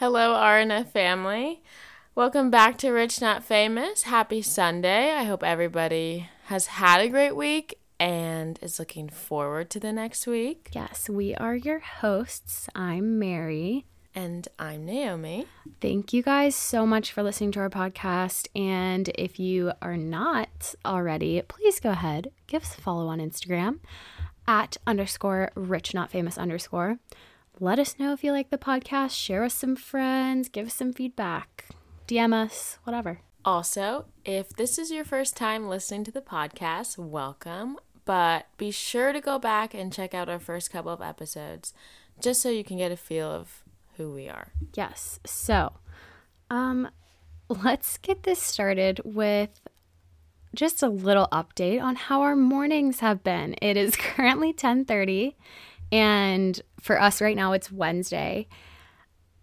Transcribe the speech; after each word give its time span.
Hello, 0.00 0.32
RNF 0.32 0.92
family. 0.92 1.62
Welcome 2.14 2.50
back 2.50 2.78
to 2.78 2.90
Rich 2.90 3.20
Not 3.20 3.44
Famous. 3.44 4.04
Happy 4.04 4.40
Sunday. 4.40 5.10
I 5.10 5.24
hope 5.24 5.44
everybody 5.44 6.30
has 6.44 6.68
had 6.68 7.02
a 7.02 7.08
great 7.10 7.36
week 7.36 7.78
and 7.98 8.58
is 8.62 8.78
looking 8.78 9.10
forward 9.10 9.68
to 9.68 9.78
the 9.78 9.92
next 9.92 10.26
week. 10.26 10.70
Yes, 10.72 11.10
we 11.10 11.34
are 11.34 11.54
your 11.54 11.80
hosts. 11.80 12.66
I'm 12.74 13.18
Mari. 13.18 13.84
And 14.14 14.48
I'm 14.58 14.86
Naomi. 14.86 15.44
Thank 15.82 16.14
you 16.14 16.22
guys 16.22 16.54
so 16.54 16.86
much 16.86 17.12
for 17.12 17.22
listening 17.22 17.52
to 17.52 17.60
our 17.60 17.68
podcast. 17.68 18.48
And 18.56 19.10
if 19.16 19.38
you 19.38 19.72
are 19.82 19.98
not 19.98 20.74
already, 20.82 21.42
please 21.42 21.78
go 21.78 21.90
ahead, 21.90 22.30
give 22.46 22.62
us 22.62 22.78
a 22.78 22.80
follow 22.80 23.08
on 23.08 23.18
Instagram 23.18 23.80
at 24.48 24.78
underscore 24.86 25.50
rich 25.54 25.92
not 25.92 26.10
famous 26.10 26.38
underscore. 26.38 26.98
Let 27.62 27.78
us 27.78 27.98
know 27.98 28.14
if 28.14 28.24
you 28.24 28.32
like 28.32 28.48
the 28.48 28.56
podcast, 28.56 29.10
share 29.10 29.42
with 29.42 29.52
some 29.52 29.76
friends, 29.76 30.48
give 30.48 30.68
us 30.68 30.74
some 30.74 30.94
feedback, 30.94 31.66
DM 32.08 32.32
us, 32.32 32.78
whatever. 32.84 33.20
Also, 33.44 34.06
if 34.24 34.48
this 34.48 34.78
is 34.78 34.90
your 34.90 35.04
first 35.04 35.36
time 35.36 35.68
listening 35.68 36.02
to 36.04 36.10
the 36.10 36.22
podcast, 36.22 36.96
welcome. 36.96 37.76
But 38.06 38.46
be 38.56 38.70
sure 38.70 39.12
to 39.12 39.20
go 39.20 39.38
back 39.38 39.74
and 39.74 39.92
check 39.92 40.14
out 40.14 40.30
our 40.30 40.38
first 40.38 40.72
couple 40.72 40.90
of 40.90 41.02
episodes 41.02 41.74
just 42.18 42.40
so 42.40 42.48
you 42.48 42.64
can 42.64 42.78
get 42.78 42.92
a 42.92 42.96
feel 42.96 43.30
of 43.30 43.62
who 43.98 44.10
we 44.14 44.26
are. 44.26 44.52
Yes. 44.72 45.20
So, 45.26 45.74
um, 46.48 46.88
let's 47.50 47.98
get 47.98 48.22
this 48.22 48.40
started 48.40 49.02
with 49.04 49.60
just 50.54 50.82
a 50.82 50.88
little 50.88 51.28
update 51.30 51.82
on 51.82 51.96
how 51.96 52.22
our 52.22 52.36
mornings 52.36 53.00
have 53.00 53.22
been. 53.22 53.54
It 53.60 53.76
is 53.76 53.96
currently 53.96 54.54
10:30 54.54 55.34
and 55.92 56.60
for 56.80 57.00
us 57.00 57.20
right 57.20 57.36
now 57.36 57.52
it's 57.52 57.70
Wednesday. 57.70 58.48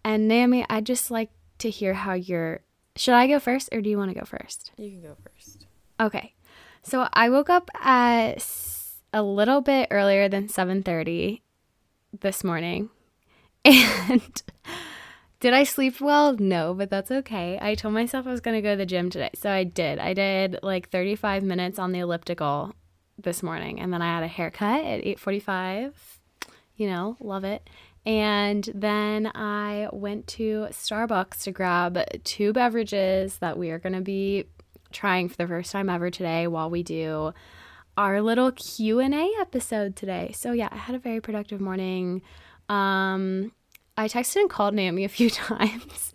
And 0.04 0.28
Naomi, 0.28 0.64
I'd 0.70 0.86
just 0.86 1.10
like 1.10 1.30
to 1.58 1.70
hear 1.70 1.94
how 1.94 2.14
you're 2.14 2.60
Should 2.96 3.14
I 3.14 3.26
go 3.26 3.38
first 3.38 3.68
or 3.72 3.80
do 3.80 3.90
you 3.90 3.98
want 3.98 4.10
to 4.10 4.18
go 4.18 4.24
first? 4.24 4.72
You 4.76 4.90
can 4.90 5.02
go 5.02 5.16
first. 5.22 5.66
Okay. 6.00 6.34
So 6.82 7.08
I 7.12 7.28
woke 7.28 7.50
up 7.50 7.70
at 7.74 8.46
a 9.12 9.22
little 9.22 9.60
bit 9.60 9.88
earlier 9.90 10.28
than 10.28 10.48
7:30 10.48 11.42
this 12.18 12.44
morning. 12.44 12.90
And 13.64 14.42
did 15.40 15.52
I 15.52 15.64
sleep 15.64 16.00
well? 16.00 16.34
No, 16.36 16.74
but 16.74 16.90
that's 16.90 17.10
okay. 17.10 17.58
I 17.60 17.74
told 17.74 17.94
myself 17.94 18.26
I 18.26 18.30
was 18.30 18.40
going 18.40 18.56
to 18.56 18.62
go 18.62 18.72
to 18.72 18.76
the 18.76 18.86
gym 18.86 19.10
today. 19.10 19.30
So 19.34 19.50
I 19.50 19.64
did. 19.64 19.98
I 19.98 20.14
did 20.14 20.58
like 20.62 20.88
35 20.88 21.42
minutes 21.44 21.78
on 21.78 21.92
the 21.92 22.00
elliptical 22.00 22.74
this 23.18 23.42
morning 23.42 23.80
and 23.80 23.92
then 23.92 24.00
I 24.00 24.14
had 24.14 24.24
a 24.24 24.28
haircut 24.28 24.84
at 24.84 25.04
8:45. 25.04 26.17
You 26.78 26.86
know, 26.86 27.16
love 27.20 27.44
it. 27.44 27.68
And 28.06 28.66
then 28.74 29.30
I 29.34 29.88
went 29.92 30.26
to 30.28 30.68
Starbucks 30.70 31.42
to 31.42 31.52
grab 31.52 31.98
two 32.24 32.54
beverages 32.54 33.36
that 33.38 33.58
we 33.58 33.70
are 33.70 33.78
going 33.78 33.92
to 33.92 34.00
be 34.00 34.46
trying 34.92 35.28
for 35.28 35.36
the 35.36 35.46
first 35.46 35.72
time 35.72 35.90
ever 35.90 36.10
today 36.10 36.46
while 36.46 36.70
we 36.70 36.82
do 36.82 37.34
our 37.98 38.22
little 38.22 38.52
Q&A 38.52 39.30
episode 39.40 39.96
today. 39.96 40.32
So 40.34 40.52
yeah, 40.52 40.68
I 40.72 40.76
had 40.76 40.94
a 40.94 40.98
very 40.98 41.20
productive 41.20 41.60
morning. 41.60 42.22
Um 42.68 43.52
I 43.98 44.06
texted 44.06 44.36
and 44.36 44.50
called 44.50 44.74
Naomi 44.74 45.04
a 45.04 45.08
few 45.08 45.28
times 45.50 46.14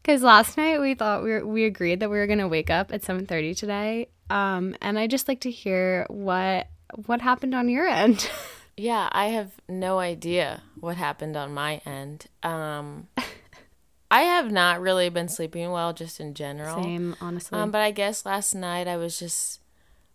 because 0.00 0.22
last 0.22 0.56
night 0.56 0.80
we 0.80 0.94
thought 0.94 1.24
we 1.24 1.30
were, 1.32 1.44
we 1.44 1.64
agreed 1.64 2.00
that 2.00 2.08
we 2.08 2.16
were 2.16 2.28
gonna 2.28 2.46
wake 2.46 2.70
up 2.70 2.92
at 2.92 3.02
seven 3.02 3.26
thirty 3.26 3.54
today. 3.54 4.08
Um, 4.30 4.76
and 4.80 4.98
I 4.98 5.08
just 5.08 5.26
like 5.26 5.40
to 5.40 5.50
hear 5.50 6.06
what 6.08 6.68
what 7.06 7.20
happened 7.20 7.54
on 7.54 7.68
your 7.68 7.86
end. 7.86 8.30
Yeah, 8.76 9.08
I 9.12 9.26
have 9.26 9.52
no 9.68 9.98
idea 9.98 10.62
what 10.80 10.96
happened 10.96 11.36
on 11.36 11.54
my 11.54 11.80
end. 11.86 12.26
Um, 12.42 13.08
I 14.10 14.22
have 14.22 14.50
not 14.50 14.80
really 14.80 15.08
been 15.08 15.28
sleeping 15.28 15.70
well, 15.70 15.92
just 15.92 16.20
in 16.20 16.34
general. 16.34 16.82
Same, 16.82 17.16
honestly. 17.20 17.58
Um, 17.58 17.70
but 17.70 17.80
I 17.80 17.90
guess 17.90 18.26
last 18.26 18.54
night 18.54 18.88
I 18.88 18.96
was 18.96 19.18
just 19.18 19.60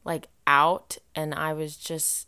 like 0.03 0.27
out, 0.47 0.97
and 1.15 1.33
I 1.33 1.53
was 1.53 1.75
just 1.75 2.27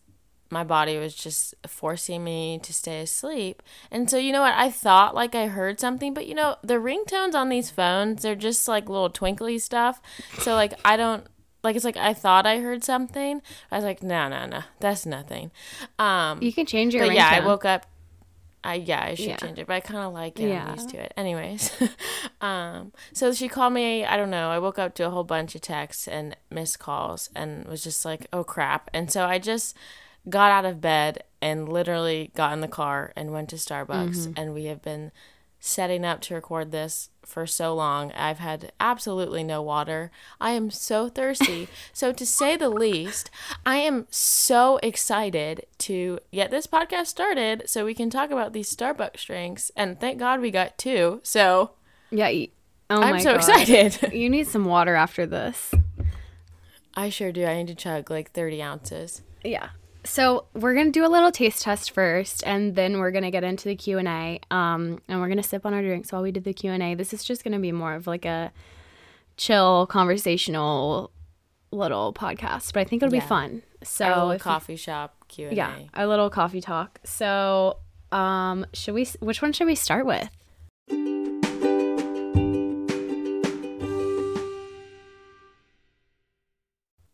my 0.52 0.64
body 0.64 0.98
was 0.98 1.16
just 1.16 1.56
forcing 1.66 2.24
me 2.24 2.60
to 2.62 2.74
stay 2.74 3.02
asleep. 3.02 3.64
And 3.90 4.10
so, 4.10 4.18
you 4.18 4.34
know 4.34 4.42
what? 4.42 4.54
I 4.54 4.70
thought 4.70 5.16
like 5.16 5.34
I 5.34 5.48
heard 5.48 5.80
something, 5.80 6.14
but 6.14 6.28
you 6.28 6.36
know, 6.36 6.58
the 6.62 6.76
ringtones 6.76 7.34
on 7.34 7.50
these 7.50 7.70
phones, 7.70 8.22
they're 8.22 8.36
just 8.36 8.68
like 8.68 8.90
little 8.90 9.10
twinkly 9.10 9.58
stuff. 9.60 10.02
So, 10.40 10.54
like, 10.56 10.74
I 10.84 10.98
don't. 10.98 11.26
Like 11.64 11.76
it's 11.76 11.86
like 11.86 11.98
I 11.98 12.14
thought 12.14 12.46
I 12.48 12.60
heard 12.60 12.84
something. 12.84 13.42
I 13.72 13.76
was 13.76 13.84
like, 13.86 14.02
no, 14.02 14.28
no, 14.30 14.46
no, 14.48 14.62
that's 14.80 15.06
nothing. 15.06 15.52
Um, 16.00 16.42
you 16.42 16.52
can 16.54 16.66
change 16.66 16.94
your. 16.94 17.06
but 17.06 17.14
yeah, 17.16 17.30
I 17.32 17.46
woke 17.46 17.66
up. 17.66 17.86
I 18.64 18.76
yeah, 18.76 19.04
I 19.04 19.16
should 19.16 19.26
Yeah. 19.26 19.36
change 19.38 19.58
it, 19.60 19.66
but 19.68 19.74
I 19.74 19.80
kind 19.80 20.00
of 20.02 20.14
like 20.14 20.40
it. 20.40 20.50
Yeah. 20.50 20.66
I'm 20.68 20.76
used 20.76 20.90
to 20.90 20.98
it. 21.04 21.14
Anyways, 21.18 21.72
um, 22.42 22.92
so 23.14 23.34
she 23.34 23.48
called 23.48 23.74
me. 23.74 24.06
I 24.06 24.18
don't 24.18 24.30
know. 24.30 24.50
I 24.52 24.60
woke 24.60 24.78
up 24.80 24.94
to 24.96 25.08
a 25.08 25.10
whole 25.10 25.24
bunch 25.24 25.56
of 25.56 25.62
texts 25.62 26.08
and 26.08 26.36
missed 26.52 26.78
calls, 26.80 27.30
and 27.36 27.66
was 27.66 27.84
just 27.84 28.06
like, 28.06 28.28
oh 28.32 28.44
crap. 28.44 28.90
And 28.94 29.12
so 29.12 29.26
I 29.26 29.40
just 29.40 29.76
got 30.30 30.52
out 30.52 30.66
of 30.66 30.80
bed 30.80 31.24
and 31.42 31.68
literally 31.68 32.32
got 32.36 32.54
in 32.54 32.62
the 32.62 32.68
car 32.68 33.12
and 33.16 33.32
went 33.32 33.50
to 33.50 33.56
Starbucks, 33.56 33.88
Mm-hmm. 34.28 34.34
and 34.38 34.54
we 34.54 34.66
have 34.66 34.82
been 34.84 35.12
setting 35.62 36.04
up 36.04 36.20
to 36.22 36.34
record 36.34 36.72
this 36.72 37.10
for 37.24 37.48
so 37.48 37.74
long. 37.74 38.12
I've 38.14 38.40
had 38.40 38.74
absolutely 38.80 39.44
no 39.44 39.62
water. 39.62 40.12
I 40.42 40.52
am 40.52 40.70
so 40.72 41.08
thirsty. 41.08 41.70
so, 41.94 42.12
to 42.12 42.26
say 42.26 42.58
the 42.58 42.68
least, 42.68 43.30
I 43.66 43.78
am 43.78 44.08
so 44.10 44.80
excited 44.84 45.66
to 45.80 46.20
get 46.34 46.52
this 46.52 46.68
podcast 46.68 47.06
started 47.08 47.70
so 47.70 47.86
we 47.86 47.94
can 47.94 48.10
talk 48.10 48.32
about 48.32 48.52
these 48.52 48.76
Starbucks 48.76 49.26
drinks. 49.26 49.72
And 49.78 50.00
thank 50.00 50.20
God 50.20 50.42
we 50.42 50.52
got 50.52 50.78
two. 50.78 51.22
So, 51.24 51.72
Yeah. 52.10 52.30
Oh 52.90 53.02
I'm 53.02 53.22
so 53.22 53.32
God. 53.32 53.36
excited. 53.38 54.12
You 54.14 54.30
need 54.30 54.48
some 54.48 54.66
water 54.66 54.96
after 54.96 55.26
this. 55.26 55.74
I 56.94 57.10
sure 57.10 57.32
do. 57.32 57.46
I 57.46 57.56
need 57.56 57.68
to 57.68 57.76
chug 57.76 58.10
like 58.12 58.32
30 58.32 58.62
ounces. 58.62 59.22
Yeah. 59.46 59.70
So 60.04 60.46
we're 60.54 60.74
gonna 60.74 60.92
do 60.92 61.06
a 61.06 61.08
little 61.10 61.32
taste 61.32 61.62
test 61.62 61.92
first, 61.92 62.44
and 62.46 62.76
then 62.76 62.98
we're 63.00 63.12
gonna 63.12 63.32
get 63.32 63.44
into 63.44 63.66
the 63.70 63.76
Q 63.76 64.00
and 64.00 64.08
A. 64.08 64.40
Um, 64.50 65.00
and 65.08 65.22
we're 65.22 65.30
gonna 65.30 65.44
sip 65.44 65.66
on 65.66 65.74
our 65.74 65.82
drinks 65.82 66.12
while 66.12 66.22
we 66.24 66.32
do 66.32 66.40
the 66.40 66.54
Q 66.54 66.72
and 66.72 66.82
A. 66.82 66.96
This 66.96 67.14
is 67.14 67.24
just 67.24 67.44
gonna 67.44 67.60
be 67.60 67.72
more 67.72 67.94
of 67.94 68.08
like 68.08 68.26
a 68.26 68.52
chill, 69.38 69.86
conversational 69.88 71.12
little 71.72 72.14
podcast, 72.14 72.74
but 72.74 72.80
I 72.82 72.84
think 72.84 73.04
it'll 73.04 73.14
Yeah. 73.14 73.22
be 73.22 73.28
fun. 73.28 73.62
So 73.84 74.06
Our 74.06 74.12
little 74.16 74.32
if 74.32 74.40
you- 74.42 74.44
coffee 74.44 74.76
shop 74.76 75.16
Q&A. 75.28 75.54
yeah, 75.54 75.76
a 75.94 76.06
little 76.08 76.30
coffee 76.30 76.62
talk. 76.62 77.00
So, 77.04 77.78
um, 78.12 78.66
should 78.74 78.94
we? 78.96 79.06
Which 79.20 79.42
one 79.42 79.54
should 79.54 79.68
we 79.68 79.76
start 79.76 80.06
with? 80.06 80.30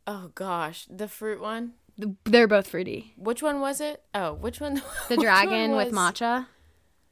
Oh 0.05 0.31
gosh, 0.35 0.87
the 0.89 1.07
fruit 1.07 1.41
one. 1.41 1.73
The- 1.97 2.15
They're 2.25 2.47
both 2.47 2.67
fruity. 2.67 3.13
Which 3.17 3.41
one 3.41 3.59
was 3.59 3.81
it? 3.81 4.03
Oh, 4.13 4.33
which 4.33 4.59
one? 4.61 4.75
The 5.09 5.15
which 5.15 5.17
one 5.17 5.19
dragon 5.19 5.75
with 5.75 5.91
was- 5.91 5.97
matcha, 5.97 6.47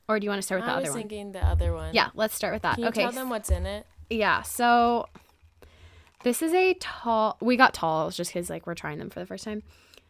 or 0.07 0.19
do 0.19 0.25
you 0.25 0.29
want 0.29 0.39
to 0.39 0.45
start 0.45 0.61
with 0.61 0.67
the 0.67 0.71
other 0.71 0.81
one? 0.81 0.85
I 0.85 0.89
was 0.89 0.95
thinking 0.95 1.31
the 1.31 1.45
other 1.45 1.73
one. 1.73 1.93
Yeah, 1.93 2.09
let's 2.13 2.35
start 2.35 2.53
with 2.53 2.61
that. 2.63 2.75
Can 2.75 2.83
you 2.83 2.89
okay. 2.89 3.01
tell 3.03 3.11
them 3.11 3.29
what's 3.29 3.49
in 3.49 3.65
it? 3.65 3.87
Yeah, 4.09 4.43
so 4.43 5.07
this 6.23 6.41
is 6.41 6.53
a 6.53 6.75
tall. 6.75 7.37
We 7.41 7.57
got 7.57 7.73
talls 7.73 8.15
just 8.15 8.31
because 8.33 8.49
like 8.49 8.67
we're 8.67 8.75
trying 8.75 8.99
them 8.99 9.09
for 9.09 9.19
the 9.19 9.25
first 9.25 9.43
time. 9.43 9.63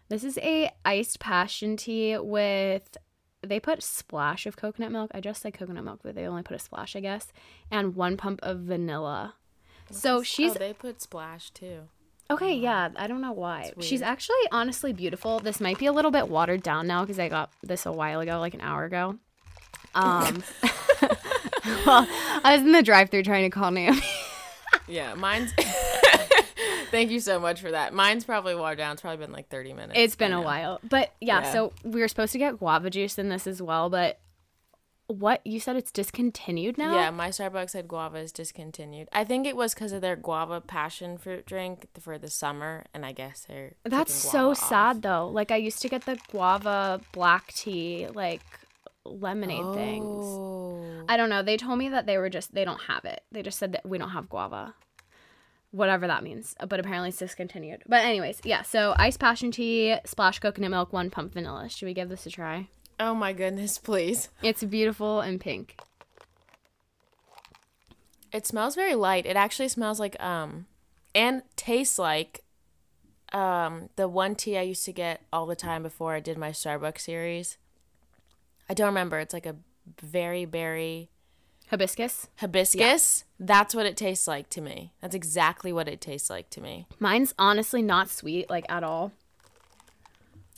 This 0.10 0.24
is 0.24 0.38
a 0.40 0.72
iced 0.84 1.20
passion 1.20 1.78
tea 1.78 2.18
with. 2.18 2.98
They 3.42 3.60
put 3.60 3.84
splash 3.84 4.48
of 4.48 4.58
coconut 4.58 4.92
milk. 4.92 5.12
I 5.14 5.22
just 5.22 5.42
said 5.42 5.54
coconut 5.54 5.84
milk, 5.84 6.00
but 6.04 6.16
they 6.16 6.26
only 6.26 6.42
put 6.42 6.56
a 6.56 6.60
splash, 6.60 6.96
I 6.96 7.00
guess, 7.00 7.32
and 7.70 7.96
one 7.96 8.18
pump 8.18 8.40
of 8.42 8.62
vanilla. 8.62 9.36
So 9.92 10.18
oh, 10.18 10.24
she's 10.24 10.56
Oh, 10.56 10.60
they 10.60 10.74
put 10.74 11.00
splash 11.02 11.52
too. 11.52 11.82
Okay. 12.30 12.56
Yeah, 12.56 12.90
I 12.96 13.08
don't 13.08 13.22
know 13.22 13.32
why. 13.32 13.72
She's 13.80 14.02
actually 14.02 14.36
honestly 14.52 14.94
beautiful. 14.94 15.40
This 15.40 15.60
might 15.60 15.78
be 15.78 15.86
a 15.86 15.92
little 15.92 16.12
bit 16.12 16.28
watered 16.30 16.64
down 16.64 16.88
now 16.88 17.02
because 17.04 17.20
I 17.20 17.30
got 17.30 17.52
this 17.64 17.86
a 17.86 17.92
while 17.92 18.20
ago, 18.20 18.40
like 18.40 18.54
an 18.54 18.62
hour 18.62 18.84
ago. 18.86 19.18
Um, 19.94 20.44
well, 21.86 22.08
I 22.44 22.54
was 22.58 22.62
in 22.62 22.72
the 22.74 22.84
drive-through 22.84 23.24
trying 23.24 23.44
to 23.44 23.50
call 23.50 23.72
Naomi. 23.72 24.02
Yeah, 24.88 25.14
mine's. 25.16 25.52
Thank 26.92 27.12
you 27.12 27.20
so 27.20 27.40
much 27.40 27.60
for 27.62 27.72
that. 27.72 27.94
Mine's 27.94 28.24
probably 28.24 28.56
watered 28.56 28.78
down. 28.78 28.94
It's 28.94 29.02
probably 29.02 29.26
been 29.26 29.34
like 29.34 29.50
30 29.50 29.74
minutes. 29.74 29.94
It's 29.96 30.16
been 30.16 30.32
a 30.32 30.42
while. 30.42 30.80
But 30.88 31.12
yeah, 31.20 31.42
Yeah. 31.42 31.52
so 31.52 31.74
we 31.84 32.00
were 32.00 32.08
supposed 32.08 32.32
to 32.34 32.38
get 32.38 32.60
guava 32.60 32.90
juice 32.90 33.18
in 33.18 33.30
this 33.30 33.48
as 33.48 33.62
well, 33.62 33.90
but 33.90 34.20
what 35.08 35.46
you 35.46 35.60
said 35.60 35.76
it's 35.76 35.92
discontinued 35.92 36.78
now? 36.78 36.96
Yeah, 36.96 37.12
my 37.12 37.30
Starbucks 37.30 37.72
said 37.72 37.88
guava 37.88 38.18
is 38.18 38.32
discontinued. 38.32 39.08
I 39.12 39.24
think 39.24 39.46
it 39.46 39.56
was 39.56 39.74
because 39.74 39.92
of 39.92 40.02
their 40.02 40.16
guava 40.16 40.62
passion 40.62 41.18
fruit 41.18 41.46
drink 41.46 41.88
for 42.00 42.18
the 42.18 42.30
summer, 42.30 42.86
and 42.94 43.06
I 43.06 43.12
guess 43.12 43.46
they're. 43.48 43.74
That's 43.84 44.14
so 44.14 44.52
off. 44.52 44.58
sad 44.58 45.02
though. 45.02 45.28
Like 45.28 45.52
I 45.52 45.58
used 45.58 45.82
to 45.84 45.90
get 45.90 46.06
the 46.06 46.18
guava 46.32 47.02
black 47.12 47.54
tea 47.54 48.08
like 48.14 48.42
lemonade 49.06 49.76
things. 49.76 50.06
Oh. 50.08 51.06
I 51.08 51.18
don't 51.18 51.30
know. 51.30 51.44
They 51.44 51.58
told 51.58 51.78
me 51.78 51.90
that 51.90 52.06
they 52.08 52.18
were 52.18 52.30
just 52.30 52.54
they 52.54 52.66
don't 52.66 52.82
have 52.82 53.06
it. 53.06 53.22
They 53.32 53.44
just 53.44 53.60
said 53.60 53.74
that 53.74 53.86
we 53.86 53.98
don't 53.98 54.10
have 54.10 54.30
guava. 54.30 54.74
Whatever 55.72 56.08
that 56.08 56.24
means. 56.24 56.56
Uh, 56.60 56.66
but 56.66 56.80
apparently 56.80 57.10
it's 57.10 57.18
discontinued. 57.18 57.84
But 57.86 58.06
anyways, 58.06 58.42
yeah, 58.46 58.62
so 58.62 58.96
iced 58.98 59.20
passion 59.20 59.52
tea, 59.52 59.98
splash 60.06 60.40
coconut 60.40 60.72
milk, 60.72 60.94
one 60.94 61.10
pump 61.10 61.34
vanilla. 61.34 61.70
Should 61.70 61.86
we 61.86 61.94
give 61.94 62.10
this 62.10 62.26
a 62.26 62.30
try? 62.30 62.70
Oh 63.00 63.14
my 63.14 63.34
goodness, 63.34 63.78
please. 63.78 64.30
It's 64.42 64.64
beautiful 64.64 65.20
and 65.20 65.40
pink. 65.40 65.78
It 68.32 68.46
smells 68.46 68.76
very 68.76 68.96
light. 68.96 69.26
It 69.26 69.36
actually 69.36 69.70
smells 69.70 70.00
like 70.00 70.22
um 70.22 70.66
and 71.14 71.44
tastes 71.56 72.00
like 72.00 72.42
um 73.34 73.90
the 73.96 74.08
one 74.08 74.36
tea 74.36 74.58
I 74.58 74.62
used 74.62 74.86
to 74.86 74.94
get 74.94 75.22
all 75.32 75.46
the 75.46 75.56
time 75.56 75.84
before 75.84 76.14
I 76.14 76.20
did 76.20 76.38
my 76.38 76.52
Starbucks 76.52 77.02
series. 77.02 77.58
I 78.70 78.74
don't 78.74 78.88
remember. 78.88 79.20
It's 79.20 79.34
like 79.34 79.46
a 79.46 79.56
very 80.02 80.46
berry 80.46 81.10
Hibiscus. 81.70 82.28
hibiscus. 82.38 83.24
That's 83.40 83.74
what 83.74 83.86
it 83.86 83.98
tastes 83.98 84.28
like 84.28 84.50
to 84.52 84.62
me. 84.62 84.92
That's 85.02 85.16
exactly 85.16 85.74
what 85.74 85.88
it 85.88 86.00
tastes 86.00 86.30
like 86.30 86.50
to 86.52 86.62
me. 86.62 86.88
Mine's 87.00 87.34
honestly 87.40 87.82
not 87.82 88.10
sweet 88.10 88.50
like 88.50 88.66
at 88.70 88.84
all. 88.84 89.12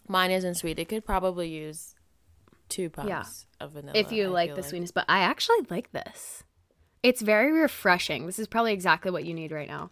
Mine 0.07 0.31
isn't 0.31 0.56
sweet. 0.56 0.80
It 0.80 0.89
could 0.89 1.06
probably 1.06 1.50
use 1.50 1.95
two 2.69 2.89
pumps 2.89 3.09
Yeah. 3.09 3.65
of 3.65 3.71
vanilla. 3.73 3.97
if 3.97 4.11
you 4.11 4.25
I 4.25 4.27
like 4.29 4.55
the 4.55 4.63
sweetness, 4.63 4.91
but 4.91 5.05
I 5.09 5.19
actually 5.19 5.59
like 5.69 5.91
this. 5.91 6.43
It's 7.03 7.21
very 7.21 7.51
refreshing. 7.51 8.25
This 8.25 8.39
is 8.39 8.47
probably 8.47 8.73
exactly 8.73 9.11
what 9.11 9.23
you 9.25 9.33
need 9.33 9.51
right 9.51 9.67
now. 9.67 9.91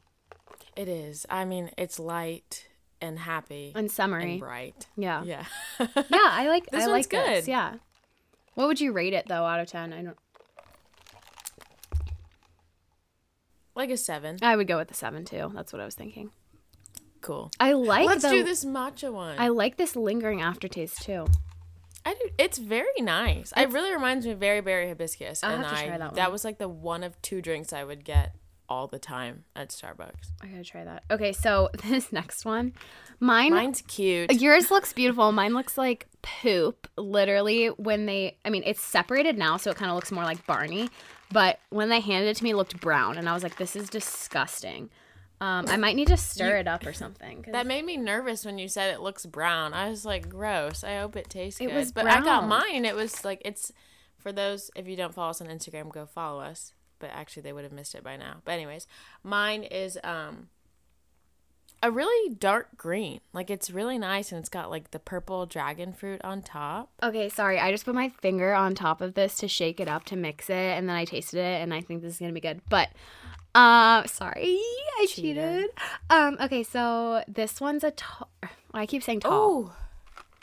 It 0.75 0.87
is. 0.87 1.25
I 1.29 1.45
mean, 1.45 1.71
it's 1.77 1.99
light 1.99 2.67
and 2.99 3.19
happy 3.19 3.71
And 3.75 3.89
summery. 3.91 4.31
and 4.31 4.39
bright. 4.39 4.87
yeah. 4.97 5.23
Yeah. 5.23 5.45
Yeah, 5.79 5.87
I 6.11 6.47
like 6.49 6.65
This 6.67 6.83
I 6.83 6.87
one's 6.87 6.91
like 6.91 7.09
this. 7.09 7.45
good. 7.45 7.51
Yeah. 7.51 7.75
What 8.55 8.67
would 8.67 8.81
you 8.81 8.91
rate 8.91 9.13
it 9.13 9.27
though 9.27 9.45
out 9.45 9.59
of 9.59 9.67
10? 9.67 9.93
I 9.93 10.01
don't 10.01 10.17
like 13.75 13.89
a 13.89 13.97
seven. 13.97 14.37
I 14.41 14.55
would 14.55 14.67
go 14.67 14.77
with 14.77 14.87
the 14.87 14.93
7 14.93 15.25
too. 15.25 15.51
That's 15.53 15.73
what 15.73 15.81
I 15.81 15.85
was 15.85 15.95
thinking. 15.95 16.31
Cool. 17.21 17.51
I 17.59 17.73
like 17.73 18.05
Let's 18.07 18.23
the, 18.23 18.29
do 18.29 18.43
this 18.43 18.63
matcha 18.63 19.11
one. 19.11 19.35
I 19.39 19.47
like 19.49 19.77
this 19.77 19.95
lingering 19.95 20.41
aftertaste 20.41 21.01
too. 21.01 21.25
I 22.05 22.13
do. 22.13 22.29
It's 22.37 22.57
very 22.59 23.01
nice. 23.01 23.51
it 23.57 23.71
really 23.71 23.91
reminds 23.91 24.25
me 24.25 24.31
of 24.33 24.39
very 24.39 24.61
berry 24.61 24.87
hibiscus, 24.87 25.43
I'll 25.43 25.55
and 25.55 25.63
have 25.63 25.73
to 25.73 25.79
I 25.79 25.87
try 25.87 25.97
that 25.97 26.15
that 26.15 26.31
was 26.31 26.43
like 26.45 26.59
the 26.59 26.69
one 26.69 27.03
of 27.03 27.19
two 27.21 27.41
drinks 27.41 27.73
I 27.73 27.83
would 27.83 28.05
get 28.05 28.35
all 28.69 28.87
the 28.87 28.99
time 28.99 29.43
at 29.55 29.69
Starbucks. 29.69 30.31
I 30.41 30.47
gotta 30.47 30.63
try 30.63 30.83
that. 30.83 31.03
Okay, 31.09 31.31
so 31.33 31.69
this 31.83 32.11
next 32.11 32.45
one, 32.45 32.73
mine, 33.19 33.51
Mine's 33.51 33.81
cute. 33.81 34.31
yours 34.33 34.71
looks 34.71 34.93
beautiful. 34.93 35.31
Mine 35.31 35.53
looks 35.53 35.77
like 35.77 36.07
poop. 36.21 36.87
Literally, 36.97 37.67
when 37.67 38.05
they, 38.05 38.37
I 38.45 38.49
mean, 38.49 38.63
it's 38.65 38.81
separated 38.81 39.37
now, 39.37 39.57
so 39.57 39.71
it 39.71 39.77
kind 39.77 39.89
of 39.89 39.95
looks 39.95 40.11
more 40.11 40.23
like 40.23 40.45
Barney. 40.45 40.89
But 41.31 41.59
when 41.69 41.89
they 41.89 41.99
handed 41.99 42.29
it 42.29 42.37
to 42.37 42.43
me, 42.43 42.51
it 42.51 42.55
looked 42.55 42.79
brown, 42.79 43.17
and 43.17 43.27
I 43.27 43.33
was 43.33 43.41
like, 43.43 43.57
"This 43.57 43.75
is 43.75 43.89
disgusting." 43.89 44.89
Um, 45.41 45.65
I 45.67 45.75
might 45.77 45.95
need 45.97 46.07
to 46.07 46.17
stir 46.17 46.57
it 46.57 46.67
up 46.67 46.85
or 46.85 46.93
something. 46.93 47.43
'cause- 47.43 47.51
That 47.51 47.67
made 47.67 47.83
me 47.85 47.97
nervous 47.97 48.45
when 48.45 48.57
you 48.57 48.67
said 48.69 48.93
it 48.93 49.01
looks 49.01 49.25
brown. 49.25 49.73
I 49.73 49.89
was 49.89 50.05
like, 50.05 50.29
gross. 50.29 50.83
I 50.83 50.97
hope 50.99 51.15
it 51.15 51.29
tastes 51.29 51.59
It 51.59 51.67
good. 51.67 51.75
was 51.75 51.91
but 51.91 52.07
I 52.07 52.21
got 52.21 52.47
mine. 52.47 52.85
It 52.85 52.95
was 52.95 53.25
like 53.25 53.41
it's 53.43 53.71
for 54.17 54.31
those 54.31 54.71
if 54.75 54.87
you 54.87 54.95
don't 54.95 55.13
follow 55.13 55.29
us 55.31 55.41
on 55.41 55.47
Instagram, 55.47 55.91
go 55.91 56.05
follow 56.05 56.39
us. 56.41 56.73
But 56.99 57.09
actually, 57.13 57.43
they 57.43 57.51
would 57.53 57.65
have 57.65 57.73
missed 57.73 57.93
it 57.95 58.03
by 58.03 58.15
now. 58.15 58.41
But 58.45 58.53
anyways, 58.53 58.87
mine 59.23 59.63
is 59.63 59.99
um 60.03 60.47
a 61.83 61.91
really 61.91 62.33
dark 62.33 62.77
green. 62.77 63.19
Like 63.33 63.49
it's 63.49 63.69
really 63.69 63.97
nice, 63.99 64.31
and 64.31 64.39
it's 64.39 64.49
got 64.49 64.71
like 64.71 64.91
the 64.91 64.99
purple 64.99 65.45
dragon 65.45 65.91
fruit 65.93 66.21
on 66.23 66.41
top. 66.41 66.89
Okay, 67.03 67.27
sorry. 67.29 67.59
I 67.59 67.71
just 67.71 67.85
put 67.85 67.93
my 67.93 68.09
finger 68.09 68.53
on 68.53 68.73
top 68.73 69.01
of 69.01 69.13
this 69.13 69.35
to 69.39 69.47
shake 69.49 69.79
it 69.81 69.87
up 69.89 70.05
to 70.05 70.15
mix 70.15 70.49
it, 70.49 70.53
and 70.55 70.87
then 70.89 70.95
I 70.95 71.03
tasted 71.05 71.39
it, 71.39 71.61
and 71.61 71.73
I 71.73 71.81
think 71.81 72.01
this 72.01 72.13
is 72.13 72.19
gonna 72.19 72.31
be 72.31 72.39
good. 72.39 72.61
But, 72.69 72.89
uh, 73.55 74.05
sorry, 74.05 74.59
I 74.99 75.05
Cheater. 75.09 75.61
cheated. 75.61 75.69
Um, 76.09 76.37
okay, 76.41 76.61
so 76.63 77.23
this 77.27 77.61
one's 77.61 77.83
a 77.83 77.91
tall. 77.91 78.29
I 78.73 78.85
keep 78.85 79.01
saying 79.01 79.21
tall. 79.21 79.73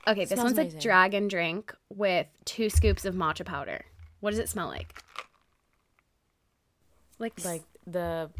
Oh, 0.07 0.11
okay, 0.11 0.25
this 0.25 0.39
one's 0.39 0.53
amazing. 0.53 0.79
a 0.79 0.83
dragon 0.83 1.29
drink 1.29 1.75
with 1.91 2.27
two 2.45 2.71
scoops 2.71 3.05
of 3.05 3.15
matcha 3.15 3.45
powder. 3.45 3.85
What 4.21 4.31
does 4.31 4.39
it 4.39 4.49
smell 4.49 4.69
like? 4.69 4.99
Like 7.19 7.35
like 7.39 7.45
like 7.45 7.63
the 7.87 8.31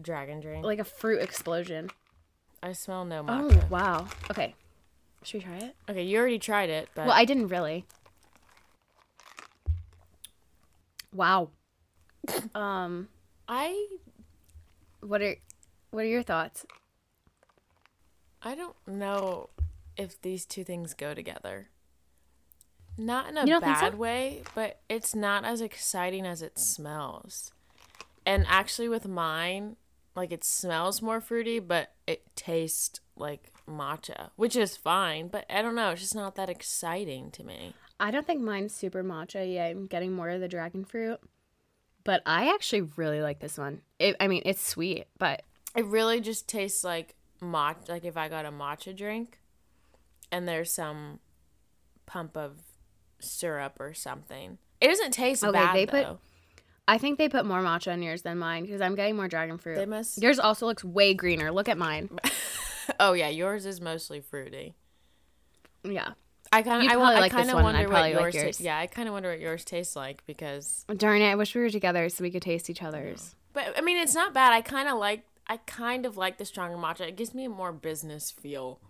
dragon 0.00 0.40
drink. 0.40 0.64
like 0.64 0.78
a 0.78 0.84
fruit 0.84 1.20
explosion. 1.20 1.90
I 2.62 2.72
smell 2.72 3.04
no 3.04 3.24
matcha. 3.24 3.60
Oh 3.62 3.66
wow. 3.68 4.06
Okay, 4.30 4.54
should 5.24 5.38
we 5.38 5.44
try 5.44 5.56
it? 5.56 5.76
Okay, 5.88 6.04
you 6.04 6.18
already 6.18 6.38
tried 6.38 6.70
it, 6.70 6.88
but 6.94 7.06
Well, 7.06 7.16
I 7.16 7.24
didn't 7.24 7.48
really. 7.48 7.84
Wow. 11.12 11.50
um. 12.54 13.08
I 13.52 13.88
What 15.00 15.22
are 15.22 15.36
what 15.90 16.04
are 16.04 16.08
your 16.08 16.22
thoughts? 16.22 16.64
I 18.42 18.54
don't 18.54 18.76
know 18.86 19.50
if 19.96 20.20
these 20.20 20.46
two 20.46 20.64
things 20.64 20.94
go 20.94 21.14
together. 21.14 21.68
Not 22.96 23.28
in 23.28 23.36
a 23.38 23.46
You 23.46 23.54
so? 23.54 23.60
bad 23.60 23.98
way, 23.98 24.42
but 24.54 24.80
it's 24.88 25.14
not 25.14 25.44
as 25.44 25.60
exciting 25.60 26.26
as 26.26 26.42
it 26.42 26.58
smells. 26.58 27.52
And 28.26 28.44
actually, 28.48 28.88
with 28.88 29.08
mine, 29.08 29.76
like 30.14 30.32
it 30.32 30.44
smells 30.44 31.00
more 31.02 31.20
fruity, 31.20 31.58
but 31.58 31.92
it 32.06 32.22
tastes 32.36 33.00
like 33.16 33.52
matcha, 33.68 34.30
which 34.36 34.56
is 34.56 34.76
fine. 34.76 35.28
But 35.28 35.46
I 35.50 35.62
don't 35.62 35.74
know, 35.74 35.90
it's 35.90 36.02
just 36.02 36.14
not 36.14 36.34
that 36.36 36.50
exciting 36.50 37.30
to 37.32 37.44
me. 37.44 37.74
I 37.98 38.10
don't 38.10 38.26
think 38.26 38.40
mine's 38.40 38.74
super 38.74 39.02
matcha. 39.02 39.52
Yeah, 39.52 39.66
I'm 39.66 39.86
getting 39.86 40.12
more 40.12 40.30
of 40.30 40.40
the 40.40 40.48
dragon 40.48 40.84
fruit. 40.84 41.20
But 42.04 42.22
I 42.26 42.52
actually 42.54 42.82
really 42.96 43.20
like 43.20 43.40
this 43.40 43.58
one. 43.58 43.82
It, 43.98 44.16
I 44.20 44.26
mean, 44.28 44.42
it's 44.46 44.66
sweet, 44.66 45.04
but 45.18 45.42
It 45.76 45.84
really 45.84 46.20
just 46.20 46.48
tastes 46.48 46.82
like 46.84 47.14
matcha. 47.42 47.88
Like 47.88 48.04
if 48.04 48.16
I 48.16 48.28
got 48.28 48.44
a 48.46 48.50
matcha 48.50 48.96
drink, 48.96 49.38
and 50.32 50.46
there's 50.48 50.72
some 50.72 51.20
pump 52.06 52.36
of 52.36 52.58
syrup 53.20 53.76
or 53.80 53.92
something. 53.94 54.58
It 54.80 54.88
doesn't 54.88 55.12
taste 55.12 55.44
Okay, 55.44 55.52
bad 55.52 55.76
they 55.76 55.84
though. 55.84 56.04
put- 56.14 56.18
I 56.88 56.98
think 56.98 57.18
they 57.18 57.28
put 57.28 57.44
more 57.46 57.60
matcha 57.60 57.92
in 57.94 58.02
yours 58.02 58.22
than 58.22 58.38
mine 58.38 58.64
because 58.64 58.80
I'm 58.80 58.96
getting 58.96 59.14
more 59.14 59.28
dragon 59.28 59.58
fruit. 59.58 59.76
They 59.76 59.86
must- 59.86 60.20
Yours 60.20 60.40
also 60.40 60.66
looks 60.66 60.82
way 60.82 61.14
greener. 61.14 61.52
Look 61.52 61.68
at 61.68 61.78
mine. 61.78 62.10
Oh 62.98 63.12
yeah, 63.12 63.28
yours 63.28 63.66
is 63.66 63.80
mostly 63.80 64.20
fruity. 64.20 64.74
Yeah. 65.84 66.14
I 66.52 66.62
kind 66.62 66.84
of, 66.84 66.90
I, 66.90 66.94
I 66.94 67.20
like 67.20 67.32
kind 67.32 67.48
of 67.48 67.62
wonder 67.62 67.88
what 67.88 68.00
like 68.00 68.14
yours. 68.14 68.34
ta- 68.34 68.40
yours. 68.40 68.60
yeah, 68.60 68.78
I 68.78 68.86
kind 68.88 69.06
of 69.06 69.14
wonder 69.14 69.30
what 69.30 69.38
yours 69.38 69.64
tastes 69.64 69.94
like 69.94 70.24
because. 70.26 70.84
Darn 70.96 71.22
it! 71.22 71.30
I 71.30 71.36
wish 71.36 71.54
we 71.54 71.60
were 71.60 71.70
together 71.70 72.08
so 72.08 72.24
we 72.24 72.30
could 72.30 72.42
taste 72.42 72.68
each 72.68 72.82
other's. 72.82 73.36
But 73.52 73.74
I 73.76 73.82
mean, 73.82 73.98
it's 73.98 74.14
not 74.14 74.34
bad. 74.34 74.52
I 74.52 74.60
kind 74.60 74.88
of 74.88 74.98
like. 74.98 75.24
I 75.46 75.56
kind 75.58 76.06
of 76.06 76.16
like 76.16 76.38
the 76.38 76.44
stronger 76.44 76.76
matcha. 76.76 77.08
It 77.08 77.16
gives 77.16 77.34
me 77.34 77.44
a 77.44 77.48
more 77.48 77.72
business 77.72 78.30
feel, 78.30 78.80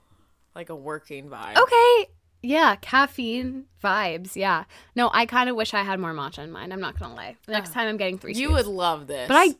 like 0.54 0.68
a 0.68 0.76
working 0.76 1.28
vibe. 1.28 1.56
Okay. 1.56 2.10
Yeah, 2.42 2.76
caffeine 2.76 3.66
vibes. 3.82 4.36
Yeah. 4.36 4.64
No, 4.94 5.10
I 5.12 5.26
kind 5.26 5.50
of 5.50 5.56
wish 5.56 5.74
I 5.74 5.82
had 5.82 6.00
more 6.00 6.12
matcha 6.12 6.38
in 6.38 6.50
mine. 6.50 6.72
I'm 6.72 6.80
not 6.80 6.98
gonna 6.98 7.14
lie. 7.14 7.36
Next 7.46 7.70
oh. 7.70 7.74
time 7.74 7.88
I'm 7.88 7.96
getting 7.98 8.18
three. 8.18 8.34
You 8.34 8.48
scoops. 8.48 8.66
would 8.66 8.74
love 8.74 9.06
this. 9.06 9.28
but 9.28 9.36
I, 9.36 9.54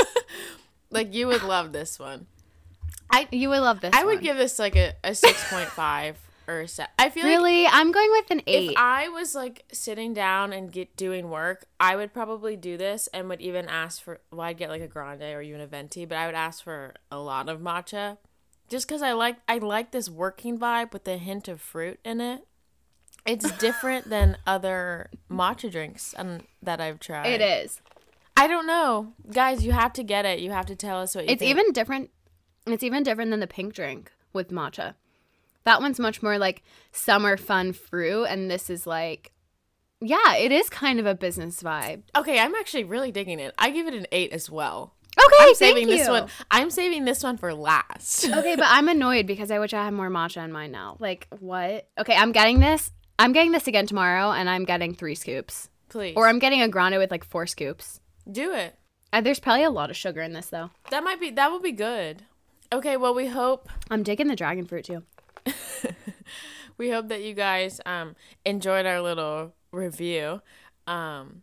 like 0.90 1.14
you 1.14 1.28
would 1.28 1.44
love 1.44 1.72
this 1.72 1.98
one. 1.98 2.26
I 3.10 3.28
you 3.30 3.48
would 3.48 3.60
love 3.60 3.80
this. 3.80 3.94
I 3.94 4.04
would 4.04 4.20
give 4.20 4.36
this 4.36 4.58
like 4.58 4.74
a, 4.76 4.94
a 5.04 5.14
six 5.14 5.48
point 5.50 5.68
five 5.68 6.18
or 6.48 6.60
a 6.60 6.68
set. 6.68 6.90
I 6.98 7.10
feel 7.10 7.24
like 7.24 7.30
Really, 7.36 7.66
I'm 7.66 7.92
going 7.92 8.10
with 8.10 8.30
an 8.30 8.42
eight. 8.46 8.70
if 8.70 8.76
I 8.76 9.08
was 9.08 9.34
like 9.34 9.64
sitting 9.72 10.14
down 10.14 10.52
and 10.52 10.72
get 10.72 10.96
doing 10.96 11.30
work, 11.30 11.66
I 11.78 11.94
would 11.96 12.12
probably 12.12 12.56
do 12.56 12.76
this 12.76 13.08
and 13.14 13.28
would 13.28 13.40
even 13.40 13.66
ask 13.68 14.02
for. 14.02 14.20
Well, 14.30 14.40
I'd 14.40 14.56
get 14.58 14.70
like 14.70 14.82
a 14.82 14.88
grande 14.88 15.22
or 15.22 15.42
even 15.42 15.60
a 15.60 15.66
venti, 15.66 16.04
but 16.06 16.16
I 16.18 16.26
would 16.26 16.34
ask 16.34 16.64
for 16.64 16.94
a 17.10 17.18
lot 17.18 17.48
of 17.48 17.60
matcha, 17.60 18.18
just 18.68 18.88
because 18.88 19.02
I 19.02 19.12
like 19.12 19.36
I 19.46 19.58
like 19.58 19.90
this 19.92 20.08
working 20.08 20.58
vibe 20.58 20.92
with 20.92 21.06
a 21.06 21.18
hint 21.18 21.48
of 21.48 21.60
fruit 21.60 22.00
in 22.04 22.20
it. 22.20 22.46
It's 23.26 23.50
different 23.58 24.08
than 24.08 24.38
other 24.46 25.10
matcha 25.30 25.70
drinks 25.70 26.14
um, 26.16 26.40
that 26.62 26.80
I've 26.80 26.98
tried. 26.98 27.26
it 27.26 27.40
is. 27.42 27.80
I 28.36 28.46
don't 28.46 28.66
know, 28.66 29.12
guys. 29.32 29.64
You 29.66 29.72
have 29.72 29.92
to 29.94 30.02
get 30.04 30.24
it. 30.24 30.38
You 30.38 30.52
have 30.52 30.66
to 30.66 30.76
tell 30.76 31.00
us 31.00 31.14
what 31.14 31.24
you 31.26 31.32
It's 31.32 31.40
think. 31.40 31.50
even 31.50 31.72
different. 31.72 32.10
It's 32.66 32.82
even 32.84 33.02
different 33.02 33.30
than 33.32 33.40
the 33.40 33.46
pink 33.46 33.74
drink 33.74 34.12
with 34.32 34.50
matcha. 34.50 34.94
That 35.64 35.80
one's 35.80 35.98
much 35.98 36.22
more 36.22 36.38
like 36.38 36.62
summer 36.92 37.36
fun 37.36 37.72
fruit, 37.72 38.24
and 38.24 38.50
this 38.50 38.70
is 38.70 38.86
like, 38.86 39.32
yeah, 40.00 40.36
it 40.36 40.52
is 40.52 40.70
kind 40.70 41.00
of 41.00 41.06
a 41.06 41.14
business 41.14 41.62
vibe. 41.62 42.02
okay. 42.16 42.38
I'm 42.38 42.54
actually 42.54 42.84
really 42.84 43.10
digging 43.12 43.40
it. 43.40 43.54
I 43.58 43.70
give 43.70 43.86
it 43.86 43.94
an 43.94 44.06
eight 44.12 44.32
as 44.32 44.48
well. 44.50 44.94
Okay, 45.18 45.36
I'm 45.40 45.54
saving 45.54 45.88
this 45.88 46.08
one. 46.08 46.28
I'm 46.50 46.70
saving 46.70 47.04
this 47.04 47.24
one 47.24 47.36
for 47.38 47.52
last. 47.52 48.24
okay, 48.32 48.54
but 48.54 48.66
I'm 48.68 48.86
annoyed 48.88 49.26
because 49.26 49.50
I 49.50 49.58
wish 49.58 49.74
I 49.74 49.84
had 49.84 49.92
more 49.92 50.08
matcha 50.08 50.44
in 50.44 50.52
mine 50.52 50.70
now. 50.70 50.96
Like 51.00 51.26
what? 51.40 51.88
Okay, 51.98 52.14
I'm 52.14 52.30
getting 52.30 52.60
this. 52.60 52.92
I'm 53.18 53.32
getting 53.32 53.50
this 53.50 53.66
again 53.66 53.86
tomorrow, 53.86 54.30
and 54.30 54.48
I'm 54.48 54.64
getting 54.64 54.94
three 54.94 55.16
scoops, 55.16 55.68
Please, 55.88 56.14
or 56.16 56.28
I'm 56.28 56.38
getting 56.38 56.62
a 56.62 56.68
grande 56.68 56.96
with 56.98 57.10
like 57.10 57.24
four 57.24 57.46
scoops. 57.48 58.00
do 58.30 58.52
it. 58.54 58.76
Uh, 59.12 59.20
there's 59.20 59.40
probably 59.40 59.64
a 59.64 59.70
lot 59.70 59.90
of 59.90 59.96
sugar 59.96 60.20
in 60.20 60.34
this 60.34 60.50
though. 60.50 60.70
That 60.90 61.02
might 61.02 61.18
be. 61.18 61.30
That 61.30 61.50
will 61.50 61.60
be 61.60 61.72
good. 61.72 62.22
Okay. 62.72 62.96
Well, 62.96 63.14
we 63.14 63.26
hope 63.26 63.68
I'm 63.90 64.04
digging 64.04 64.28
the 64.28 64.36
dragon 64.36 64.66
fruit 64.66 64.84
too. 64.84 65.02
we 66.78 66.90
hope 66.90 67.08
that 67.08 67.22
you 67.22 67.34
guys 67.34 67.80
um 67.86 68.16
enjoyed 68.44 68.86
our 68.86 69.00
little 69.00 69.54
review. 69.72 70.40
Um, 70.86 71.42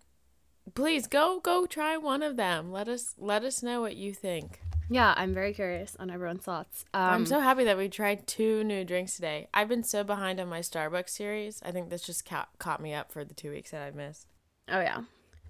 please 0.73 1.07
go 1.07 1.39
go 1.39 1.65
try 1.65 1.97
one 1.97 2.23
of 2.23 2.37
them. 2.37 2.71
Let 2.71 2.87
us 2.87 3.13
let 3.17 3.43
us 3.43 3.61
know 3.61 3.81
what 3.81 3.95
you 3.95 4.13
think. 4.13 4.61
Yeah, 4.89 5.15
I'm 5.17 5.33
very 5.33 5.53
curious 5.53 5.95
on 5.99 6.11
everyone's 6.11 6.43
thoughts. 6.43 6.85
Um, 6.93 7.01
I'm 7.01 7.25
so 7.25 7.39
happy 7.39 7.63
that 7.63 7.77
we 7.77 7.89
tried 7.89 8.27
two 8.27 8.63
new 8.63 8.85
drinks 8.85 9.15
today. 9.15 9.47
I've 9.51 9.67
been 9.67 9.83
so 9.83 10.03
behind 10.03 10.39
on 10.39 10.47
my 10.47 10.59
Starbucks 10.59 11.09
series. 11.09 11.59
I 11.65 11.71
think 11.71 11.89
this 11.89 12.03
just 12.03 12.23
ca- 12.23 12.49
caught 12.59 12.81
me 12.81 12.93
up 12.93 13.11
for 13.11 13.25
the 13.25 13.33
two 13.33 13.49
weeks 13.49 13.71
that 13.71 13.81
I 13.81 13.89
missed. 13.89 14.27
Oh 14.69 14.81
yeah. 14.81 15.01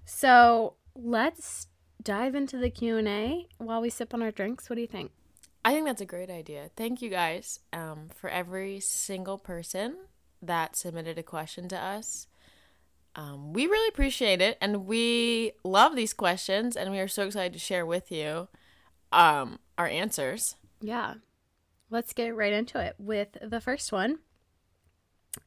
So 0.06 0.74
let's 0.94 1.66
dive 2.02 2.34
into 2.34 2.56
the 2.56 2.70
Q&A 2.70 3.48
while 3.58 3.80
we 3.82 3.90
sip 3.90 4.14
on 4.14 4.22
our 4.22 4.30
drinks? 4.30 4.70
What 4.70 4.76
do 4.76 4.80
you 4.80 4.86
think? 4.86 5.10
I 5.66 5.72
think 5.72 5.84
that's 5.84 6.00
a 6.00 6.06
great 6.06 6.30
idea. 6.30 6.70
Thank 6.76 7.02
you 7.02 7.10
guys 7.10 7.58
um, 7.72 8.08
for 8.14 8.30
every 8.30 8.78
single 8.78 9.36
person 9.36 9.96
that 10.40 10.76
submitted 10.76 11.18
a 11.18 11.24
question 11.24 11.68
to 11.70 11.76
us. 11.76 12.28
Um, 13.16 13.52
we 13.52 13.66
really 13.66 13.88
appreciate 13.88 14.40
it, 14.40 14.58
and 14.60 14.86
we 14.86 15.50
love 15.64 15.96
these 15.96 16.12
questions, 16.12 16.76
and 16.76 16.92
we 16.92 17.00
are 17.00 17.08
so 17.08 17.26
excited 17.26 17.52
to 17.54 17.58
share 17.58 17.84
with 17.84 18.12
you 18.12 18.46
um, 19.10 19.58
our 19.76 19.88
answers. 19.88 20.54
Yeah. 20.80 21.14
Let's 21.90 22.12
get 22.12 22.36
right 22.36 22.52
into 22.52 22.78
it 22.78 22.94
with 22.96 23.36
the 23.42 23.60
first 23.60 23.90
one. 23.90 24.20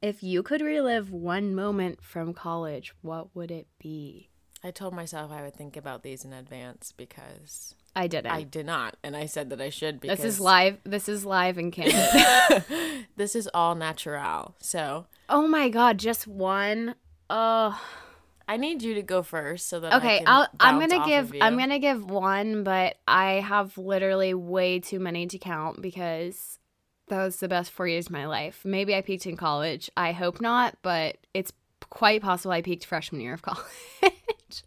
If 0.02 0.22
you 0.22 0.44
could 0.44 0.60
relive 0.60 1.14
one 1.14 1.56
moment 1.56 2.04
from 2.04 2.34
college, 2.34 2.94
what 3.02 3.34
would 3.38 3.52
it 3.52 3.68
be? 3.80 4.32
I 4.66 4.72
told 4.72 4.94
myself 4.94 5.32
I 5.32 5.44
would 5.44 5.56
think 5.56 5.78
about 5.78 6.04
these 6.04 6.26
in 6.26 6.34
advance 6.34 6.92
because 6.92 7.74
I 8.00 8.08
didn't. 8.08 8.32
I 8.32 8.44
did 8.44 8.66
not, 8.66 8.96
and 9.04 9.14
I 9.14 9.26
said 9.26 9.50
that 9.50 9.60
I 9.60 9.70
should 9.70 10.00
because 10.00 10.20
this 10.20 10.36
is 10.36 10.40
live. 10.40 10.78
This 10.86 11.10
is 11.10 11.26
live 11.26 11.58
in 11.58 11.70
Canada. 11.78 12.64
this 13.18 13.36
is 13.36 13.50
all 13.54 13.76
natural. 13.76 14.56
So, 14.60 15.08
oh 15.28 15.46
my 15.48 15.68
god, 15.68 15.98
just 15.98 16.26
one. 16.26 16.96
Oh, 17.30 17.78
I 18.48 18.56
need 18.56 18.82
you 18.82 18.94
to 18.94 19.02
go 19.02 19.22
first 19.22 19.68
so 19.68 19.82
that 19.82 19.96
okay. 19.96 20.24
I. 20.26 20.48
I'm 20.62 20.80
gonna 20.80 21.06
give. 21.06 21.34
I'm 21.42 21.58
gonna 21.58 21.78
give 21.78 22.10
one, 22.10 22.64
but 22.64 22.96
I 23.06 23.42
have 23.42 23.78
literally 23.78 24.34
way 24.34 24.80
too 24.80 25.02
many 25.02 25.28
to 25.28 25.38
count 25.38 25.82
because 25.82 26.58
that 27.10 27.22
was 27.22 27.38
the 27.42 27.50
best 27.50 27.70
four 27.70 27.86
years 27.86 28.06
of 28.06 28.14
my 28.14 28.28
life. 28.28 28.62
Maybe 28.64 28.96
I 28.96 29.02
peaked 29.02 29.26
in 29.26 29.36
college. 29.36 29.90
I 29.98 30.14
hope 30.14 30.40
not, 30.40 30.78
but 30.84 31.18
it's 31.34 31.52
quite 31.90 32.22
possible 32.22 32.54
I 32.54 32.62
peaked 32.62 32.86
freshman 32.86 33.20
year 33.20 33.34
of 33.34 33.42
college. 33.44 34.64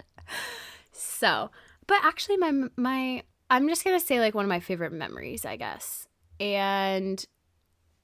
so, 0.92 1.50
but 1.92 2.06
actually, 2.06 2.38
my 2.38 2.52
my 2.74 3.22
I'm 3.50 3.68
just 3.68 3.84
gonna 3.84 4.00
say 4.00 4.18
like 4.18 4.34
one 4.34 4.46
of 4.46 4.48
my 4.48 4.60
favorite 4.60 4.94
memories, 4.94 5.44
I 5.44 5.56
guess, 5.56 6.08
and 6.40 7.22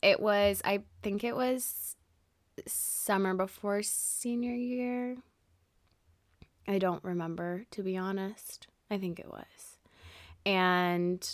it 0.02 0.20
was 0.20 0.60
I 0.62 0.80
think 1.02 1.24
it 1.24 1.34
was 1.34 1.96
summer 2.66 3.32
before 3.32 3.80
senior 3.82 4.52
year. 4.52 5.16
I 6.66 6.78
don't 6.78 7.02
remember 7.02 7.64
to 7.70 7.82
be 7.82 7.96
honest. 7.96 8.66
I 8.90 8.98
think 8.98 9.18
it 9.18 9.30
was, 9.30 9.78
and 10.44 11.26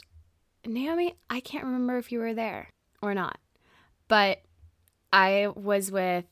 Naomi, 0.65 1.17
I 1.29 1.41
can't 1.41 1.65
remember 1.65 1.99
if 1.99 2.13
you 2.13 2.21
were 2.21 2.35
there 2.35 2.69
or 3.03 3.15
not, 3.15 3.41
but 4.07 4.43
I 5.13 5.49
was 5.57 5.91
with 5.91 6.27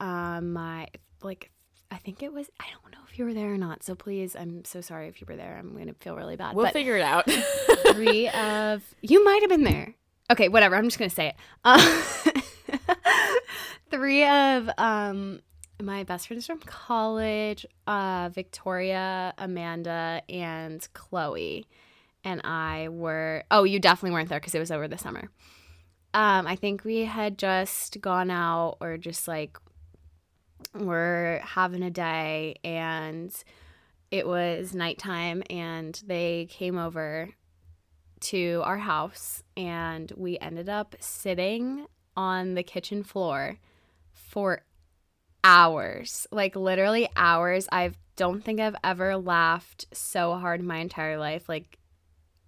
um, 0.00 0.54
my 0.54 0.88
like 1.22 1.50
I 1.90 1.96
think 1.96 2.22
it 2.22 2.32
was 2.32 2.50
I 2.60 2.64
don't 2.70 2.92
know 2.92 2.98
if 3.10 3.18
you 3.18 3.24
were 3.24 3.34
there 3.34 3.52
or 3.52 3.58
not. 3.58 3.82
So 3.82 3.94
please, 3.94 4.36
I'm 4.36 4.64
so 4.64 4.80
sorry 4.80 5.08
if 5.08 5.20
you 5.20 5.26
were 5.28 5.36
there. 5.36 5.56
I'm 5.58 5.76
gonna 5.76 5.94
feel 5.94 6.16
really 6.16 6.36
bad. 6.36 6.54
We'll 6.54 6.66
but 6.66 6.72
figure 6.72 6.96
it 6.96 7.02
out. 7.02 7.28
three 7.92 8.28
of 8.28 8.82
you 9.00 9.24
might 9.24 9.40
have 9.42 9.50
been 9.50 9.64
there. 9.64 9.94
Okay, 10.30 10.48
whatever. 10.48 10.76
I'm 10.76 10.84
just 10.84 10.98
gonna 10.98 11.10
say 11.10 11.28
it. 11.28 11.36
Uh, 11.64 12.02
three 13.90 14.26
of 14.26 14.70
um 14.78 15.40
my 15.80 16.04
best 16.04 16.26
friends 16.26 16.46
from 16.46 16.58
college, 16.58 17.64
uh, 17.86 18.30
Victoria, 18.32 19.32
Amanda, 19.38 20.22
and 20.28 20.86
Chloe, 20.92 21.66
and 22.24 22.40
I 22.44 22.88
were. 22.90 23.44
Oh, 23.50 23.64
you 23.64 23.78
definitely 23.78 24.12
weren't 24.12 24.28
there 24.28 24.40
because 24.40 24.54
it 24.54 24.60
was 24.60 24.70
over 24.70 24.88
the 24.88 24.98
summer. 24.98 25.30
Um, 26.14 26.46
I 26.46 26.56
think 26.56 26.84
we 26.84 27.04
had 27.04 27.38
just 27.38 28.00
gone 28.00 28.30
out 28.30 28.78
or 28.80 28.96
just 28.96 29.28
like 29.28 29.58
we're 30.74 31.40
having 31.40 31.82
a 31.82 31.90
day 31.90 32.56
and 32.64 33.32
it 34.10 34.26
was 34.26 34.74
nighttime 34.74 35.42
and 35.50 36.02
they 36.06 36.46
came 36.50 36.78
over 36.78 37.30
to 38.20 38.62
our 38.64 38.78
house 38.78 39.42
and 39.56 40.12
we 40.16 40.38
ended 40.38 40.68
up 40.68 40.96
sitting 41.00 41.86
on 42.16 42.54
the 42.54 42.62
kitchen 42.62 43.02
floor 43.02 43.58
for 44.12 44.62
hours 45.44 46.26
like 46.32 46.56
literally 46.56 47.08
hours. 47.16 47.68
I 47.70 47.92
don't 48.16 48.42
think 48.42 48.58
i've 48.58 48.76
ever 48.82 49.16
laughed 49.16 49.86
so 49.92 50.34
hard 50.34 50.60
in 50.60 50.66
my 50.66 50.78
entire 50.78 51.18
life. 51.18 51.48
Like 51.48 51.78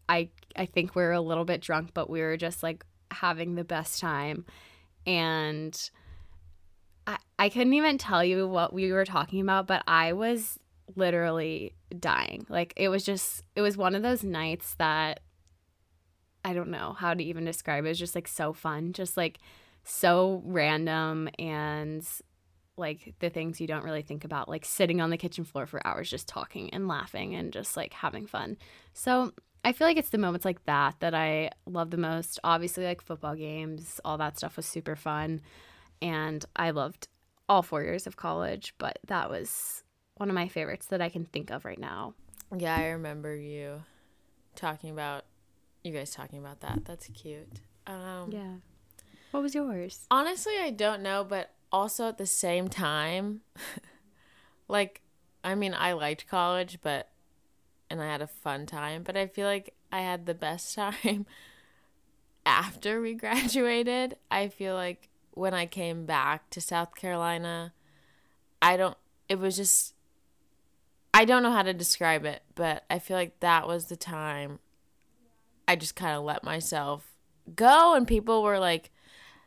i 0.09 0.29
i 0.57 0.67
think 0.67 0.95
we 0.95 1.03
were 1.03 1.13
a 1.13 1.21
little 1.21 1.45
bit 1.45 1.61
drunk 1.61 1.91
but 1.95 2.11
we 2.11 2.21
were 2.21 2.37
just 2.37 2.63
like 2.63 2.85
having 3.11 3.55
the 3.55 3.65
best 3.65 4.01
time. 4.01 4.45
And 5.07 5.91
I, 7.39 7.49
couldn't 7.49 7.75
even 7.75 7.99
tell 7.99 8.25
you 8.25 8.47
what 8.47 8.73
we 8.73 8.93
were 8.93 9.05
talking 9.05 9.41
about, 9.41 9.67
but 9.67 9.83
I 9.87 10.13
was 10.13 10.59
literally 10.97 11.75
dying. 11.99 12.47
Like 12.49 12.73
it 12.77 12.89
was 12.89 13.05
just 13.05 13.43
it 13.55 13.61
was 13.61 13.77
one 13.77 13.95
of 13.95 14.03
those 14.03 14.25
nights 14.25 14.75
that 14.79 15.21
I 16.45 16.53
don't 16.53 16.71
know 16.71 16.95
how 16.99 17.15
to 17.15 17.23
even 17.23 17.45
describe. 17.45 17.85
It 17.85 17.89
was 17.89 17.99
just 17.99 18.15
like 18.15 18.29
so 18.29 18.53
fun, 18.53 18.93
just 18.93 19.17
like 19.17 19.39
so 19.85 20.43
random 20.45 21.29
and 21.39 22.07
like 22.77 23.15
the 23.19 23.31
things 23.31 23.61
you 23.61 23.67
don't 23.67 23.85
really 23.85 24.03
think 24.03 24.25
about, 24.25 24.49
like 24.49 24.65
sitting 24.65 25.01
on 25.01 25.11
the 25.11 25.19
kitchen 25.19 25.45
floor 25.45 25.67
for 25.67 25.87
hours 25.87 26.09
just 26.09 26.29
talking 26.29 26.73
and 26.73 26.89
laughing 26.89 27.35
and 27.35 27.53
just 27.53 27.77
like 27.77 27.93
having 27.93 28.27
fun. 28.27 28.57
So 28.95 29.33
I 29.65 29.73
feel 29.73 29.87
like 29.87 29.99
it's 29.99 30.11
the 30.11 30.19
moments 30.19 30.47
like 30.47 30.65
that 30.65 30.97
that 31.01 31.15
I 31.15 31.51
love 31.67 31.91
the 31.91 31.99
most. 31.99 32.39
Obviously, 32.43 32.85
like 32.85 33.03
football 33.03 33.35
games, 33.35 34.01
all 34.05 34.17
that 34.19 34.39
stuff 34.39 34.57
was 34.57 34.67
super 34.67 34.97
fun 34.97 35.43
and 36.03 36.45
I 36.57 36.71
loved 36.71 37.09
all 37.49 37.63
four 37.63 37.83
years 37.83 38.07
of 38.07 38.17
college, 38.17 38.75
but 38.79 38.99
that 39.07 39.29
was 39.31 39.83
one 40.17 40.29
of 40.29 40.35
my 40.35 40.49
favorites 40.49 40.87
that 40.87 41.01
I 41.01 41.09
can 41.09 41.25
think 41.25 41.51
of 41.51 41.65
right 41.65 41.79
now. 41.79 42.15
yeah, 42.57 42.77
I 42.77 42.89
remember 42.89 43.35
you 43.35 43.83
talking 44.55 44.91
about 44.91 45.25
you 45.83 45.93
guys 45.93 46.11
talking 46.11 46.39
about 46.39 46.61
that. 46.61 46.85
That's 46.85 47.07
cute. 47.09 47.61
Um, 47.87 48.31
Yeah. 48.31 48.55
What 49.31 49.43
was 49.43 49.55
yours? 49.55 50.07
Honestly, 50.11 50.55
I 50.61 50.71
don't 50.71 51.03
know, 51.03 51.25
but 51.25 51.55
also 51.73 52.09
at 52.09 52.19
the 52.19 52.27
same 52.27 52.69
time, 52.69 53.43
like, 54.69 55.03
I 55.45 55.55
mean, 55.55 55.73
I 55.73 55.93
liked 55.93 56.27
college, 56.27 56.79
but, 56.83 57.09
and 57.89 58.03
I 58.03 58.07
had 58.07 58.23
a 58.23 58.27
fun 58.27 58.67
time, 58.67 59.03
but 59.05 59.17
I 59.17 59.27
feel 59.29 59.47
like 59.47 59.75
I 59.93 60.01
had 60.01 60.27
the 60.27 60.35
best 60.35 60.75
time 60.77 61.27
after 62.45 63.01
we 63.01 63.15
graduated. 63.25 64.17
I 64.31 64.49
feel 64.49 64.75
like 64.75 65.09
when 65.33 65.55
I 65.55 65.67
came 65.67 66.07
back 66.07 66.51
to 66.51 66.61
South 66.61 66.95
Carolina, 66.95 67.73
I 68.61 68.77
don't, 68.77 68.97
it 69.29 69.39
was 69.39 69.57
just, 69.57 69.95
I 71.13 71.25
don't 71.25 71.43
know 71.43 71.53
how 71.53 71.63
to 71.63 71.73
describe 71.73 72.25
it, 72.25 72.43
but 72.55 72.85
I 72.91 72.99
feel 72.99 73.17
like 73.17 73.41
that 73.41 73.67
was 73.67 73.87
the 73.87 73.97
time 73.97 74.59
I 75.67 75.77
just 75.77 75.95
kind 75.95 76.17
of 76.17 76.25
let 76.25 76.43
myself 76.45 77.15
go 77.55 77.95
and 77.95 78.07
people 78.07 78.43
were 78.43 78.59
like, 78.59 78.91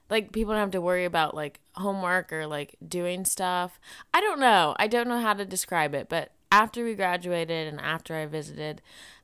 like 0.10 0.32
people 0.32 0.54
don't 0.54 0.62
have 0.62 0.72
to 0.72 0.82
worry 0.82 1.06
about 1.06 1.36
like 1.36 1.60
homework 1.74 2.32
or 2.32 2.46
like 2.48 2.76
doing 2.86 3.26
stuff. 3.26 3.80
I 4.14 4.22
don't 4.22 4.40
know. 4.40 4.76
I 4.78 4.88
don't 4.88 5.08
know 5.08 5.20
how 5.20 5.34
to 5.34 5.46
describe 5.46 5.94
it, 5.94 6.10
but 6.10 6.32
after 6.52 6.84
we 6.84 6.94
graduated 6.94 7.68
and 7.68 7.82
after 7.82 8.16
I 8.16 8.26
visited, 8.26 8.82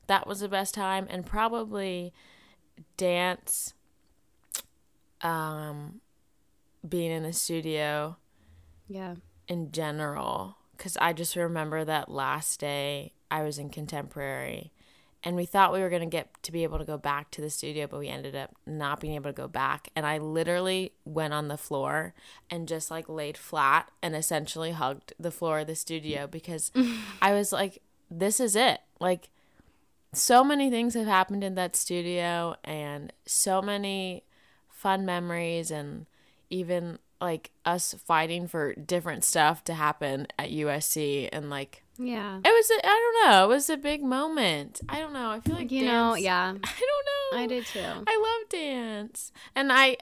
that 0.08 0.26
was 0.26 0.40
the 0.40 0.48
best 0.48 0.74
time 0.74 1.06
and 1.08 1.24
probably 1.24 2.12
dance 2.96 3.74
um 5.22 6.00
being 6.88 7.10
in 7.10 7.22
the 7.22 7.32
studio 7.32 8.16
Yeah. 8.88 9.16
in 9.48 9.70
general 9.72 10.56
cuz 10.78 10.96
I 11.00 11.12
just 11.12 11.36
remember 11.36 11.84
that 11.84 12.08
last 12.10 12.60
day 12.60 13.12
I 13.30 13.42
was 13.42 13.58
in 13.58 13.68
contemporary 13.70 14.72
and 15.22 15.36
we 15.36 15.44
thought 15.44 15.72
we 15.74 15.80
were 15.80 15.90
going 15.90 16.00
to 16.00 16.06
get 16.08 16.42
to 16.44 16.50
be 16.50 16.62
able 16.62 16.78
to 16.78 16.84
go 16.86 16.96
back 16.96 17.30
to 17.32 17.42
the 17.42 17.50
studio 17.50 17.86
but 17.86 18.00
we 18.00 18.08
ended 18.08 18.34
up 18.34 18.54
not 18.66 19.00
being 19.00 19.14
able 19.14 19.28
to 19.30 19.34
go 19.36 19.46
back 19.48 19.88
and 19.94 20.06
I 20.06 20.16
literally 20.18 20.92
went 21.04 21.34
on 21.34 21.48
the 21.48 21.58
floor 21.58 22.14
and 22.48 22.66
just 22.66 22.90
like 22.90 23.08
laid 23.08 23.36
flat 23.36 23.90
and 24.02 24.16
essentially 24.16 24.70
hugged 24.72 25.12
the 25.18 25.30
floor 25.30 25.58
of 25.60 25.66
the 25.66 25.74
studio 25.76 26.26
because 26.26 26.72
I 27.22 27.32
was 27.34 27.52
like 27.52 27.82
this 28.10 28.40
is 28.40 28.56
it 28.56 28.80
like 28.98 29.28
so 30.12 30.42
many 30.42 30.70
things 30.70 30.94
have 30.94 31.06
happened 31.06 31.44
in 31.44 31.54
that 31.54 31.76
studio 31.76 32.56
and 32.64 33.12
so 33.26 33.60
many 33.62 34.24
fun 34.68 35.04
memories 35.04 35.70
and 35.70 36.06
even 36.50 36.98
like 37.20 37.50
us 37.64 37.94
fighting 38.06 38.46
for 38.48 38.74
different 38.74 39.24
stuff 39.24 39.62
to 39.64 39.74
happen 39.74 40.26
at 40.38 40.50
USC 40.50 41.28
and 41.32 41.50
like 41.50 41.82
Yeah. 41.98 42.38
it 42.42 42.48
was 42.48 42.70
a, 42.70 42.86
I 42.86 43.20
don't 43.22 43.30
know 43.30 43.44
it 43.44 43.48
was 43.48 43.68
a 43.70 43.76
big 43.76 44.02
moment 44.02 44.80
I 44.88 45.00
don't 45.00 45.12
know 45.12 45.30
I 45.30 45.40
feel 45.40 45.54
like 45.54 45.70
You 45.70 45.84
know, 45.84 46.14
yeah. 46.14 46.50
I 46.64 46.80
don't 46.80 47.34
know 47.36 47.38
I 47.42 47.46
did 47.46 47.66
too. 47.66 47.80
I 48.06 48.38
love 48.40 48.48
dance 48.48 49.32
and 49.54 49.70
I 49.72 49.98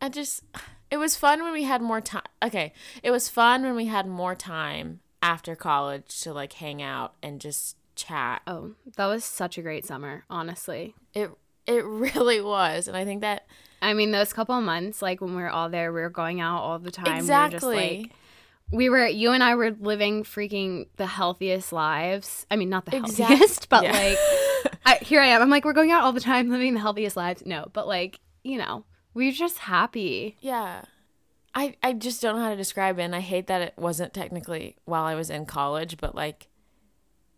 I 0.00 0.08
just 0.08 0.42
it 0.90 0.96
was 0.96 1.14
fun 1.16 1.42
when 1.42 1.52
we 1.52 1.64
had 1.64 1.82
more 1.82 2.00
time 2.00 2.22
okay 2.42 2.72
it 3.02 3.10
was 3.10 3.28
fun 3.28 3.62
when 3.62 3.74
we 3.76 3.86
had 3.86 4.06
more 4.06 4.34
time 4.34 5.00
after 5.22 5.54
college 5.56 6.20
to 6.22 6.32
like 6.32 6.54
hang 6.54 6.80
out 6.82 7.14
and 7.22 7.40
just 7.40 7.76
chat 7.96 8.42
Oh, 8.46 8.72
that 8.96 9.06
was 9.06 9.24
such 9.24 9.56
a 9.58 9.62
great 9.62 9.84
summer, 9.86 10.24
honestly. 10.30 10.94
it 11.14 11.30
it 11.66 11.84
really 11.84 12.40
was 12.40 12.88
and 12.88 12.96
I 12.96 13.04
think 13.04 13.20
that 13.22 13.46
I 13.82 13.92
mean, 13.92 14.10
those 14.10 14.32
couple 14.32 14.56
of 14.56 14.64
months, 14.64 15.02
like 15.02 15.20
when 15.20 15.36
we 15.36 15.42
were 15.42 15.50
all 15.50 15.68
there, 15.68 15.92
we 15.92 16.00
were 16.00 16.08
going 16.08 16.40
out 16.40 16.62
all 16.62 16.78
the 16.78 16.90
time. 16.90 17.04
We 17.04 17.10
were 17.12 17.18
just 17.18 17.26
Exactly. 17.54 17.98
like, 18.02 18.12
we 18.72 18.88
were 18.88 19.06
you 19.06 19.32
and 19.32 19.44
I 19.44 19.54
were 19.54 19.70
living 19.78 20.24
freaking 20.24 20.86
the 20.96 21.06
healthiest 21.06 21.72
lives. 21.74 22.46
I 22.50 22.56
mean, 22.56 22.70
not 22.70 22.86
the 22.86 22.96
Exact- 22.96 23.28
healthiest, 23.28 23.68
but 23.68 23.84
Yeah. 23.84 23.92
like 23.92 24.78
I, 24.86 24.94
here 25.04 25.20
I 25.20 25.26
am. 25.26 25.42
I'm 25.42 25.50
like 25.50 25.64
we're 25.66 25.74
going 25.74 25.92
out 25.92 26.02
all 26.04 26.12
the 26.12 26.20
time, 26.20 26.48
living 26.50 26.72
the 26.74 26.80
healthiest 26.80 27.16
lives. 27.18 27.42
No, 27.44 27.66
but 27.74 27.86
like 27.86 28.18
you 28.42 28.56
know, 28.58 28.84
we're 29.12 29.30
just 29.30 29.58
happy. 29.58 30.36
Yeah. 30.40 30.82
I, 31.54 31.76
I 31.82 31.92
just 31.92 32.20
don't 32.22 32.36
know 32.36 32.42
how 32.42 32.50
to 32.50 32.56
describe 32.56 32.98
it. 32.98 33.02
And 33.02 33.14
I 33.14 33.20
hate 33.20 33.46
that 33.46 33.60
it 33.62 33.74
wasn't 33.76 34.12
technically 34.14 34.76
while 34.84 35.04
I 35.04 35.14
was 35.14 35.30
in 35.30 35.46
college, 35.46 35.96
but 35.98 36.14
like 36.14 36.48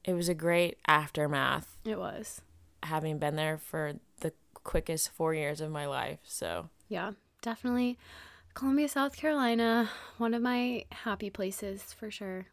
it 0.05 0.13
was 0.15 0.29
a 0.29 0.35
great 0.35 0.79
aftermath 0.87 1.77
It 1.85 1.99
was. 1.99 2.41
Having 2.83 3.19
been 3.19 3.37
there 3.37 3.59
for 3.59 3.95
the 4.21 4.33
quickest 4.55 5.11
four 5.13 5.35
years 5.35 5.61
of 5.61 5.71
my 5.71 5.87
life. 5.87 6.19
So 6.25 6.69
Yeah, 6.89 7.13
definitely. 7.43 7.99
Columbia, 8.55 8.89
South 8.89 9.17
Carolina, 9.17 9.89
one 10.19 10.35
of 10.35 10.43
my 10.43 10.85
happy 10.91 11.31
places 11.31 11.93
for 11.93 12.11
sure. 12.11 12.47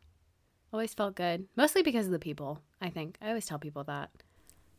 Always 0.71 0.93
felt 0.93 1.15
good, 1.15 1.47
mostly 1.55 1.81
because 1.83 2.05
of 2.07 2.11
the 2.11 2.19
people. 2.19 2.61
I 2.81 2.89
think 2.89 3.17
I 3.21 3.29
always 3.29 3.45
tell 3.45 3.59
people 3.59 3.83
that. 3.85 4.09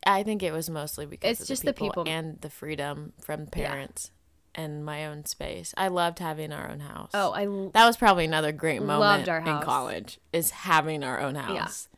I 0.05 0.23
think 0.23 0.43
it 0.43 0.51
was 0.53 0.69
mostly 0.69 1.05
because 1.05 1.31
It's 1.31 1.41
of 1.41 1.47
just 1.47 1.63
the 1.63 1.67
the 1.71 1.73
people, 1.73 2.03
people. 2.05 2.13
and 2.13 2.39
the 2.41 2.49
freedom 2.49 3.13
from 3.19 3.47
parents 3.47 4.11
and 4.55 4.85
my 4.85 5.05
own 5.07 5.25
space. 5.25 5.73
I 5.75 5.87
loved 5.89 6.19
having 6.19 6.53
our 6.53 6.69
own 6.69 6.79
house. 6.81 7.11
Oh, 7.13 7.31
I 7.31 7.45
l- 7.45 7.71
that 7.73 7.85
was 7.85 7.97
probably 7.97 8.25
another 8.25 8.51
great 8.51 8.81
moment 8.81 9.27
Loved 9.27 9.29
our 9.29 9.39
in 9.39 9.59
college 9.61 10.19
is 10.31 10.51
having 10.51 11.03
our 11.03 11.19
own 11.19 11.35
house. 11.35 11.89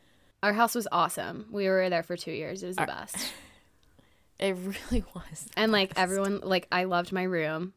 Our 0.42 0.52
house 0.52 0.74
was 0.74 0.86
awesome. 0.90 1.46
We 1.50 1.68
were 1.68 1.88
there 1.90 2.02
for 2.02 2.16
two 2.16 2.32
years. 2.32 2.62
It 2.62 2.68
was 2.68 2.76
the 2.76 2.86
best. 2.86 3.16
It 4.38 4.56
really 4.56 5.04
was. 5.14 5.48
And 5.54 5.70
like 5.70 5.92
everyone, 5.96 6.40
like 6.42 6.66
I 6.72 6.84
loved 6.84 7.12
my 7.12 7.24
room, 7.24 7.74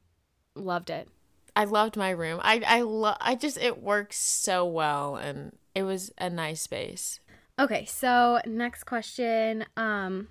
loved 0.55 0.89
it. 0.89 1.09
I 1.57 1.65
loved 1.65 1.97
my 1.97 2.11
room. 2.11 2.39
I 2.41 2.63
I 2.65 2.81
lo- 2.83 3.17
I 3.19 3.35
just 3.35 3.57
it 3.57 3.83
works 3.83 4.17
so 4.17 4.65
well 4.65 5.17
and 5.17 5.57
it 5.75 5.83
was 5.83 6.13
a 6.17 6.29
nice 6.29 6.61
space. 6.61 7.19
Okay, 7.59 7.83
so 7.83 8.39
next 8.45 8.85
question. 8.85 9.65
Um, 9.75 10.29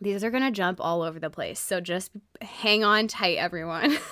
these 0.00 0.22
are 0.22 0.30
gonna 0.30 0.52
jump 0.52 0.78
all 0.80 1.02
over 1.02 1.18
the 1.18 1.30
place, 1.30 1.58
so 1.58 1.80
just 1.80 2.12
hang 2.40 2.84
on 2.84 3.08
tight, 3.08 3.36
everyone. 3.38 3.98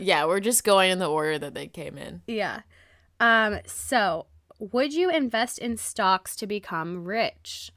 Yeah, 0.00 0.26
we're 0.26 0.38
just 0.40 0.62
going 0.64 0.90
in 0.92 0.98
the 1.00 1.08
order 1.10 1.38
that 1.38 1.54
they 1.54 1.66
came 1.68 1.98
in. 1.98 2.22
yeah. 2.26 2.60
Um, 3.20 3.58
so 3.66 4.26
would 4.58 4.92
you 4.92 5.10
invest 5.10 5.58
in 5.58 5.76
stocks 5.76 6.36
to 6.36 6.46
become 6.46 7.04
rich? 7.04 7.72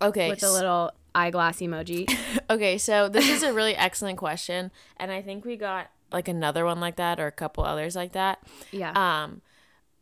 Okay. 0.00 0.28
With 0.28 0.42
a 0.42 0.50
little 0.50 0.92
eyeglass 1.14 1.58
emoji. 1.58 2.10
Okay, 2.50 2.78
so 2.78 3.10
this 3.10 3.28
is 3.28 3.42
a 3.42 3.52
really 3.52 3.76
excellent 3.76 4.16
question 4.16 4.70
and 4.96 5.12
I 5.12 5.20
think 5.20 5.44
we 5.44 5.56
got 5.56 5.90
like 6.10 6.28
another 6.28 6.64
one 6.64 6.80
like 6.80 6.96
that 6.96 7.20
or 7.20 7.26
a 7.26 7.32
couple 7.32 7.62
others 7.62 7.94
like 7.94 8.12
that. 8.12 8.42
Yeah. 8.70 8.92
Um 8.94 9.42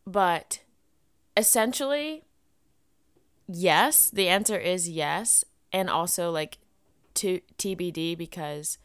but 0.07 0.61
essentially 1.37 2.23
yes, 3.49 4.11
the 4.11 4.29
answer 4.29 4.57
is 4.57 4.89
yes 4.89 5.45
and 5.73 5.91
also 5.91 6.31
like 6.31 6.59
to 7.15 7.41
TBD 7.59 8.17
because 8.17 8.79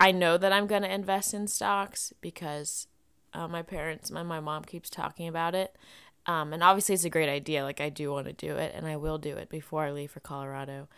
I 0.00 0.12
know 0.12 0.36
that 0.36 0.52
I'm 0.52 0.66
going 0.66 0.82
to 0.82 0.92
invest 0.92 1.32
in 1.32 1.46
stocks 1.46 2.12
because 2.20 2.86
uh, 3.32 3.46
my 3.48 3.62
parents, 3.62 4.10
my 4.10 4.22
my 4.22 4.40
mom 4.40 4.64
keeps 4.64 4.90
talking 4.90 5.28
about 5.28 5.54
it. 5.54 5.76
Um, 6.26 6.52
and 6.52 6.62
obviously 6.62 6.94
it's 6.94 7.04
a 7.04 7.10
great 7.10 7.28
idea. 7.28 7.62
Like 7.62 7.80
I 7.80 7.88
do 7.88 8.10
want 8.10 8.26
to 8.26 8.32
do 8.32 8.56
it 8.56 8.72
and 8.74 8.86
I 8.86 8.96
will 8.96 9.18
do 9.18 9.36
it 9.36 9.48
before 9.48 9.84
I 9.84 9.92
leave 9.92 10.10
for 10.10 10.20
Colorado. 10.20 10.88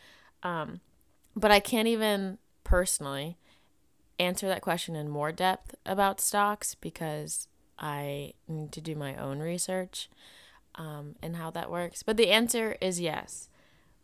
Um, 0.43 0.81
but 1.37 1.51
I 1.51 1.61
can't 1.61 1.89
even 1.89 2.39
personally 2.65 3.37
answer 4.19 4.49
that 4.49 4.63
question 4.63 4.97
in 4.97 5.09
more 5.09 5.31
depth 5.31 5.75
about 5.87 6.21
stocks 6.21 6.75
because 6.75 7.47
I 7.79 8.33
need 8.49 8.73
to 8.73 8.81
do 8.81 8.95
my 8.97 9.15
own 9.17 9.39
research 9.39 10.09
um, 10.75 11.17
and 11.23 11.37
how 11.37 11.51
that 11.51 11.71
works. 11.71 12.03
But 12.03 12.17
the 12.17 12.31
answer 12.31 12.77
is 12.81 13.01
yes. 13.01 13.49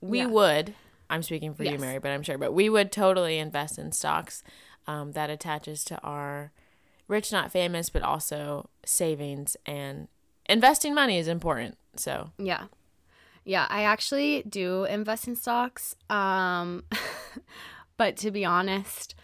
We 0.01 0.19
Yeah. 0.19 0.27
would. 0.27 0.75
I'm 1.11 1.23
speaking 1.23 1.55
for 1.55 1.65
you, 1.65 1.79
Mari, 1.79 1.99
but 1.99 2.11
I'm 2.13 2.23
sure. 2.23 2.39
But 2.39 2.53
we 2.53 2.69
would 2.69 2.91
totally 2.91 3.39
invest 3.39 3.79
in 3.79 3.93
stocks 3.93 4.43
um, 4.87 5.13
that 5.13 5.31
attaches 5.31 5.85
to 5.87 5.99
our 6.01 6.53
rich, 7.09 7.31
not 7.33 7.53
famous, 7.53 7.91
but 7.91 8.03
also 8.03 8.71
savings 8.85 9.57
and 9.67 10.09
investing 10.47 10.95
money 10.95 11.19
is 11.19 11.29
important. 11.29 11.77
So 11.97 12.31
Yeah. 12.39 12.65
Yeah, 13.45 13.67
I 13.69 13.83
actually 13.83 14.43
do 14.49 14.85
invest 14.85 15.29
in 15.29 15.37
stocks. 15.37 15.95
Um 16.11 16.85
but 17.97 18.17
to 18.19 18.31
be 18.31 18.45
honest, 18.45 19.15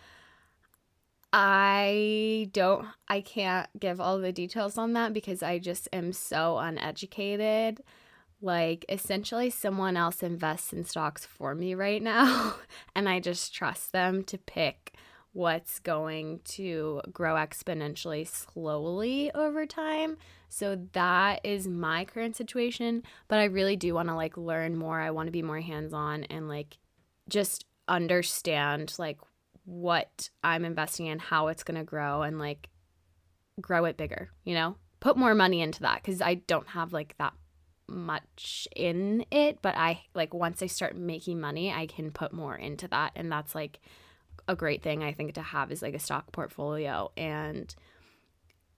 I 1.32 2.50
don't 2.52 2.86
I 3.08 3.20
can't 3.20 3.68
give 3.78 4.00
all 4.00 4.18
the 4.18 4.32
details 4.32 4.76
on 4.76 4.92
that 4.94 5.12
because 5.12 5.42
I 5.42 5.58
just 5.58 5.88
am 5.92 6.12
so 6.12 6.58
uneducated. 6.58 7.82
Like 8.42 8.84
essentially 8.88 9.50
someone 9.50 9.96
else 9.96 10.22
invests 10.22 10.72
in 10.72 10.84
stocks 10.84 11.24
for 11.26 11.54
me 11.54 11.74
right 11.74 12.02
now 12.02 12.54
and 12.96 13.08
I 13.08 13.20
just 13.20 13.54
trust 13.54 13.92
them 13.92 14.24
to 14.24 14.38
pick 14.38 14.94
what's 15.32 15.78
going 15.78 16.40
to 16.44 17.00
grow 17.12 17.34
exponentially 17.34 18.26
slowly 18.26 19.30
over 19.34 19.64
time. 19.64 20.16
So 20.48 20.76
that 20.92 21.40
is 21.44 21.68
my 21.68 22.04
current 22.04 22.34
situation, 22.36 23.04
but 23.28 23.38
I 23.38 23.44
really 23.44 23.76
do 23.76 23.94
want 23.94 24.08
to 24.08 24.14
like 24.14 24.36
learn 24.36 24.76
more. 24.76 25.00
I 25.00 25.10
want 25.10 25.28
to 25.28 25.32
be 25.32 25.42
more 25.42 25.60
hands-on 25.60 26.24
and 26.24 26.48
like 26.48 26.78
just 27.28 27.64
understand 27.86 28.94
like 28.98 29.18
what 29.64 30.30
I'm 30.42 30.64
investing 30.64 31.06
in, 31.06 31.20
how 31.20 31.48
it's 31.48 31.62
going 31.62 31.78
to 31.78 31.84
grow 31.84 32.22
and 32.22 32.38
like 32.38 32.68
grow 33.60 33.84
it 33.84 33.96
bigger, 33.96 34.30
you 34.44 34.54
know? 34.54 34.76
Put 34.98 35.16
more 35.16 35.34
money 35.34 35.62
into 35.62 35.80
that 35.82 36.02
cuz 36.02 36.20
I 36.20 36.34
don't 36.34 36.68
have 36.68 36.92
like 36.92 37.16
that 37.18 37.32
much 37.88 38.68
in 38.74 39.24
it, 39.30 39.62
but 39.62 39.76
I 39.76 40.02
like 40.14 40.34
once 40.34 40.62
I 40.62 40.66
start 40.66 40.96
making 40.96 41.40
money, 41.40 41.72
I 41.72 41.86
can 41.86 42.10
put 42.10 42.32
more 42.32 42.56
into 42.56 42.88
that 42.88 43.12
and 43.14 43.30
that's 43.30 43.54
like 43.54 43.80
a 44.48 44.56
great 44.56 44.82
thing 44.82 45.02
I 45.02 45.12
think 45.12 45.34
to 45.34 45.42
have 45.42 45.70
is 45.70 45.82
like 45.82 45.94
a 45.94 45.98
stock 45.98 46.32
portfolio 46.32 47.10
and 47.16 47.74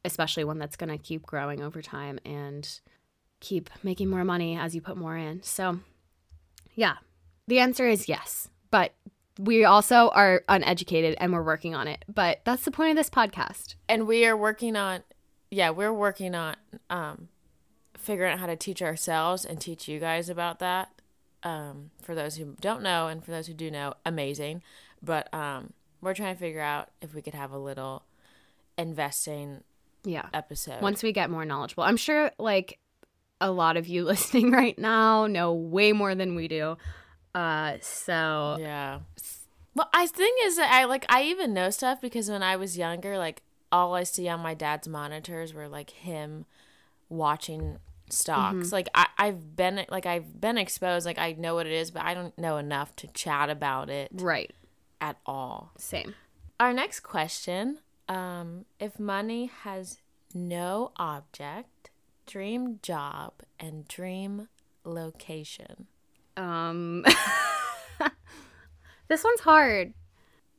especially 0.05 0.45
one 0.45 0.59
that's 0.59 0.77
going 0.77 0.91
to 0.91 0.99
keep 0.99 1.25
growing 1.25 1.63
over 1.63 1.81
time 1.81 2.19
and 2.25 2.81
keep 3.41 3.71
making 3.83 4.09
more 4.11 4.25
money 4.25 4.57
as 4.57 4.75
you 4.75 4.81
put 4.81 4.97
more 4.97 5.17
in. 5.17 5.43
So, 5.43 5.81
yeah. 6.75 6.95
The 7.49 7.59
answer 7.61 7.87
is 7.87 8.09
yes. 8.09 8.49
But 8.71 8.95
we 9.39 9.65
also 9.65 10.09
are 10.11 10.43
uneducated 10.49 11.17
and 11.21 11.33
we're 11.33 11.43
working 11.43 11.75
on 11.75 11.89
it. 11.89 12.05
But 12.13 12.41
that's 12.45 12.65
the 12.65 12.71
point 12.71 12.91
of 12.91 12.97
this 12.97 13.11
podcast. 13.11 13.77
and 13.89 14.07
we 14.07 14.27
are 14.27 14.37
working 14.37 14.77
on 14.77 15.03
yeah 15.51 15.69
we're 15.71 15.93
working 15.93 16.35
on 16.35 16.57
um 16.89 17.29
figuring 17.99 18.33
out 18.33 18.39
how 18.39 18.47
to 18.47 18.57
teach 18.57 18.81
ourselves 18.81 19.45
and 19.45 19.61
teach 19.61 19.87
you 19.87 20.01
guys 20.01 20.31
about 20.31 20.59
that 20.61 20.89
um 21.43 21.91
for 22.01 22.15
those 22.15 22.37
who 22.37 22.57
don't 22.61 22.83
know 22.83 23.07
and 23.09 23.23
for 23.23 23.31
those 23.33 23.47
who 23.49 23.53
do 23.55 23.71
know 23.71 23.93
amazing 24.07 24.63
but 25.03 25.33
um 25.35 25.73
we're 26.01 26.15
trying 26.15 26.35
to 26.35 26.39
figure 26.41 26.61
out 26.61 26.91
if 27.01 27.15
we 27.15 27.23
could 27.23 27.35
have 27.35 27.53
a 27.53 27.59
little 27.59 28.03
investing 28.79 29.63
Yeah. 30.05 30.27
episode 30.35 30.81
Once 30.83 31.03
we 31.03 31.13
get 31.13 31.31
more 31.31 31.45
knowledgeable. 31.45 31.85
I'm 31.85 31.97
sure 31.97 32.31
like 32.39 32.79
a 33.41 33.51
lot 33.51 33.77
of 33.77 33.87
you 33.87 34.05
listening 34.13 34.51
right 34.51 34.79
now 34.79 35.27
know 35.27 35.53
way 35.53 35.93
more 35.93 36.15
than 36.15 36.35
we 36.35 36.49
do. 36.49 36.77
Uh 37.35 37.75
so 37.81 38.57
yeah 38.61 39.01
well 39.75 39.89
i 39.95 40.07
think 40.07 40.39
is 40.45 40.57
that 40.57 40.71
i 40.71 40.85
like 40.85 41.07
i 41.09 41.23
even 41.23 41.55
know 41.55 41.71
stuff 41.71 41.99
because 41.99 42.29
when 42.29 42.43
i 42.43 42.55
was 42.57 42.77
younger 42.77 43.17
like 43.17 43.41
all 43.73 43.95
i 43.95 44.03
see 44.03 44.29
on 44.29 44.39
my 44.41 44.53
dad's 44.53 44.87
monitors 44.87 45.55
were 45.55 45.67
like 45.67 45.89
him 45.91 46.45
watching 47.09 47.79
stocks 48.11 48.71
like 48.71 48.87
I, 48.95 49.07
i've 49.17 49.57
been 49.57 49.87
like 49.89 50.05
i've 50.05 50.39
been 50.39 50.59
exposed 50.59 51.07
like 51.07 51.19
i 51.19 51.33
know 51.33 51.55
what 51.55 51.67
it 51.67 51.73
is 51.73 51.91
but 51.91 52.03
i 52.03 52.13
don't 52.13 52.37
know 52.37 52.59
enough 52.59 52.95
to 52.97 53.07
chat 53.09 53.49
about 53.49 53.89
it 53.89 54.11
right. 54.13 54.51
At 55.03 55.19
all 55.27 55.73
Same. 55.77 56.15
our 56.59 56.73
next 56.73 57.01
question 57.01 57.79
um 58.09 58.65
if 58.81 58.99
money 58.99 59.51
has 59.65 59.99
no 60.35 60.93
object 60.97 61.91
dream 62.27 62.79
job 62.83 63.33
and 63.61 63.87
dream 63.89 64.49
location 64.85 65.87
Um 66.39 67.05
This 69.09 69.25
one's 69.25 69.41
hard. 69.41 69.93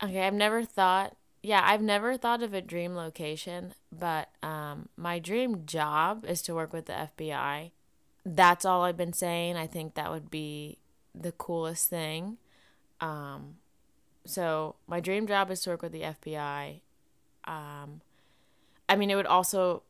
Okay, 0.03 0.27
I've 0.27 0.33
never 0.35 0.63
thought. 0.63 1.15
Yeah, 1.41 1.61
I've 1.65 1.81
never 1.81 2.17
thought 2.17 2.43
of 2.43 2.53
a 2.53 2.61
dream 2.61 2.95
location, 2.95 3.73
but 3.91 4.29
um, 4.43 4.89
my 4.95 5.17
dream 5.17 5.65
job 5.65 6.23
is 6.27 6.43
to 6.43 6.53
work 6.53 6.71
with 6.71 6.85
the 6.85 7.09
FBI. 7.17 7.71
That's 8.23 8.63
all 8.63 8.83
I've 8.83 8.95
been 8.97 9.13
saying. 9.13 9.57
I 9.57 9.65
think 9.65 9.95
that 9.95 10.11
would 10.11 10.29
be 10.29 10.77
the 11.15 11.31
coolest 11.31 11.89
thing. 11.89 12.37
Um, 13.01 13.55
so 14.25 14.75
my 14.87 14.99
dream 14.99 15.27
job 15.27 15.51
is 15.51 15.61
to 15.61 15.71
work 15.71 15.81
with 15.81 15.91
the 15.91 16.01
FBI. 16.01 16.81
Um, 17.45 18.01
I 18.87 18.95
mean, 18.95 19.09
it 19.11 19.15
would 19.15 19.25
also 19.25 19.83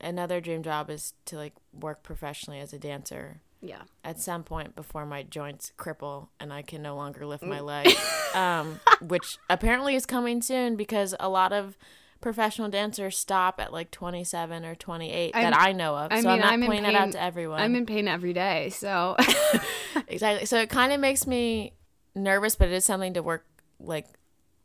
another 0.00 0.40
dream 0.40 0.62
job 0.62 0.90
is 0.90 1.14
to 1.26 1.36
like 1.36 1.52
work 1.78 2.02
professionally 2.02 2.58
as 2.60 2.72
a 2.72 2.78
dancer 2.78 3.40
Yeah. 3.60 3.82
at 4.04 4.20
some 4.20 4.42
point 4.42 4.74
before 4.74 5.06
my 5.06 5.22
joints 5.22 5.72
cripple 5.78 6.28
and 6.40 6.52
I 6.52 6.62
can 6.62 6.82
no 6.82 6.96
longer 6.96 7.24
lift 7.26 7.44
my 7.44 7.60
leg, 7.60 7.88
um, 8.34 8.80
which 9.00 9.38
apparently 9.48 9.94
is 9.94 10.04
coming 10.04 10.42
soon 10.42 10.74
because 10.76 11.14
a 11.20 11.28
lot 11.28 11.52
of 11.52 11.78
professional 12.20 12.68
dancers 12.68 13.16
stop 13.16 13.60
at 13.60 13.72
like 13.72 13.92
27 13.92 14.64
or 14.64 14.74
28 14.74 15.34
I'm- 15.36 15.44
that 15.52 15.58
I 15.60 15.72
know 15.72 15.96
of. 15.96 16.10
I 16.12 16.20
so 16.22 16.30
I'm 16.30 16.40
not 16.40 16.52
I'm 16.52 16.62
in 16.62 16.66
pointing 16.66 16.92
that 16.92 16.94
out 17.00 17.12
to 17.12 17.22
everyone. 17.22 17.60
I'm 17.60 17.76
in 17.76 17.86
pain 17.86 18.08
every 18.08 18.32
day, 18.32 18.70
so 18.70 19.16
exactly. 20.08 20.44
So 20.46 20.58
it 20.58 20.68
kind 20.70 20.92
of 20.92 20.98
makes 21.00 21.26
me 21.26 21.72
nervous, 22.16 22.56
but 22.56 22.68
it 22.68 22.74
is 22.74 22.84
something 22.84 23.14
to 23.14 23.22
work 23.22 23.46
like 23.80 24.06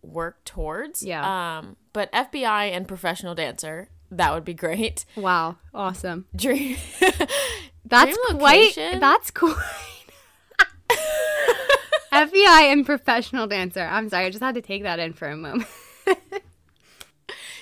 work 0.02 0.44
towards. 0.46 1.04
Yeah. 1.04 1.58
Um, 1.58 1.78
but 1.94 2.12
FBI 2.12 2.72
and 2.72 2.88
professional 2.88 3.36
dancer, 3.36 3.90
that 4.12 4.34
would 4.34 4.46
be 4.46 4.54
great. 4.54 5.06
wow, 5.16 5.58
awesome. 5.74 6.26
Dream. 6.36 6.78
That's 7.86 8.18
Dream 8.28 8.40
quite. 8.40 8.76
That's 8.76 9.32
quite. 9.32 9.56
FBI 12.12 12.72
and 12.72 12.86
professional 12.86 13.48
dancer. 13.48 13.82
I'm 13.82 14.08
sorry, 14.10 14.26
I 14.26 14.30
just 14.30 14.44
had 14.44 14.56
to 14.56 14.62
take 14.62 14.84
that 14.84 15.00
in 15.00 15.14
for 15.14 15.28
a 15.28 15.36
moment. 15.36 15.68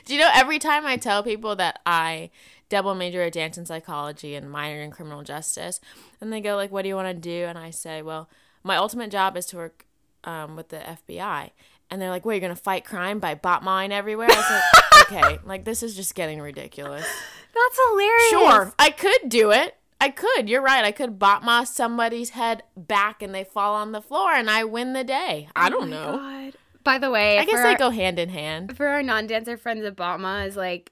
Do 0.05 0.15
you 0.15 0.19
know 0.19 0.29
every 0.33 0.59
time 0.59 0.85
I 0.85 0.97
tell 0.97 1.23
people 1.23 1.55
that 1.57 1.79
I 1.85 2.31
double 2.69 2.95
major 2.95 3.21
at 3.21 3.33
dance 3.33 3.57
and 3.57 3.67
psychology 3.67 4.35
and 4.35 4.49
minor 4.51 4.81
in 4.81 4.91
criminal 4.91 5.23
justice, 5.23 5.79
and 6.19 6.33
they 6.33 6.41
go 6.41 6.55
like, 6.55 6.71
"What 6.71 6.81
do 6.81 6.89
you 6.89 6.95
want 6.95 7.07
to 7.07 7.13
do?" 7.13 7.45
and 7.45 7.57
I 7.57 7.69
say, 7.69 8.01
"Well, 8.01 8.29
my 8.63 8.77
ultimate 8.77 9.11
job 9.11 9.37
is 9.37 9.45
to 9.47 9.57
work 9.57 9.85
um, 10.23 10.55
with 10.55 10.69
the 10.69 10.77
FBI." 10.77 11.51
And 11.89 12.01
they're 12.01 12.09
like, 12.09 12.25
"What? 12.25 12.33
You're 12.33 12.41
gonna 12.41 12.55
fight 12.55 12.85
crime 12.85 13.19
by 13.19 13.33
battement 13.35 13.91
everywhere?" 13.93 14.29
I 14.31 14.35
was 14.35 14.49
like, 14.49 15.11
"Okay, 15.31 15.39
like 15.45 15.65
this 15.65 15.83
is 15.83 15.95
just 15.95 16.15
getting 16.15 16.39
ridiculous." 16.41 17.05
That's 17.53 17.79
hilarious. 17.89 18.29
Sure, 18.29 18.73
I 18.79 18.89
could 18.91 19.29
do 19.29 19.51
it. 19.51 19.75
I 19.99 20.09
could. 20.09 20.49
You're 20.49 20.61
right. 20.63 20.83
I 20.83 20.91
could 20.91 21.19
battement 21.19 21.67
somebody's 21.67 22.31
head 22.31 22.63
back 22.75 23.21
and 23.21 23.35
they 23.35 23.43
fall 23.43 23.75
on 23.75 23.91
the 23.91 24.01
floor 24.01 24.31
and 24.31 24.49
I 24.49 24.63
win 24.63 24.93
the 24.93 25.03
day. 25.03 25.47
I 25.55 25.69
don't 25.69 25.89
know. 25.91 26.13
Oh 26.13 26.17
God. 26.17 26.53
By 26.83 26.97
the 26.97 27.11
way, 27.11 27.37
I 27.37 27.45
guess 27.45 27.61
they 27.61 27.75
go 27.75 27.91
hand 27.91 28.17
in 28.17 28.29
hand. 28.29 28.75
for 28.75 28.87
our 28.87 29.03
non-dancer 29.03 29.57
friends 29.57 29.85
at 29.85 29.95
battement 29.95 30.47
is 30.49 30.55
like, 30.57 30.91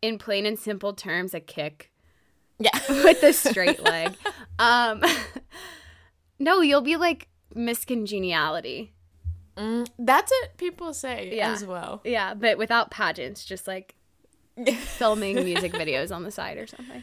in 0.00 0.16
plain 0.16 0.46
and 0.46 0.58
simple 0.58 0.94
terms, 0.94 1.34
a 1.34 1.40
kick 1.40 1.92
Yeah. 2.58 2.70
with 2.88 3.22
a 3.22 3.34
straight 3.34 3.82
leg. 3.82 4.14
Um, 4.58 5.02
no, 6.38 6.60
you'll 6.62 6.80
be 6.80 6.96
like 6.96 7.28
Miss 7.54 7.84
Congeniality. 7.84 8.92
Mm, 9.56 9.86
that's 9.98 10.30
what 10.32 10.56
people 10.56 10.92
say 10.92 11.30
Yeah. 11.34 11.52
as 11.52 11.64
well. 11.64 12.00
Yeah, 12.04 12.34
but 12.34 12.58
without 12.58 12.90
pageants, 12.90 13.44
just 13.44 13.66
like 13.68 13.94
filming 14.98 15.36
music 15.44 15.72
videos 15.72 16.14
on 16.14 16.24
the 16.24 16.30
side 16.30 16.58
or 16.58 16.66
something. 16.66 17.02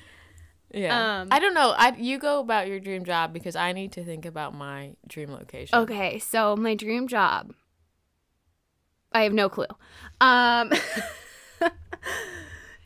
Yeah. 0.74 1.22
Um, 1.22 1.28
I 1.32 1.40
don't 1.40 1.54
know. 1.54 1.74
I 1.78 1.96
you 1.98 2.18
go 2.18 2.40
about 2.40 2.68
your 2.68 2.80
dream 2.80 3.04
job 3.04 3.34
because 3.34 3.56
I 3.56 3.74
need 3.74 3.92
to 3.94 4.04
think 4.06 4.26
about 4.26 4.54
my 4.54 4.94
dream 5.08 5.32
location. 5.32 5.78
Okay, 5.80 6.18
so 6.20 6.56
my 6.56 6.76
dream 6.76 7.08
job. 7.08 7.54
I 9.12 9.24
have 9.24 9.34
no 9.34 9.50
clue. 9.50 9.66
Um 10.22 10.72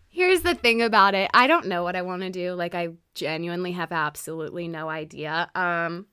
Here's 0.09 0.41
the 0.41 0.55
thing 0.55 0.81
about 0.81 1.13
it. 1.13 1.29
I 1.33 1.45
don't 1.45 1.67
know 1.67 1.83
what 1.83 1.95
I 1.95 2.01
want 2.01 2.21
to 2.21 2.29
do. 2.29 2.53
Like 2.53 2.73
I 2.73 2.89
genuinely 3.15 3.73
have 3.73 3.91
absolutely 3.91 4.67
no 4.67 4.89
idea. 4.89 5.49
Um 5.53 6.07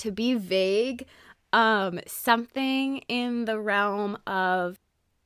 to 0.00 0.10
be 0.10 0.34
vague, 0.34 1.06
um 1.52 2.00
something 2.06 2.98
in 3.08 3.44
the 3.44 3.58
realm 3.58 4.16
of 4.26 4.78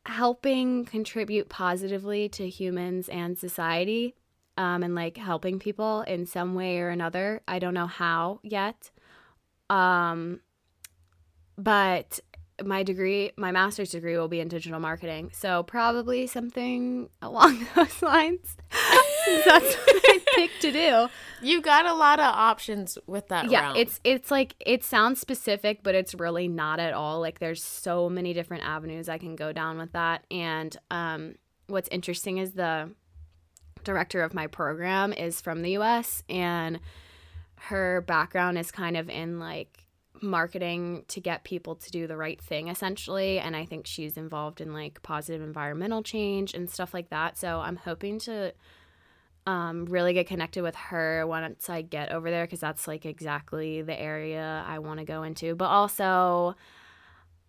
helping 0.07 0.85
contribute 0.85 1.49
positively 1.49 2.29
to 2.31 2.49
humans 2.49 3.09
and 3.09 3.39
society. 3.39 4.15
Um 4.57 4.83
and 4.83 4.95
like 4.95 5.17
helping 5.17 5.59
people 5.59 6.03
in 6.03 6.27
some 6.27 6.55
way 6.55 6.79
or 6.81 6.89
another. 6.89 7.43
I 7.47 7.59
don't 7.59 7.75
know 7.75 7.87
how 7.87 8.41
yet. 8.43 8.91
Um 9.71 10.41
but 11.57 12.21
my 12.63 12.83
degree, 12.83 13.33
my 13.37 13.51
master's 13.51 13.91
degree 13.91 14.17
will 14.17 14.29
be 14.29 14.41
in 14.41 14.49
digital 14.49 14.79
marketing. 14.79 15.31
So 15.33 15.63
probably 15.65 16.27
something 16.27 17.09
along 17.23 17.67
those 17.75 18.03
lines. 18.03 18.57
Since 19.25 19.45
that's 19.45 19.75
what 19.75 19.97
I 20.05 20.19
picked 20.35 20.63
to 20.63 20.73
do. 20.73 21.09
You 21.43 21.61
got 21.61 21.85
a 21.87 21.93
lot 21.95 22.19
of 22.21 22.27
options 22.27 22.97
with 23.07 23.29
that 23.29 23.51
Yeah, 23.51 23.61
realm. 23.61 23.77
it's 23.77 24.01
it's 24.05 24.31
like 24.31 24.55
it 24.65 24.83
sounds 24.83 25.21
specific, 25.21 25.83
but 25.83 25.95
it's 25.95 26.15
really 26.15 26.49
not 26.49 26.81
at 26.81 26.95
all. 26.95 27.21
Like 27.21 27.39
there's 27.39 27.63
so 27.63 28.09
many 28.09 28.33
different 28.33 28.65
avenues 28.65 29.09
I 29.09 29.19
can 29.19 29.37
go 29.37 29.53
down 29.53 29.77
with 29.79 29.93
that. 29.93 30.25
And 30.31 30.77
um 30.91 31.35
what's 31.67 31.89
interesting 31.89 32.39
is 32.39 32.53
the 32.53 32.91
director 33.85 34.23
of 34.23 34.33
my 34.33 34.47
program 34.47 35.13
is 35.13 35.41
from 35.41 35.61
the 35.63 35.77
US 35.79 36.23
and 36.29 36.81
her 37.57 38.01
background 38.03 38.59
is 38.59 38.71
kind 38.71 38.97
of 38.97 39.09
in 39.11 39.39
like 39.39 39.85
marketing 40.23 41.05
to 41.09 41.21
get 41.21 41.45
people 41.45 41.75
to 41.75 41.91
do 41.91 42.07
the 42.07 42.17
right 42.17 42.41
thing 42.41 42.69
essentially 42.69 43.39
and 43.39 43.55
i 43.57 43.65
think 43.65 43.85
she's 43.87 44.17
involved 44.17 44.61
in 44.61 44.73
like 44.73 45.03
positive 45.03 45.43
environmental 45.43 46.03
change 46.03 46.55
and 46.55 46.71
stuff 46.71 46.95
like 46.95 47.11
that 47.11 47.37
so 47.37 47.59
i'm 47.61 47.77
hoping 47.77 48.19
to 48.19 48.53
um, 49.47 49.87
really 49.87 50.13
get 50.15 50.27
connected 50.27 50.63
with 50.63 50.75
her 50.75 51.27
once 51.27 51.69
i 51.69 51.83
get 51.83 52.13
over 52.13 52.31
there 52.31 52.45
because 52.45 52.61
that's 52.61 52.89
like 52.89 53.05
exactly 53.05 53.83
the 53.83 53.99
area 53.99 54.65
i 54.67 54.79
want 54.79 54.99
to 54.99 55.05
go 55.05 55.23
into. 55.23 55.55
But 55.55 55.67
also 55.67 56.55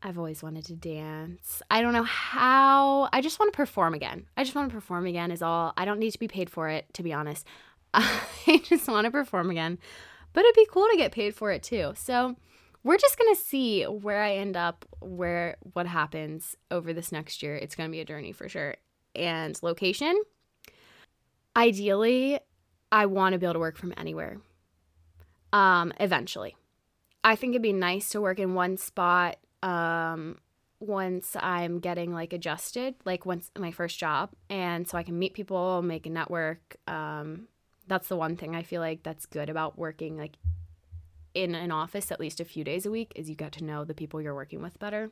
i've 0.04 0.18
always 0.18 0.44
wanted 0.44 0.66
to 0.66 0.76
dance. 0.76 1.62
I 1.72 1.82
don't 1.82 1.94
know 1.94 2.04
how 2.04 3.10
i 3.14 3.22
just 3.22 3.40
want 3.40 3.52
to 3.54 3.58
perform 3.58 3.94
again. 3.94 4.26
I 4.38 4.44
just 4.44 4.56
want 4.56 4.70
to 4.70 4.76
perform 4.76 5.06
again 5.06 5.32
is 5.32 5.42
all 5.42 5.74
i 5.78 5.86
don't 5.86 6.00
need 6.00 6.12
to 6.12 6.20
be 6.20 6.28
paid 6.28 6.50
for 6.50 6.70
it 6.70 6.94
to 6.94 7.04
be 7.04 7.14
honest. 7.14 7.46
I 7.94 8.62
just 8.64 8.88
want 8.88 9.06
to 9.06 9.12
perform 9.12 9.50
again. 9.50 9.80
But 10.34 10.44
it'd 10.44 10.56
be 10.56 10.68
cool 10.70 10.88
to 10.92 10.98
get 10.98 11.14
paid 11.14 11.34
for 11.34 11.52
it 11.52 11.64
too. 11.64 11.94
So 11.96 12.36
we're 12.84 12.98
just 12.98 13.18
gonna 13.18 13.36
see 13.36 13.84
where 13.84 14.22
I 14.22 14.36
end 14.36 14.56
up, 14.56 14.86
where 15.00 15.58
what 15.74 15.88
happens 15.88 16.56
over 16.70 16.94
this 16.94 17.12
next 17.12 17.42
year. 17.42 17.56
It's 17.56 17.74
gonna 17.74 17.90
be 17.90 18.02
a 18.02 18.06
journey 18.06 18.32
for 18.32 18.48
sure. 18.48 18.76
And 19.16 19.58
location, 19.64 20.22
ideally, 21.56 22.40
I 22.92 23.06
want 23.06 23.34
to 23.34 23.40
be 23.40 23.46
able 23.46 23.54
to 23.54 23.60
work 23.60 23.78
from 23.78 23.94
anywhere. 23.98 24.40
Um, 25.54 25.94
eventually, 26.00 26.56
I 27.24 27.36
think 27.36 27.52
it'd 27.52 27.62
be 27.62 27.74
nice 27.74 28.10
to 28.10 28.22
work 28.22 28.40
in 28.40 28.54
one 28.54 28.78
spot. 28.78 29.38
Um, 29.64 30.38
once 30.80 31.36
I'm 31.40 31.80
getting 31.80 32.14
like 32.14 32.34
adjusted, 32.34 32.96
like 33.06 33.26
once 33.26 33.52
my 33.58 33.72
first 33.72 33.98
job, 33.98 34.32
and 34.50 34.88
so 34.88 34.98
I 34.98 35.04
can 35.04 35.18
meet 35.18 35.34
people, 35.34 35.82
make 35.82 36.06
a 36.06 36.10
network. 36.10 36.76
Um, 36.88 37.48
that's 37.88 38.08
the 38.08 38.18
one 38.18 38.36
thing 38.36 38.56
I 38.56 38.64
feel 38.64 38.82
like 38.82 39.04
that's 39.04 39.26
good 39.26 39.50
about 39.50 39.78
working 39.78 40.18
like 40.18 40.38
in 41.34 41.54
an 41.54 41.72
office 41.72 42.12
at 42.12 42.20
least 42.20 42.40
a 42.40 42.46
few 42.46 42.64
days 42.64 42.86
a 42.86 42.92
week 42.92 43.12
is 43.16 43.30
you 43.30 43.36
get 43.36 43.52
to 43.54 43.64
know 43.64 43.84
the 43.84 43.94
people 43.94 44.22
you're 44.22 44.34
working 44.34 44.62
with 44.62 44.80
better 44.80 45.12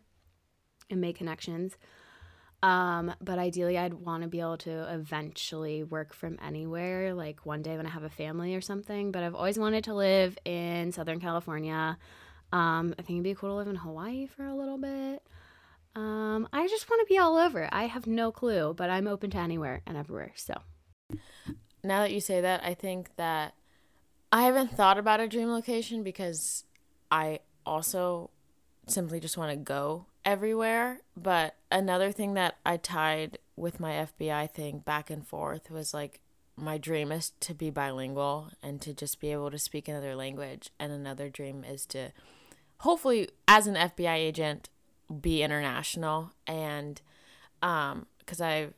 and 0.89 1.01
make 1.01 1.17
connections. 1.17 1.77
Um, 2.63 3.13
but 3.19 3.39
ideally, 3.39 3.77
I'd 3.77 3.93
want 3.93 4.23
to 4.23 4.29
be 4.29 4.39
able 4.39 4.57
to 4.59 4.93
eventually 4.93 5.83
work 5.83 6.13
from 6.13 6.39
anywhere, 6.41 7.13
like 7.13 7.45
one 7.45 7.61
day 7.61 7.75
when 7.75 7.85
I 7.85 7.89
have 7.89 8.03
a 8.03 8.09
family 8.09 8.55
or 8.55 8.61
something. 8.61 9.11
But 9.11 9.21
I've 9.21 9.35
always 9.35 9.59
wanted 9.59 9.83
to 9.83 9.93
live 9.93 10.37
in 10.45 10.93
Southern 10.93 11.19
California. 11.19 11.97
Um, 12.53 12.95
I 12.97 13.01
think 13.01 13.17
it'd 13.17 13.23
be 13.23 13.35
cool 13.35 13.49
to 13.49 13.55
live 13.55 13.67
in 13.67 13.75
Hawaii 13.75 14.27
for 14.27 14.45
a 14.45 14.55
little 14.55 14.77
bit. 14.77 15.21
Um, 15.95 16.47
I 16.53 16.65
just 16.69 16.89
want 16.89 17.05
to 17.05 17.13
be 17.13 17.19
all 17.19 17.35
over. 17.35 17.67
I 17.69 17.83
have 17.83 18.07
no 18.07 18.31
clue, 18.31 18.73
but 18.73 18.89
I'm 18.89 19.07
open 19.07 19.29
to 19.31 19.37
anywhere 19.37 19.81
and 19.85 19.97
everywhere. 19.97 20.31
So, 20.35 20.53
now 21.83 22.01
that 22.01 22.13
you 22.13 22.21
say 22.21 22.39
that, 22.39 22.63
I 22.63 22.73
think 22.75 23.13
that 23.17 23.55
I 24.31 24.43
haven't 24.43 24.71
thought 24.71 24.97
about 24.97 25.19
a 25.19 25.27
dream 25.27 25.49
location 25.49 26.01
because 26.01 26.63
I 27.11 27.39
also 27.65 28.29
simply 28.87 29.19
just 29.19 29.37
want 29.37 29.51
to 29.51 29.57
go 29.57 30.05
everywhere. 30.25 30.99
But 31.15 31.55
another 31.71 32.11
thing 32.11 32.33
that 32.35 32.55
I 32.65 32.77
tied 32.77 33.37
with 33.55 33.79
my 33.79 33.91
FBI 33.91 34.49
thing 34.51 34.79
back 34.79 35.09
and 35.09 35.25
forth 35.25 35.69
was 35.69 35.93
like 35.93 36.19
my 36.55 36.77
dream 36.77 37.11
is 37.11 37.31
to 37.41 37.53
be 37.53 37.69
bilingual 37.69 38.51
and 38.61 38.79
to 38.81 38.93
just 38.93 39.19
be 39.19 39.31
able 39.31 39.51
to 39.51 39.59
speak 39.59 39.87
another 39.87 40.15
language. 40.15 40.69
And 40.79 40.91
another 40.91 41.29
dream 41.29 41.63
is 41.63 41.85
to 41.87 42.11
hopefully, 42.79 43.29
as 43.47 43.67
an 43.67 43.75
FBI 43.75 44.15
agent, 44.15 44.69
be 45.21 45.41
international. 45.41 46.31
And 46.47 47.01
um, 47.61 48.07
because 48.19 48.41
I 48.41 48.69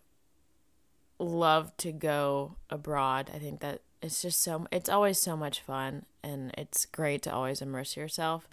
love 1.20 1.76
to 1.78 1.92
go 1.92 2.56
abroad, 2.70 3.30
I 3.34 3.40
think 3.40 3.60
that 3.62 3.82
it's 4.02 4.22
just 4.22 4.42
so 4.42 4.68
it's 4.72 4.90
always 4.90 5.18
so 5.18 5.36
much 5.36 5.62
fun 5.62 6.06
and 6.24 6.54
it's 6.58 6.86
great 6.86 7.24
to 7.24 7.34
always 7.34 7.62
immerse 7.62 7.98
yourself 7.98 8.48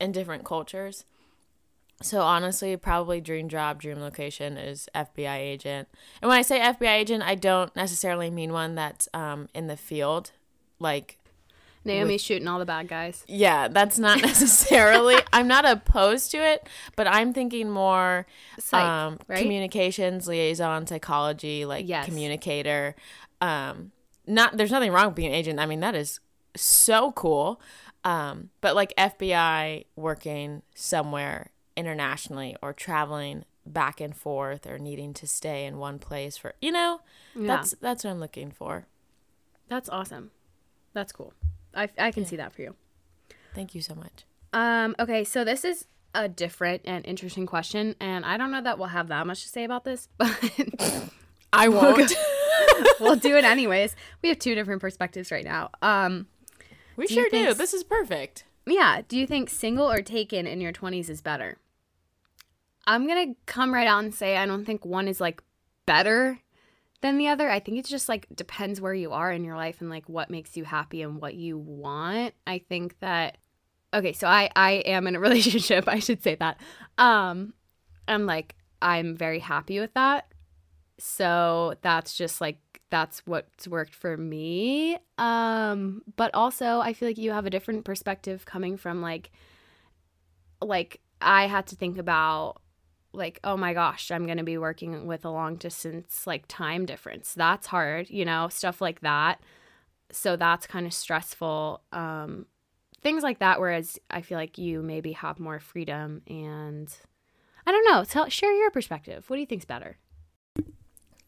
in 0.00 0.12
different 0.12 0.44
cultures 0.44 1.04
so 2.02 2.20
honestly 2.20 2.76
probably 2.76 3.20
dream 3.20 3.48
job 3.48 3.80
dream 3.80 3.98
location 4.00 4.56
is 4.56 4.88
fbi 4.94 5.36
agent 5.38 5.88
and 6.20 6.28
when 6.28 6.38
i 6.38 6.42
say 6.42 6.58
fbi 6.60 6.88
agent 6.94 7.22
i 7.22 7.34
don't 7.34 7.74
necessarily 7.74 8.30
mean 8.30 8.52
one 8.52 8.74
that's 8.74 9.08
um, 9.14 9.48
in 9.54 9.66
the 9.66 9.76
field 9.76 10.32
like 10.78 11.18
Naomi's 11.84 12.20
shooting 12.20 12.48
all 12.48 12.58
the 12.58 12.66
bad 12.66 12.88
guys. 12.88 13.24
yeah 13.28 13.68
that's 13.68 13.98
not 13.98 14.20
necessarily 14.22 15.16
i'm 15.32 15.46
not 15.48 15.64
opposed 15.64 16.30
to 16.32 16.38
it 16.38 16.68
but 16.96 17.06
i'm 17.06 17.32
thinking 17.32 17.70
more 17.70 18.26
Psych, 18.58 18.82
um, 18.82 19.18
right? 19.28 19.38
communications 19.38 20.26
liaison 20.28 20.86
psychology 20.86 21.64
like 21.64 21.88
Yes. 21.88 22.04
communicator 22.04 22.94
um, 23.40 23.92
not 24.26 24.56
there's 24.56 24.70
nothing 24.72 24.90
wrong 24.92 25.06
with 25.06 25.14
being 25.14 25.28
an 25.28 25.34
agent 25.34 25.60
i 25.60 25.66
mean 25.66 25.80
that 25.80 25.94
is 25.94 26.20
so 26.56 27.12
cool 27.12 27.60
um, 28.04 28.50
but 28.60 28.74
like 28.74 28.94
fbi 28.96 29.84
working 29.96 30.62
somewhere 30.74 31.50
internationally 31.76 32.56
or 32.62 32.72
traveling 32.72 33.44
back 33.66 34.00
and 34.00 34.16
forth 34.16 34.66
or 34.66 34.78
needing 34.78 35.12
to 35.12 35.26
stay 35.26 35.64
in 35.66 35.76
one 35.78 35.98
place 35.98 36.36
for 36.36 36.54
you 36.60 36.70
know 36.72 37.00
Yeah. 37.34 37.46
that's 37.56 37.74
that's 37.80 38.04
what 38.04 38.10
i'm 38.12 38.20
looking 38.20 38.50
for 38.50 38.86
That's 39.68 39.88
awesome. 39.88 40.30
That's 40.92 41.12
cool. 41.12 41.32
I, 41.74 41.88
I 41.98 42.10
can 42.12 42.24
see 42.24 42.36
that 42.36 42.52
for 42.54 42.62
you. 42.62 42.74
thank 43.54 43.74
you 43.74 43.80
so 43.82 43.94
much 43.94 44.24
Um, 44.52 44.94
okay, 44.98 45.24
so 45.24 45.44
this 45.44 45.64
is 45.64 45.86
a 46.14 46.28
different 46.28 46.80
and 46.86 47.04
interesting 47.04 47.44
question, 47.44 47.94
and 48.00 48.24
I 48.24 48.38
don't 48.38 48.50
know 48.50 48.62
that 48.62 48.78
we'll 48.78 48.88
have 48.88 49.08
that 49.08 49.26
much 49.26 49.42
to 49.42 49.48
say 49.50 49.64
about 49.64 49.84
this, 49.84 50.08
but 50.16 51.10
i 51.52 51.68
won't 51.68 52.12
we'll 53.00 53.16
do 53.16 53.36
it 53.36 53.44
anyways. 53.44 53.94
We 54.22 54.28
have 54.30 54.38
two 54.38 54.54
different 54.54 54.80
perspectives 54.80 55.30
right 55.30 55.44
now. 55.44 55.70
Um, 55.82 56.26
we 56.96 57.06
Do 57.06 57.14
sure 57.14 57.24
do 57.24 57.30
think- 57.30 57.58
this 57.58 57.74
is 57.74 57.84
perfect 57.84 58.44
yeah, 58.68 59.02
do 59.06 59.16
you 59.16 59.26
think 59.28 59.48
single 59.50 59.88
or 59.90 60.02
taken 60.02 60.44
in 60.46 60.60
your 60.60 60.72
20s 60.72 61.08
is 61.10 61.20
better? 61.20 61.58
I'm 62.86 63.06
going 63.06 63.34
to 63.34 63.40
come 63.46 63.74
right 63.74 63.86
out 63.86 64.04
and 64.04 64.14
say 64.14 64.36
I 64.36 64.46
don't 64.46 64.64
think 64.64 64.84
one 64.84 65.08
is 65.08 65.20
like 65.20 65.42
better 65.86 66.38
than 67.00 67.18
the 67.18 67.28
other. 67.28 67.50
I 67.50 67.60
think 67.60 67.78
it's 67.78 67.88
just 67.88 68.08
like 68.08 68.26
depends 68.34 68.80
where 68.80 68.94
you 68.94 69.12
are 69.12 69.32
in 69.32 69.44
your 69.44 69.56
life 69.56 69.80
and 69.80 69.90
like 69.90 70.08
what 70.08 70.30
makes 70.30 70.56
you 70.56 70.64
happy 70.64 71.02
and 71.02 71.20
what 71.20 71.34
you 71.34 71.58
want. 71.58 72.34
I 72.46 72.58
think 72.58 72.98
that 73.00 73.38
okay, 73.92 74.12
so 74.12 74.26
I 74.26 74.50
I 74.56 74.72
am 74.86 75.06
in 75.06 75.16
a 75.16 75.20
relationship, 75.28 75.88
I 75.88 75.98
should 75.98 76.22
say 76.22 76.36
that. 76.36 76.60
Um 76.98 77.54
and 78.08 78.26
like 78.26 78.54
I'm 78.80 79.16
very 79.16 79.40
happy 79.40 79.80
with 79.80 79.94
that. 79.94 80.32
So 80.98 81.74
that's 81.82 82.16
just 82.16 82.40
like 82.40 82.58
that's 82.88 83.26
what's 83.26 83.66
worked 83.68 83.94
for 83.94 84.16
me. 84.16 84.98
Um 85.18 86.02
but 86.16 86.30
also 86.34 86.80
I 86.80 86.92
feel 86.92 87.08
like 87.08 87.18
you 87.18 87.32
have 87.32 87.46
a 87.46 87.50
different 87.50 87.84
perspective 87.84 88.44
coming 88.46 88.76
from 88.76 89.02
like 89.02 89.30
like 90.62 91.00
I 91.20 91.46
had 91.46 91.66
to 91.68 91.76
think 91.76 91.98
about 91.98 92.60
like 93.16 93.40
oh 93.44 93.56
my 93.56 93.72
gosh 93.72 94.10
i'm 94.10 94.26
going 94.26 94.38
to 94.38 94.44
be 94.44 94.58
working 94.58 95.06
with 95.06 95.24
a 95.24 95.30
long 95.30 95.56
distance 95.56 96.26
like 96.26 96.44
time 96.48 96.86
difference. 96.86 97.34
That's 97.34 97.66
hard 97.66 98.10
you 98.10 98.24
know 98.24 98.48
stuff 98.48 98.80
like 98.80 99.00
that. 99.00 99.40
So 100.12 100.36
that's 100.36 100.66
kind 100.66 100.86
of 100.86 100.92
stressful 100.92 101.82
um 101.92 102.46
things 103.02 103.22
like 103.22 103.38
that 103.38 103.60
whereas 103.60 103.98
i 104.10 104.20
feel 104.20 104.38
like 104.38 104.58
you 104.58 104.82
maybe 104.82 105.12
have 105.12 105.38
more 105.38 105.60
freedom 105.60 106.22
and 106.26 106.92
i 107.66 107.70
don't 107.70 107.84
know 107.84 108.04
tell 108.04 108.28
share 108.28 108.52
your 108.52 108.70
perspective. 108.70 109.28
What 109.28 109.36
do 109.36 109.40
you 109.40 109.46
think's 109.46 109.64
better? 109.64 109.96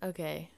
Okay. 0.02 0.50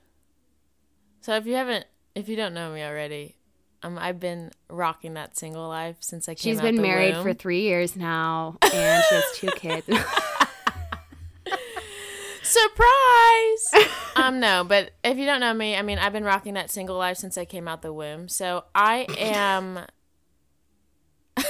So 1.21 1.35
if 1.37 1.47
you 1.47 1.55
haven't 1.55 1.87
if 2.15 2.29
you 2.29 2.37
don't 2.37 2.55
know 2.55 2.73
me 2.73 2.83
already 2.83 3.37
um 3.83 3.99
i've 3.99 4.21
been 4.21 4.51
rocking 4.69 5.15
that 5.15 5.37
single 5.37 5.69
life 5.69 5.97
since 6.01 6.29
i 6.29 6.35
came 6.35 6.53
she's 6.53 6.61
been 6.61 6.81
married 6.81 7.15
womb. 7.15 7.23
for 7.23 7.33
three 7.33 7.63
years 7.63 7.97
now 7.97 8.57
and 8.63 9.05
she 9.09 9.15
has 9.15 9.25
two 9.35 9.51
kids 9.57 9.89
Surprise! 12.51 13.89
um, 14.17 14.41
no, 14.41 14.65
but 14.65 14.91
if 15.05 15.17
you 15.17 15.25
don't 15.25 15.41
know 15.41 15.55
me, 15.55 15.77
I 15.77 15.83
mean, 15.83 15.99
I've 15.99 16.13
been 16.13 16.25
rocking 16.25 16.55
that 16.55 16.71
single 16.71 16.97
life 16.97 17.17
since 17.17 17.39
I 17.39 17.45
came 17.45 17.69
out 17.69 17.83
the 17.83 17.93
womb. 17.93 18.29
So 18.29 18.65
I 18.75 19.07
am. 19.19 19.81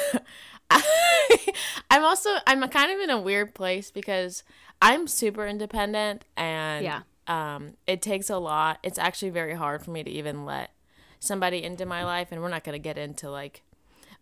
I'm 1.90 2.04
also 2.04 2.30
I'm 2.46 2.66
kind 2.68 2.92
of 2.92 3.00
in 3.00 3.10
a 3.10 3.20
weird 3.20 3.54
place 3.54 3.90
because 3.90 4.44
I'm 4.80 5.08
super 5.08 5.46
independent 5.46 6.24
and 6.36 6.84
Yeah. 6.84 7.00
um, 7.26 7.74
it 7.86 8.02
takes 8.02 8.30
a 8.30 8.38
lot. 8.38 8.78
It's 8.82 8.98
actually 8.98 9.30
very 9.30 9.54
hard 9.54 9.82
for 9.84 9.90
me 9.90 10.04
to 10.04 10.10
even 10.10 10.44
let 10.44 10.70
somebody 11.18 11.62
into 11.62 11.84
my 11.86 12.04
life, 12.04 12.28
and 12.30 12.40
we're 12.40 12.48
not 12.50 12.62
gonna 12.62 12.78
get 12.78 12.96
into 12.98 13.30
like 13.30 13.62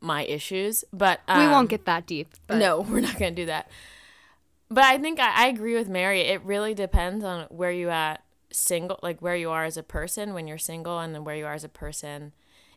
my 0.00 0.24
issues, 0.24 0.84
but 0.92 1.20
um, 1.28 1.40
we 1.40 1.46
won't 1.48 1.68
get 1.68 1.84
that 1.86 2.06
deep 2.06 2.34
but 2.46 2.58
no, 2.58 2.80
we're 2.88 3.00
not 3.00 3.18
going 3.18 3.34
to 3.34 3.42
do 3.42 3.46
that. 3.46 3.68
But 4.70 4.85
I 4.85 4.98
think 4.98 5.18
I, 5.18 5.44
I 5.44 5.46
agree 5.48 5.74
with 5.74 5.88
Mari. 5.88 6.20
It 6.22 6.42
really 6.42 6.74
depends 6.74 7.24
on 7.24 7.46
where 7.50 7.72
you 7.72 7.88
at 7.90 8.22
single, 8.50 8.98
like 9.02 9.20
where 9.20 9.37
you 9.37 9.50
are 9.50 9.64
as 9.64 9.76
a 9.76 9.83
person 9.83 10.35
when 10.35 10.46
you're 10.46 10.59
single, 10.59 10.98
and 10.98 11.14
then 11.14 11.24
where 11.24 11.37
you 11.37 11.46
are 11.46 11.54
as 11.54 11.64
a 11.64 11.68
person 11.68 12.33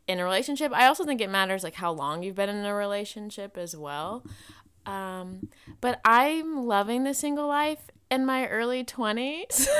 in 0.08 0.20
a 0.20 0.24
relationship. 0.24 0.72
I 0.74 0.88
also 0.88 1.06
think 1.06 1.22
it 1.22 1.30
matters 1.30 1.64
like 1.64 1.76
how 1.76 1.92
long 1.92 2.24
you've 2.24 2.36
been 2.36 2.50
in 2.50 2.66
a 2.66 2.74
relationship 2.74 3.58
as 3.58 3.76
well. 3.76 4.24
Um, 4.86 5.50
but 5.80 6.02
I'm 6.04 6.66
loving 6.66 7.04
the 7.04 7.14
single 7.14 7.48
life 7.48 7.90
in 8.10 8.26
my 8.26 8.48
early 8.48 8.84
20s. 8.84 9.68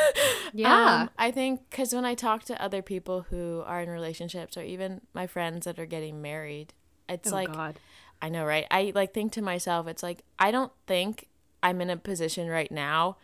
Yeah. 0.54 1.04
Um, 1.04 1.10
I 1.18 1.32
think 1.32 1.62
because 1.70 1.94
when 1.96 2.04
I 2.04 2.14
talk 2.14 2.44
to 2.46 2.62
other 2.62 2.82
people 2.82 3.22
who 3.30 3.64
are 3.66 3.80
in 3.80 3.90
relationships 3.90 4.58
or 4.58 4.64
even 4.64 5.00
my 5.14 5.26
friends 5.26 5.64
that 5.64 5.80
are 5.80 5.86
getting 5.86 6.22
married, 6.22 6.74
it's 7.08 7.32
oh 7.32 7.36
like 7.36 7.54
god 7.54 7.80
I 8.22 8.28
know, 8.28 8.44
right? 8.46 8.68
I 8.70 8.92
like 8.94 9.14
think 9.14 9.32
to 9.34 9.42
myself, 9.42 9.88
it's 9.88 10.04
like 10.04 10.24
I 10.38 10.52
don't 10.52 10.74
think 10.88 11.30
I'm 11.64 11.82
in 11.82 11.90
a 11.90 11.98
position 11.98 12.48
right 12.48 12.72
now 12.72 13.18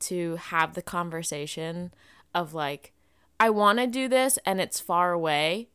to 0.00 0.36
have 0.36 0.74
the 0.74 0.82
conversation 0.82 1.92
of 2.34 2.54
like 2.54 2.92
I 3.40 3.50
want 3.50 3.78
to 3.78 3.86
do 3.86 4.08
this 4.08 4.38
and 4.44 4.60
it's 4.60 4.80
far 4.80 5.12
away, 5.12 5.68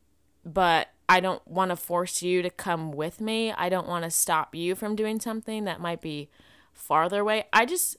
but 0.44 0.88
I 1.08 1.20
don't 1.20 1.46
want 1.46 1.70
to 1.70 1.76
force 1.76 2.22
you 2.22 2.42
to 2.42 2.50
come 2.50 2.92
with 2.92 3.20
me. 3.20 3.52
I 3.52 3.68
don't 3.68 3.88
want 3.88 4.04
to 4.04 4.10
stop 4.10 4.54
you 4.54 4.74
from 4.74 4.96
doing 4.96 5.20
something 5.20 5.64
that 5.64 5.80
might 5.80 6.00
be 6.00 6.30
farther 6.72 7.20
away. 7.20 7.44
I 7.52 7.66
just 7.66 7.96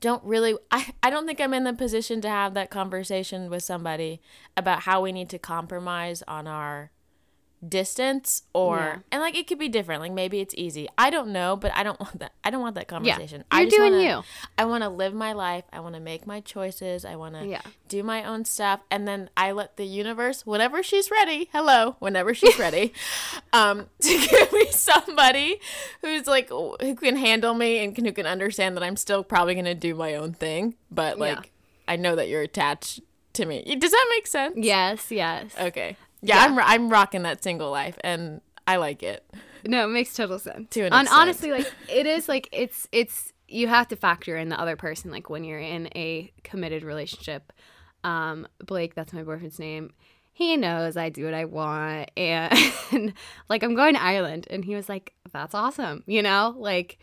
don't 0.00 0.22
really 0.24 0.54
I, 0.70 0.92
I 1.02 1.10
don't 1.10 1.26
think 1.26 1.40
I'm 1.40 1.54
in 1.54 1.64
the 1.64 1.72
position 1.72 2.20
to 2.22 2.28
have 2.28 2.54
that 2.54 2.70
conversation 2.70 3.48
with 3.48 3.62
somebody 3.62 4.20
about 4.56 4.80
how 4.80 5.00
we 5.00 5.12
need 5.12 5.30
to 5.30 5.38
compromise 5.38 6.22
on 6.28 6.46
our 6.46 6.90
distance 7.68 8.42
or 8.52 8.76
Yeah. 8.78 8.98
and 9.12 9.20
like 9.22 9.36
it 9.36 9.46
could 9.46 9.58
be 9.58 9.68
different 9.68 10.00
like 10.00 10.12
maybe 10.12 10.40
it's 10.40 10.54
easy 10.56 10.88
i 10.98 11.10
don't 11.10 11.28
know 11.32 11.56
but 11.56 11.72
i 11.74 11.82
don't 11.82 11.98
want 12.04 12.18
that 12.18 12.32
i 12.44 12.50
don't 12.50 12.60
want 12.60 12.74
that 12.76 12.88
conversation 12.88 13.44
i 13.50 13.60
You're 13.60 13.66
just 13.70 13.76
doing 13.76 13.92
wanna, 13.92 14.04
you. 14.04 14.22
i 14.58 14.64
want 14.64 14.82
to 14.82 14.88
live 14.88 15.14
my 15.14 15.32
life 15.32 15.64
i 15.72 15.80
want 15.80 15.94
to 15.94 16.00
make 16.00 16.26
my 16.26 16.40
choices 16.40 17.04
i 17.04 17.16
want 17.16 17.34
to 17.36 17.46
Yeah. 17.46 17.62
do 17.88 18.02
my 18.02 18.24
own 18.24 18.44
stuff 18.44 18.80
and 18.90 19.06
then 19.08 19.30
i 19.36 19.52
let 19.52 19.76
the 19.76 19.84
universe 19.84 20.44
whenever 20.46 20.82
she's 20.82 21.10
ready 21.10 21.48
hello 21.52 21.96
whenever 21.98 22.34
she's 22.34 22.58
ready 22.58 22.92
um 23.52 23.86
to 24.00 24.18
give 24.28 24.52
me 24.52 24.66
somebody 24.70 25.60
who's 26.02 26.26
like 26.26 26.48
who 26.50 26.94
can 26.96 27.16
handle 27.16 27.54
me 27.54 27.82
and 27.84 27.94
can, 27.94 28.04
who 28.04 28.12
can 28.12 28.26
understand 28.26 28.76
that 28.76 28.82
i'm 28.84 28.96
still 28.96 29.24
probably 29.24 29.54
going 29.54 29.64
to 29.64 29.74
do 29.74 29.94
my 29.94 30.14
own 30.14 30.32
thing 30.32 30.74
but 30.90 31.18
like 31.18 31.36
Yeah. 31.36 31.92
i 31.92 31.96
know 31.96 32.14
that 32.16 32.28
you're 32.28 32.42
attached 32.42 33.00
to 33.34 33.46
me 33.46 33.62
does 33.78 33.90
that 33.90 34.06
make 34.10 34.26
sense 34.28 34.54
yes 34.56 35.10
yes 35.10 35.52
Okay. 35.60 35.96
Yeah, 36.24 36.36
Yeah. 36.36 36.44
I'm 36.44 36.58
I'm 36.58 36.88
rocking 36.90 37.22
that 37.22 37.42
single 37.42 37.70
life 37.70 37.96
and 38.02 38.40
I 38.66 38.76
like 38.76 39.02
it. 39.02 39.24
No, 39.66 39.84
it 39.84 39.88
makes 39.92 40.14
total 40.14 40.38
sense. 40.38 40.68
To 40.70 40.80
an 40.80 40.92
and 40.92 41.02
extent. 41.02 41.20
honestly, 41.20 41.50
like 41.52 41.72
it 41.88 42.06
is 42.06 42.28
like 42.28 42.48
it's 42.52 42.88
it's 42.92 43.32
you 43.48 43.68
have 43.68 43.88
to 43.88 43.96
factor 43.96 44.36
in 44.36 44.48
the 44.48 44.58
other 44.60 44.76
person 44.76 45.10
like 45.10 45.28
when 45.30 45.44
you're 45.44 45.58
in 45.60 45.88
a 45.94 46.32
committed 46.42 46.82
relationship. 46.82 47.52
Um, 48.02 48.46
Blake, 48.66 48.94
that's 48.94 49.12
my 49.12 49.22
boyfriend's 49.22 49.58
name. 49.58 49.92
He 50.32 50.56
knows 50.56 50.96
I 50.96 51.10
do 51.10 51.24
what 51.26 51.34
I 51.34 51.44
want, 51.44 52.10
and 52.16 53.12
like 53.48 53.62
I'm 53.62 53.74
going 53.74 53.94
to 53.94 54.02
Ireland, 54.02 54.46
and 54.50 54.64
he 54.64 54.74
was 54.74 54.88
like, 54.88 55.14
"That's 55.32 55.54
awesome," 55.54 56.02
you 56.06 56.22
know, 56.22 56.54
like. 56.58 56.98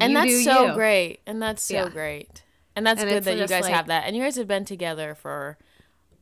And 0.00 0.16
that's 0.16 0.42
so 0.44 0.68
you. 0.68 0.72
great. 0.74 1.20
And 1.26 1.40
that's 1.42 1.62
so 1.62 1.74
Yeah. 1.74 1.88
great. 1.90 2.42
And 2.74 2.86
that's 2.86 3.02
And 3.02 3.10
good 3.10 3.24
that 3.24 3.36
you 3.36 3.46
guys 3.46 3.64
like- 3.64 3.74
have 3.74 3.88
that. 3.88 4.04
And 4.06 4.16
you 4.16 4.22
guys 4.22 4.36
have 4.36 4.48
been 4.48 4.64
together 4.64 5.14
for 5.14 5.58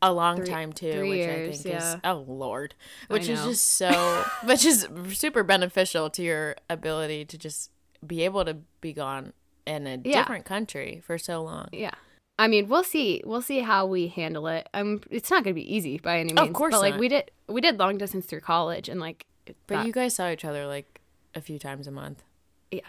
a 0.02 0.12
long 0.12 0.36
Three- 0.38 0.46
time 0.46 0.72
too, 0.72 1.08
which 1.08 1.18
years, 1.18 1.60
I 1.60 1.62
think 1.62 1.76
is 1.76 1.96
oh 2.04 2.24
lord, 2.26 2.74
which 3.08 3.28
is 3.28 3.42
just 3.44 3.64
so 3.74 4.24
which 4.44 4.64
is 4.64 4.88
super 5.12 5.42
beneficial 5.42 6.08
to 6.10 6.22
your 6.22 6.56
ability 6.70 7.24
to 7.26 7.36
just 7.38 7.70
be 8.06 8.24
able 8.24 8.44
to 8.46 8.56
be 8.80 8.92
gone 8.92 9.32
in 9.66 9.86
a 9.86 10.00
Yeah. 10.04 10.20
different 10.22 10.44
country 10.46 11.02
for 11.04 11.18
so 11.18 11.42
long. 11.42 11.68
Yeah. 11.72 11.90
I 12.38 12.48
mean, 12.48 12.68
we'll 12.68 12.82
see. 12.84 13.22
We'll 13.26 13.42
see 13.42 13.60
how 13.60 13.84
we 13.84 14.08
handle 14.08 14.46
it. 14.46 14.66
Um, 14.72 15.02
it's 15.10 15.30
not 15.30 15.44
gonna 15.44 15.52
be 15.52 15.74
easy 15.76 15.98
by 15.98 16.20
any 16.20 16.32
means. 16.32 16.48
Of 16.48 16.54
course 16.54 16.72
but 16.72 16.80
like 16.80 16.94
not. 16.94 17.00
we 17.00 17.08
did, 17.08 17.30
we 17.48 17.60
did 17.60 17.78
long 17.78 17.98
distance 17.98 18.24
through 18.24 18.40
college, 18.40 18.88
and 18.88 18.98
like. 18.98 19.26
But 19.44 19.56
that- 19.68 19.86
you 19.86 19.92
guys 19.92 20.14
saw 20.14 20.30
each 20.30 20.44
other 20.46 20.66
like 20.66 21.02
a 21.34 21.42
few 21.42 21.58
times 21.58 21.86
a 21.86 21.90
month. 21.90 22.22
yeah. 22.70 22.80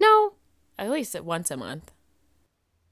No, 0.00 0.34
At 0.78 0.90
least 0.90 1.18
once 1.20 1.50
a 1.50 1.56
month. 1.56 1.90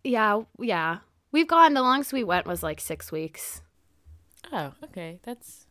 Yeah, 0.05 0.42
yeah. 0.59 0.98
We've 1.33 1.49
gone. 1.49 1.75
The 1.75 1.83
longest 1.83 2.12
we 2.12 2.23
went 2.25 2.47
was 2.47 2.62
like 2.62 2.81
six 2.81 3.11
weeks, 3.11 3.62
Oh, 4.53 4.73
okay. 4.85 5.18
That's 5.23 5.66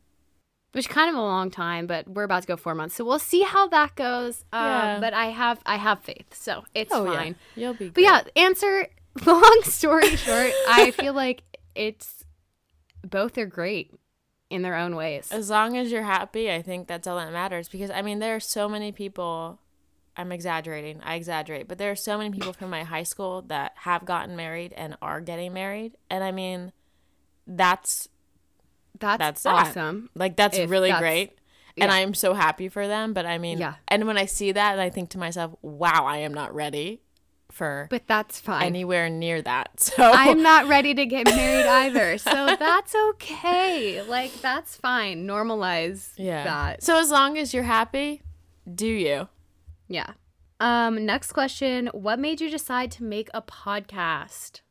which 0.72 0.90
kind 0.90 1.10
of 1.10 1.16
a 1.16 1.22
long 1.22 1.52
time. 1.52 1.86
But 1.88 2.08
we're 2.08 2.24
about 2.24 2.42
to 2.44 2.48
go 2.48 2.58
four 2.58 2.74
months, 2.76 2.96
so 2.96 3.06
we'll 3.06 3.20
see 3.20 3.42
how 3.42 3.68
that 3.68 3.96
goes. 3.96 4.44
Um, 4.52 5.02
But 5.02 5.14
I 5.14 5.26
have, 5.28 5.60
I 5.66 5.76
have 5.78 6.00
faith, 6.02 6.34
so 6.34 6.64
it's 6.74 6.92
oh 6.94 7.06
fine. 7.06 7.36
yeah. 7.56 7.64
You'll 7.68 7.74
be 7.76 7.90
But 7.90 8.04
yeah, 8.04 8.22
answer. 8.36 8.88
Long 9.26 9.62
story 9.64 10.16
short, 10.16 10.52
I 10.70 10.92
feel 10.92 11.14
like 11.14 11.44
it's 11.76 12.24
both 13.06 13.38
are 13.38 13.46
great 13.46 13.94
in 14.50 14.62
their 14.62 14.76
own 14.76 14.96
ways. 14.96 15.28
As 15.32 15.50
long 15.50 15.76
as 15.78 15.92
you're 15.92 16.04
happy, 16.04 16.50
I 16.52 16.62
think 16.62 16.88
that's 16.88 17.06
all 17.08 17.18
that 17.18 17.34
matters. 17.34 17.68
Because 17.68 17.92
I 17.92 18.02
mean, 18.02 18.20
there 18.20 18.36
are 18.38 18.40
so 18.40 18.70
many 18.70 18.92
people. 18.94 19.60
I'm 20.18 20.32
exaggerating. 20.32 21.00
I 21.04 21.16
exaggerate, 21.16 21.68
but 21.68 21.78
there 21.78 21.92
are 21.92 21.96
so 21.96 22.18
many 22.18 22.30
people 22.32 22.54
from 22.54 22.70
my 22.70 22.84
high 22.84 23.04
school 23.04 23.44
that 23.44 23.72
have 23.78 24.06
gotten 24.06 24.36
married 24.36 24.74
and 24.74 24.98
are 25.02 25.22
getting 25.22 25.54
married, 25.54 25.98
and 26.10 26.24
I 26.24 26.32
mean, 26.32 26.74
that's 27.48 28.08
That's, 29.00 29.18
that's 29.20 29.44
that. 29.44 29.68
awesome. 29.68 30.10
like 30.16 30.36
that's 30.36 30.58
really 30.60 30.90
that's- 30.90 31.02
great, 31.02 31.40
and. 31.78 31.90
I'm 31.92 32.14
so 32.14 32.34
happy 32.34 32.68
for 32.70 32.88
them. 32.88 33.14
But 33.14 33.26
I 33.26 33.38
mean, 33.38 33.58
Yeah. 33.58 33.76
And 33.88 34.06
when 34.06 34.18
I 34.18 34.26
see 34.26 34.52
that, 34.52 34.74
and 34.74 34.82
I 34.82 34.90
think 34.90 35.10
to 35.12 35.18
myself, 35.18 35.56
"Wow, 35.62 36.06
I 36.06 36.18
am 36.18 36.34
not 36.34 36.54
ready 36.54 37.02
for 37.50 37.88
But 37.90 38.08
that's 38.08 38.40
fine. 38.40 38.64
anywhere 38.64 39.10
near 39.10 39.42
that. 39.42 39.72
So 39.80 40.10
I'm 40.12 40.42
not 40.42 40.68
ready 40.68 40.94
to 40.94 41.06
get 41.06 41.26
married 41.26 41.66
either. 41.66 42.18
So 42.18 42.32
that's 42.60 42.94
okay. 43.10 44.02
Like 44.04 44.34
that's 44.42 44.76
fine. 44.76 45.26
Normalize 45.28 46.12
yeah. 46.18 46.44
that. 46.44 46.84
So 46.84 46.98
as 47.00 47.10
long 47.12 47.38
as 47.38 47.54
you're 47.54 47.64
happy, 47.64 48.22
do 48.74 48.88
you? 48.88 49.28
Yeah. 49.92 50.14
Um 50.60 51.06
next 51.06 51.34
question, 51.34 51.88
what 51.94 52.20
made 52.20 52.42
you 52.42 52.50
decide 52.50 52.92
to 52.92 53.04
make 53.04 53.30
a 53.34 53.42
podcast? 53.42 54.62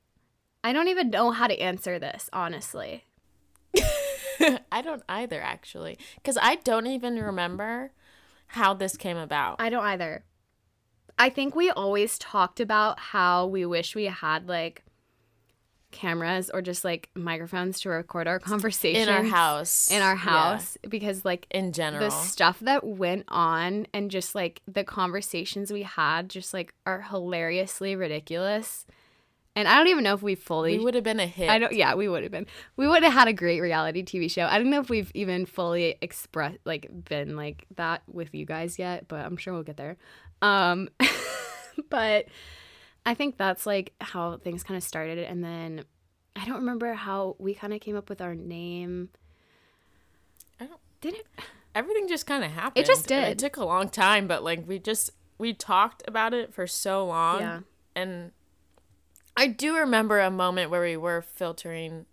I 0.65 0.73
don't 0.73 0.89
even 0.89 1.11
know 1.11 1.31
how 1.31 1.47
to 1.47 1.59
answer 1.61 1.99
this, 1.99 2.29
honestly. 2.33 3.05
I 4.73 4.83
don't 4.83 5.03
either 5.09 5.41
actually, 5.41 5.99
cuz 6.25 6.39
I 6.41 6.57
don't 6.57 6.87
even 6.87 7.17
remember 7.17 7.93
how 8.49 8.75
this 8.75 8.97
came 8.97 9.17
about. 9.17 9.61
I 9.61 9.69
don't 9.69 9.85
either. 9.85 10.25
I 11.19 11.29
think 11.29 11.55
we 11.55 11.71
always 11.71 12.19
talked 12.19 12.61
about 12.61 12.99
how 12.99 13.47
we 13.47 13.67
wish 13.67 13.95
we 13.95 14.07
had 14.07 14.49
like 14.49 14.85
cameras 15.91 16.51
or 16.53 16.63
just 16.63 16.85
like 16.85 17.11
microphones 17.15 17.81
to 17.81 17.89
record 17.91 18.27
our 18.29 18.39
conversation 18.39 19.03
in 19.03 19.09
our 19.09 19.23
house. 19.25 19.91
in 19.91 20.01
our 20.03 20.13
Yeah, 20.15 20.17
house 20.17 20.79
because 20.89 21.25
like 21.25 21.47
in 21.51 21.73
general. 21.73 22.05
the 22.05 22.11
stuff 22.11 22.61
that 22.61 22.85
went 22.85 23.25
on 23.29 23.87
and 23.93 24.11
just 24.11 24.35
like 24.35 24.63
the 24.67 24.85
conversations 24.85 25.73
we 25.73 25.83
had 25.83 26.29
just 26.29 26.55
like 26.55 26.75
are 26.87 27.03
hilariously 27.03 27.97
ridiculous. 27.97 28.87
And 29.57 29.67
I 29.67 29.77
don't 29.77 29.89
even 29.89 30.05
know 30.05 30.15
if 30.15 30.23
we 30.23 30.37
fully 30.37 30.79
we 30.79 30.85
would 30.85 30.95
have 30.95 31.03
been 31.03 31.19
a 31.19 31.27
hit. 31.27 31.51
I 31.51 31.59
don't 31.59 31.73
yeah, 31.73 31.95
we 31.97 32.09
would 32.09 32.23
have 32.23 32.31
been. 32.33 32.47
We 32.77 32.87
would 32.87 33.03
have 33.03 33.13
had 33.13 33.27
a 33.29 33.33
great 33.33 33.61
reality 33.61 34.05
TV 34.05 34.31
show. 34.31 34.45
I 34.47 34.59
don't 34.59 34.71
know 34.71 34.81
if 34.81 34.89
we've 34.89 35.11
even 35.13 35.45
fully 35.45 35.97
expressed 36.01 36.59
like 36.65 36.89
been 37.05 37.37
like 37.37 37.67
that 37.77 38.03
with 38.07 38.33
you 38.33 38.47
guys 38.47 38.79
yet, 38.79 39.09
but 39.09 39.25
I'm 39.27 39.37
sure 39.37 39.53
we'll 39.53 39.65
get 39.65 39.77
there. 39.77 39.97
Um 40.41 40.89
but 41.91 42.27
I 43.07 43.15
think 43.15 43.37
that's 43.37 43.67
like 43.67 43.93
how 44.01 44.37
things 44.39 44.63
kind 44.63 44.77
of 44.77 44.83
started 44.83 45.19
and 45.19 45.43
then 45.43 45.85
I 46.37 46.45
don't 46.45 46.57
remember 46.57 46.93
how 46.95 47.37
we 47.39 47.55
kind 47.55 47.73
of 47.73 47.81
came 47.81 47.97
up 47.97 48.09
with 48.09 48.21
our 48.21 48.35
name. 48.35 49.09
I 50.61 50.67
don't- 50.67 50.81
Did 51.01 51.15
it? 51.15 51.27
Everything 51.75 52.09
just 52.09 52.27
kind 52.27 52.45
of 52.45 52.51
happened. 52.51 52.83
It 52.85 52.87
just 52.87 53.11
and 53.11 53.25
did. 53.25 53.33
It 53.33 53.39
took 53.39 53.57
a 53.57 53.65
long 53.65 53.89
time, 53.89 54.27
but 54.27 54.43
like 54.43 54.67
we 54.67 54.79
just 54.79 55.11
we 55.39 55.55
talked 55.55 56.03
about 56.07 56.35
it 56.35 56.53
for 56.53 56.67
so 56.67 57.07
long. 57.07 57.41
Yeah. 57.41 57.61
And 57.95 58.33
I 59.37 59.47
do 59.47 59.77
remember 59.77 60.21
a 60.21 60.31
moment 60.31 60.71
where 60.71 60.83
we 60.83 60.97
were 60.97 61.23
filtering 61.23 62.07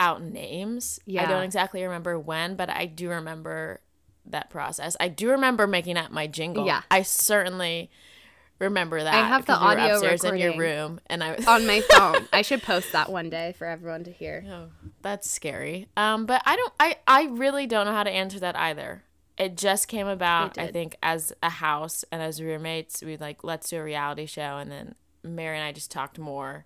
out 0.00 0.22
names. 0.22 0.98
Yeah. 1.06 1.22
I 1.22 1.26
don't 1.26 1.42
exactly 1.44 1.82
remember 1.82 2.18
when, 2.18 2.56
but 2.56 2.68
I 2.70 2.86
do 2.86 3.10
remember 3.10 3.80
that 4.24 4.50
process. 4.50 4.96
I 4.98 5.08
do 5.08 5.30
remember 5.30 5.66
making 5.66 5.96
up 5.96 6.10
my 6.10 6.26
jingle. 6.26 6.66
Yeah. 6.66 6.82
I 6.90 7.02
certainly 7.02 7.90
remember 8.58 9.02
that. 9.02 9.14
I 9.14 9.28
have 9.28 9.46
the 9.46 9.54
audio 9.54 9.94
upstairs 9.94 10.24
in 10.24 10.36
your 10.36 10.56
room, 10.56 11.00
and 11.06 11.22
I 11.22 11.36
On 11.46 11.66
my 11.66 11.80
phone. 11.90 12.28
I 12.32 12.42
should 12.42 12.62
post 12.62 12.92
that 12.92 13.10
one 13.10 13.30
day 13.30 13.54
for 13.58 13.66
everyone 13.66 14.04
to 14.04 14.12
hear. 14.12 14.44
Oh, 14.48 14.68
that's 15.02 15.30
scary. 15.30 15.88
Um, 15.96 16.26
but 16.26 16.42
I 16.44 16.56
don't. 16.56 16.72
I 16.80 16.96
I 17.06 17.24
really 17.24 17.66
don't 17.66 17.86
know 17.86 17.92
how 17.92 18.04
to 18.04 18.10
answer 18.10 18.38
that 18.40 18.56
either. 18.56 19.02
It 19.38 19.56
just 19.56 19.88
came 19.88 20.06
about. 20.06 20.56
I 20.58 20.68
think 20.68 20.96
as 21.02 21.32
a 21.42 21.50
house 21.50 22.04
and 22.10 22.22
as 22.22 22.42
roommates, 22.42 23.02
we 23.02 23.16
like 23.16 23.44
let's 23.44 23.68
do 23.68 23.78
a 23.78 23.84
reality 23.84 24.26
show, 24.26 24.56
and 24.58 24.70
then 24.70 24.94
Mari 25.22 25.56
and 25.58 25.66
I 25.66 25.72
just 25.72 25.90
talked 25.90 26.18
more 26.18 26.64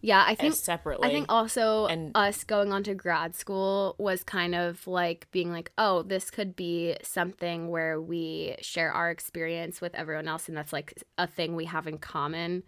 Yeah, 0.00 0.22
I 0.24 0.36
think 0.36 0.54
separately. 0.54 1.08
I 1.08 1.12
think 1.12 1.26
also 1.28 1.86
And- 1.86 2.12
us 2.14 2.44
going 2.44 2.72
on 2.72 2.84
to 2.84 2.94
grad 2.94 3.34
school 3.34 3.96
was 3.98 4.22
kind 4.22 4.54
of 4.54 4.86
like 4.86 5.28
being 5.32 5.50
like, 5.50 5.72
oh, 5.76 6.02
this 6.02 6.30
could 6.30 6.54
be 6.54 6.96
something 7.02 7.68
where 7.68 8.00
we 8.00 8.54
share 8.60 8.92
our 8.92 9.10
experience 9.10 9.80
with 9.80 9.94
everyone 9.94 10.28
else, 10.28 10.48
and 10.48 10.56
that's 10.56 10.72
like 10.72 11.02
a 11.16 11.26
thing 11.26 11.56
we 11.56 11.64
have 11.64 11.86
in 11.88 11.98
common 11.98 12.62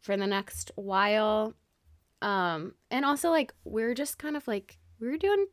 for 0.00 0.16
the 0.16 0.26
next 0.26 0.72
while. 0.74 1.54
Um, 2.22 2.74
and 2.90 3.04
also 3.04 3.30
like 3.30 3.54
we're 3.64 3.94
just 3.94 4.18
kind 4.18 4.36
of 4.36 4.48
like 4.48 4.78
we 4.98 5.08
were 5.08 5.16
doing. 5.18 5.46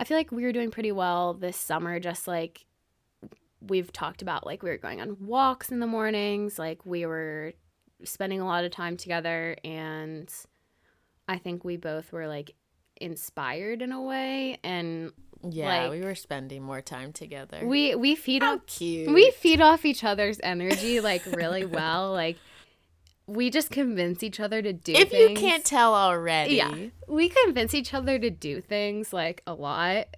I 0.00 0.04
feel 0.04 0.16
like 0.16 0.32
we 0.32 0.42
were 0.42 0.52
doing 0.52 0.70
pretty 0.72 0.90
well 0.92 1.34
this 1.34 1.56
summer. 1.56 2.00
Just 2.00 2.26
like 2.26 2.66
we've 3.60 3.92
talked 3.92 4.22
about, 4.22 4.44
like 4.44 4.62
we 4.64 4.70
were 4.70 4.78
going 4.78 5.00
on 5.00 5.16
walks 5.20 5.70
in 5.70 5.78
the 5.78 5.86
mornings, 5.86 6.58
like 6.58 6.84
we 6.84 7.06
were 7.06 7.52
spending 8.04 8.40
a 8.40 8.46
lot 8.46 8.64
of 8.64 8.70
time 8.70 8.96
together 8.96 9.56
and 9.64 10.32
I 11.28 11.38
think 11.38 11.64
we 11.64 11.76
both 11.76 12.12
were 12.12 12.26
like 12.26 12.54
inspired 13.00 13.82
in 13.82 13.92
a 13.92 14.02
way 14.02 14.58
and 14.62 15.12
yeah, 15.48 15.84
like- 15.84 15.90
we 15.90 16.00
were 16.02 16.14
spending 16.14 16.62
more 16.62 16.82
time 16.82 17.12
together. 17.12 17.66
we 17.66 17.94
we 17.94 18.14
feed 18.14 18.42
How 18.42 18.56
off 18.56 18.66
cute. 18.66 19.12
we 19.12 19.30
feed 19.30 19.60
off 19.60 19.84
each 19.84 20.04
other's 20.04 20.38
energy 20.42 21.00
like 21.00 21.24
really 21.26 21.64
well 21.64 22.12
like 22.22 22.36
we 23.26 23.48
just 23.48 23.70
convince 23.70 24.22
each 24.22 24.40
other 24.40 24.60
to 24.60 24.72
do 24.72 24.92
if 24.92 25.12
you 25.12 25.34
can't 25.36 25.64
tell 25.64 25.94
already, 25.94 26.56
yeah 26.56 26.74
we 27.06 27.28
convince 27.28 27.74
each 27.74 27.94
other 27.94 28.18
to 28.18 28.28
do 28.28 28.60
things 28.60 29.12
like 29.12 29.42
a 29.46 29.54
lot 29.54 30.08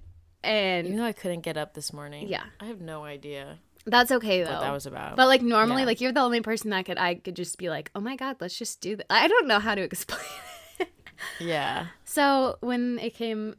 and 0.42 0.88
you 0.88 0.94
know 0.94 1.04
I 1.04 1.12
couldn't 1.12 1.40
get 1.42 1.56
up 1.56 1.74
this 1.74 1.92
morning. 1.92 2.28
Yeah. 2.28 2.42
I 2.58 2.64
have 2.66 2.80
no 2.80 3.04
idea 3.04 3.58
that's 3.86 4.10
okay 4.12 4.42
though 4.42 4.52
what 4.52 4.60
that 4.60 4.72
was 4.72 4.86
about. 4.86 5.16
but 5.16 5.26
like 5.26 5.42
normally 5.42 5.82
Yeah. 5.82 5.86
like 5.86 6.00
you're 6.00 6.12
the 6.12 6.20
only 6.20 6.40
person 6.40 6.70
that 6.70 6.84
could 6.84 6.98
i 6.98 7.14
could 7.16 7.34
just 7.36 7.58
be 7.58 7.68
like 7.68 7.90
oh 7.94 8.00
my 8.00 8.16
god 8.16 8.36
let's 8.40 8.56
just 8.58 8.80
do 8.80 8.96
that 8.96 9.06
i 9.10 9.26
don't 9.28 9.46
know 9.48 9.58
how 9.58 9.74
to 9.74 9.82
explain 9.90 10.20
it 10.78 10.88
yeah. 11.38 11.86
So 12.04 12.56
when 12.60 12.98
it 12.98 13.14
came 13.14 13.54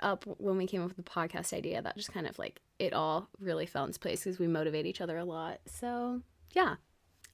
up, 0.00 0.24
when 0.38 0.58
we 0.58 0.66
came 0.66 0.82
up 0.82 0.88
with 0.88 0.98
the 0.98 1.02
podcast 1.10 1.54
idea, 1.54 1.80
that 1.80 1.96
just 1.96 2.12
kind 2.12 2.26
of 2.26 2.38
like 2.38 2.60
it 2.78 2.92
all 2.92 3.28
really 3.40 3.64
fell 3.64 3.84
into 3.86 3.98
place 3.98 4.22
because 4.24 4.38
we 4.38 4.46
motivate 4.46 4.84
each 4.84 5.00
other 5.00 5.16
a 5.16 5.24
lot. 5.24 5.60
So 5.64 6.20
yeah. 6.52 6.74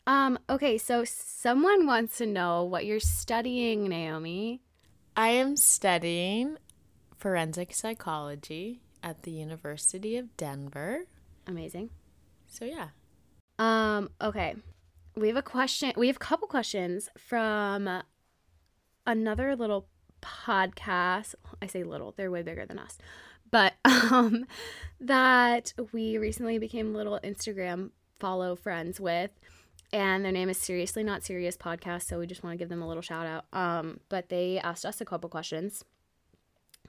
Um. 0.06 0.38
Okay. 0.48 0.78
So 0.78 1.02
someone 1.04 1.86
wants 1.86 2.18
to 2.18 2.26
know 2.26 2.62
what 2.62 2.86
you're 2.86 3.00
studying, 3.00 3.88
Naomi. 3.88 4.62
I 5.16 5.30
am 5.30 5.56
studying 5.56 6.56
forensic 7.16 7.74
psychology 7.74 8.80
at 9.02 9.24
the 9.24 9.32
University 9.32 10.16
of 10.16 10.36
Denver. 10.36 11.06
Amazing. 11.48 11.90
So 12.54 12.64
yeah. 12.64 12.88
Um. 13.58 14.10
Okay. 14.20 14.54
We 15.16 15.26
have 15.26 15.36
a 15.36 15.42
question. 15.42 15.92
We 15.96 16.06
have 16.06 16.16
a 16.16 16.20
couple 16.20 16.46
questions 16.46 17.08
from 17.18 18.02
another 19.06 19.56
little 19.56 19.88
podcast. 20.22 21.34
I 21.60 21.66
say 21.66 21.82
little; 21.82 22.14
they're 22.16 22.30
way 22.30 22.42
bigger 22.42 22.64
than 22.64 22.78
us, 22.78 22.96
but 23.50 23.74
um, 23.84 24.46
that 25.00 25.72
we 25.92 26.16
recently 26.16 26.58
became 26.58 26.94
little 26.94 27.18
Instagram 27.24 27.90
follow 28.20 28.54
friends 28.54 29.00
with, 29.00 29.32
and 29.92 30.24
their 30.24 30.30
name 30.30 30.48
is 30.48 30.56
Seriously 30.56 31.02
Not 31.02 31.24
Serious 31.24 31.56
Podcast. 31.56 32.04
So 32.04 32.20
we 32.20 32.28
just 32.28 32.44
want 32.44 32.54
to 32.54 32.58
give 32.58 32.68
them 32.68 32.82
a 32.82 32.88
little 32.88 33.02
shout 33.02 33.26
out. 33.26 33.46
Um, 33.52 33.98
but 34.08 34.28
they 34.28 34.60
asked 34.60 34.86
us 34.86 35.00
a 35.00 35.04
couple 35.04 35.28
questions. 35.28 35.84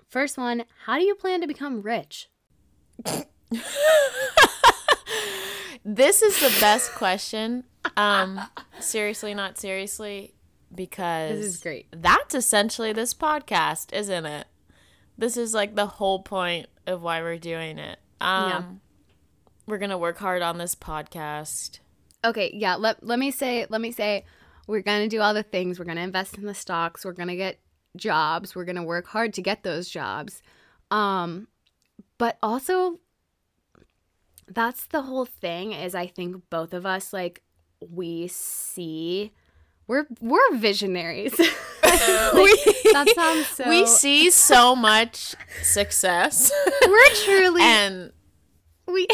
First 0.08 0.38
one: 0.38 0.66
How 0.86 1.00
do 1.00 1.06
you 1.06 1.16
plan 1.16 1.42
to 1.42 1.48
become 1.48 1.82
rich? 1.82 2.30
This 5.88 6.24
is 6.24 6.40
the 6.40 6.58
best 6.60 6.92
question. 6.94 7.64
Um 7.96 8.42
seriously 8.80 9.36
not 9.36 9.60
seriously 9.60 10.34
because 10.74 11.38
This 11.38 11.46
is 11.46 11.58
great. 11.58 11.86
That's 11.92 12.34
essentially 12.34 12.92
this 12.92 13.14
podcast, 13.14 13.94
isn't 13.94 14.26
it? 14.26 14.48
This 15.18 15.38
is 15.38 15.54
like 15.54 15.76
the 15.76 15.86
whole 15.86 16.24
point 16.24 16.66
of 16.88 17.04
why 17.04 17.22
we're 17.22 17.38
doing 17.38 17.78
it. 17.78 18.00
Um 18.20 18.50
Yeah. 18.50 18.64
we're 19.68 19.78
to 19.92 19.98
work 20.00 20.18
hard 20.18 20.42
on 20.42 20.58
this 20.58 20.74
podcast. 20.74 21.80
Okay, 22.24 22.50
yeah, 22.56 22.76
let 22.76 23.06
let 23.06 23.20
me 23.20 23.30
say 23.30 23.68
let 23.70 23.80
me 23.80 23.92
say 23.92 24.26
we're 24.68 24.82
to 25.04 25.08
do 25.16 25.22
all 25.22 25.36
the 25.36 25.44
things. 25.44 25.78
We're 25.78 25.86
to 25.98 26.02
invest 26.02 26.40
in 26.40 26.46
the 26.46 26.56
stocks. 26.56 27.06
We're 27.06 27.14
to 27.28 27.36
get 27.36 27.60
jobs. 27.96 28.56
We're 28.56 28.66
to 28.78 28.84
work 28.84 29.06
hard 29.06 29.36
to 29.36 29.44
get 29.44 29.62
those 29.62 29.88
jobs. 29.88 30.42
Um 30.90 31.48
but 32.18 32.40
also 32.42 33.00
that's 34.48 34.86
the 34.88 35.04
whole 35.04 35.26
thing 35.26 35.72
is 35.74 35.96
I 35.96 36.08
think 36.08 36.50
both 36.50 36.74
of 36.74 36.86
us 36.86 37.14
like 37.14 37.42
we 37.80 38.28
see 38.28 39.32
we're 39.88 40.06
we're 40.20 40.56
visionaries. 40.56 41.38
we, 41.38 41.48
that 41.84 43.12
sounds 43.16 43.48
so 43.56 43.70
we 43.70 43.86
see 43.86 44.30
so 44.32 44.76
much 44.76 45.36
success 45.62 46.52
we're 46.86 47.10
truly 47.24 47.62
and 47.62 48.12
we 48.88 49.08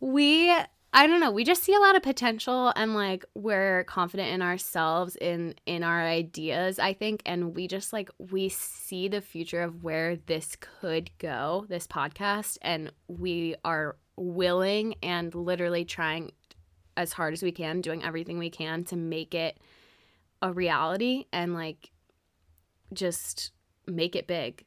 we 0.00 0.52
i 0.92 1.06
don't 1.06 1.20
know 1.20 1.30
we 1.30 1.44
just 1.44 1.62
see 1.62 1.74
a 1.74 1.78
lot 1.80 1.96
of 1.96 2.02
potential 2.02 2.72
and 2.76 2.94
like 2.94 3.24
we're 3.34 3.84
confident 3.84 4.28
in 4.30 4.42
ourselves 4.42 5.16
in 5.16 5.54
in 5.66 5.82
our 5.82 6.06
ideas 6.06 6.78
i 6.78 6.92
think 6.92 7.22
and 7.26 7.54
we 7.54 7.68
just 7.68 7.92
like 7.92 8.10
we 8.18 8.48
see 8.48 9.08
the 9.08 9.20
future 9.20 9.62
of 9.62 9.82
where 9.82 10.16
this 10.16 10.56
could 10.60 11.10
go 11.18 11.64
this 11.68 11.86
podcast 11.86 12.58
and 12.62 12.92
we 13.08 13.54
are 13.64 13.96
willing 14.16 14.94
and 15.02 15.34
literally 15.34 15.84
trying 15.84 16.30
as 16.96 17.12
hard 17.12 17.32
as 17.32 17.42
we 17.42 17.52
can 17.52 17.80
doing 17.80 18.04
everything 18.04 18.38
we 18.38 18.50
can 18.50 18.84
to 18.84 18.96
make 18.96 19.34
it 19.34 19.58
a 20.42 20.52
reality 20.52 21.24
and 21.32 21.54
like 21.54 21.90
just 22.92 23.52
make 23.86 24.16
it 24.16 24.26
big 24.26 24.64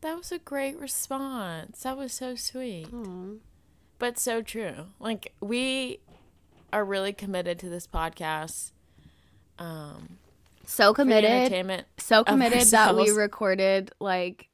that 0.00 0.16
was 0.16 0.30
a 0.30 0.38
great 0.38 0.78
response. 0.78 1.82
That 1.82 1.96
was 1.96 2.12
so 2.12 2.36
sweet. 2.36 2.88
But 3.98 4.18
so 4.18 4.42
true. 4.42 4.86
Like 5.00 5.32
we 5.40 6.00
are 6.72 6.84
really 6.84 7.12
committed 7.12 7.58
to 7.60 7.68
this 7.68 7.86
podcast. 7.86 8.72
Um, 9.58 10.18
So 10.64 10.94
committed. 10.94 11.30
entertainment. 11.30 11.86
So 11.98 12.24
committed 12.24 12.62
that 12.68 12.94
we 12.94 13.10
recorded 13.10 13.90
like 14.00 14.48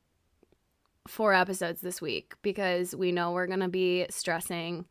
four 1.07 1.35
episodes 1.35 1.81
this 1.83 2.01
week 2.01 2.35
because 2.43 2.95
we 2.97 3.13
know 3.13 3.33
we're 3.33 3.47
going 3.47 3.61
to 3.61 3.69
be 3.69 4.07
stressing 4.09 4.87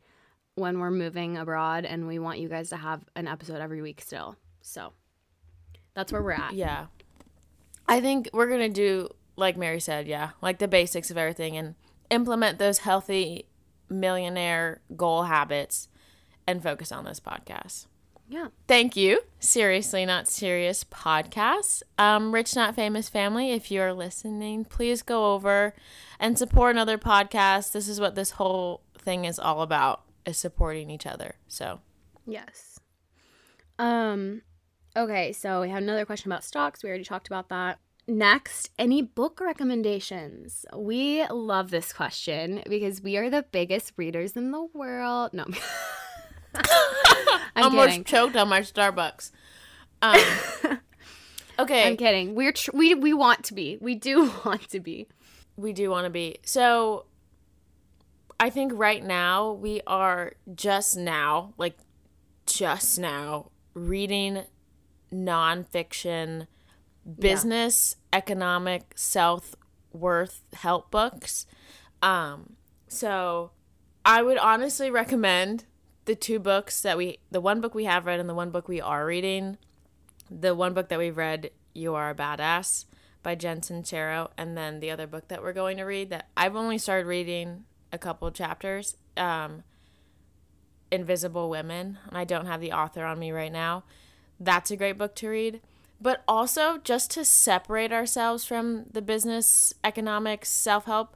when 0.56 0.80
we're 0.80 0.92
moving 0.92 1.38
abroad 1.38 1.86
and 1.86 2.06
we 2.06 2.20
want 2.20 2.38
you 2.38 2.48
guys 2.48 2.70
to 2.70 2.78
have 2.78 3.04
an 3.16 3.28
episode 3.28 3.60
every 3.60 3.82
week 3.82 4.02
still. 4.02 4.36
So 4.62 4.94
that's 5.96 6.12
where 6.12 6.22
we're 6.22 6.32
at. 6.34 6.54
Yeah. 6.54 6.86
I 7.88 8.00
think 8.02 8.30
we're 8.34 8.48
going 8.48 8.60
to 8.60 8.70
do, 8.70 9.10
like 9.36 9.58
Mari 9.58 9.80
said, 9.80 10.08
yeah, 10.08 10.32
like 10.42 10.60
the 10.60 10.68
basics 10.68 11.10
of 11.10 11.18
everything 11.18 11.58
and 11.58 11.74
implement 12.12 12.60
those 12.60 12.80
healthy 12.80 13.46
millionaire 14.00 14.82
goal 14.96 15.24
habits 15.24 15.88
and 16.48 16.62
focus 16.62 16.92
on 16.92 17.06
this 17.06 17.20
podcast. 17.20 17.88
Yeah. 18.28 18.48
Thank 18.68 18.96
you. 18.96 19.22
Seriously 19.40 20.06
Not 20.06 20.28
Serious 20.28 20.84
podcast. 20.84 21.84
Um, 21.98 22.34
Rich 22.34 22.56
Not 22.56 22.74
Famous 22.76 23.10
family, 23.10 23.52
if 23.52 23.70
you're 23.70 23.94
listening, 23.94 24.66
please 24.66 25.02
go 25.02 25.34
over 25.34 25.74
and 26.20 26.38
support 26.38 26.72
another 26.76 26.98
podcast. 26.98 27.74
This 27.74 27.88
is 27.88 28.00
what 28.00 28.16
this 28.16 28.32
whole 28.32 28.82
thing 28.98 29.26
is 29.26 29.38
all 29.40 29.62
about, 29.62 30.04
is 30.26 30.38
supporting 30.38 30.90
each 30.90 31.06
other. 31.06 31.36
So 31.48 31.82
Yes. 32.26 32.80
Um 33.78 34.42
okay, 34.96 35.34
so 35.34 35.62
we 35.62 35.70
have 35.70 35.82
another 35.84 36.06
question 36.06 36.32
about 36.32 36.44
stocks. 36.44 36.84
We 36.84 36.90
already 36.90 37.04
talked 37.04 37.28
about 37.28 37.50
that. 37.50 37.80
Next, 38.08 38.70
any 38.78 39.02
book 39.02 39.40
recommendations? 39.40 40.66
We 40.76 41.26
love 41.28 41.72
this 41.72 41.94
question 41.94 42.62
because 42.68 43.02
we 43.02 43.16
are 43.18 43.30
the 43.30 43.44
biggest 43.44 43.94
readers 43.96 44.36
in 44.36 44.52
the 44.52 44.66
world. 44.74 45.34
No. 45.34 45.46
I'm 46.56 46.66
almost 47.64 47.90
kidding. 47.90 48.04
choked 48.04 48.36
on 48.36 48.50
my 48.50 48.62
Starbucks. 48.62 49.32
Um, 50.02 50.20
okay. 51.60 51.88
I'm 51.88 51.98
kidding. 51.98 52.36
We're 52.36 52.52
tr- 52.52 52.72
we 52.74 52.94
we 52.94 53.14
want 53.14 53.46
to 53.46 53.54
be. 53.54 53.78
We 53.80 53.96
do 53.96 54.32
want 54.46 54.70
to 54.70 54.80
be. 54.80 55.08
we 55.56 55.72
do 55.72 55.90
want 55.90 56.06
to 56.06 56.10
be. 56.10 56.38
So 56.44 57.06
I 58.40 58.50
think 58.50 58.74
right 58.76 59.04
now 59.04 59.54
we 59.54 59.82
are 59.88 60.34
just 60.54 60.98
now, 60.98 61.54
like 61.58 61.78
just 62.46 63.00
now, 63.00 63.52
reading 63.74 64.44
nonfiction 65.14 66.48
business, 67.20 67.96
economic, 68.12 68.94
self 68.96 69.56
worth 69.92 70.42
help 70.54 70.92
books. 70.92 71.46
Um, 72.02 72.56
so 72.88 73.52
I 74.06 74.22
would 74.22 74.38
honestly 74.38 74.90
recommend 74.90 75.66
the 76.06 76.16
two 76.16 76.40
books 76.40 76.82
that 76.82 76.98
we, 76.98 77.20
the 77.32 77.42
one 77.42 77.62
book 77.62 77.74
we 77.74 77.86
have 77.86 78.06
read 78.06 78.20
and 78.20 78.30
the 78.30 78.34
one 78.34 78.52
book 78.52 78.68
we 78.68 78.82
are 78.82 79.06
reading. 79.06 79.58
The 80.30 80.56
one 80.56 80.74
book 80.74 80.90
that 80.90 81.00
we've 81.00 81.18
read, 81.18 81.52
You 81.74 81.96
Are 81.96 82.10
a 82.10 82.16
Badass 82.16 82.86
by 83.22 83.36
Jen 83.36 83.62
Sincero, 83.62 84.32
and 84.38 84.58
then 84.58 84.80
the 84.80 84.92
other 84.92 85.08
book 85.08 85.30
that 85.30 85.42
we're 85.42 85.54
going 85.54 85.78
to 85.78 85.84
read 85.84 86.10
that 86.10 86.28
I've 86.36 86.56
only 86.56 86.78
started 86.78 87.08
reading 87.08 87.66
a 87.92 87.98
couple 87.98 88.30
chapters, 88.32 88.98
um, 89.16 89.64
Invisible 90.92 91.50
Women. 91.50 92.00
And 92.08 92.18
I 92.18 92.26
don't 92.26 92.48
have 92.48 92.62
the 92.62 92.74
author 92.74 93.06
on 93.06 93.20
me 93.20 93.32
right 93.32 93.52
now. 93.52 93.84
That's 94.40 94.72
a 94.72 94.78
great 94.78 94.98
book 94.98 95.16
to 95.16 95.30
read. 95.30 95.62
But 96.04 96.22
also, 96.28 96.80
just 96.84 97.12
to 97.12 97.24
separate 97.24 97.94
ourselves 97.94 98.44
from 98.44 98.88
the 98.92 99.02
business, 99.02 99.74
economics, 99.86 100.50
self 100.50 100.84
help, 100.84 101.16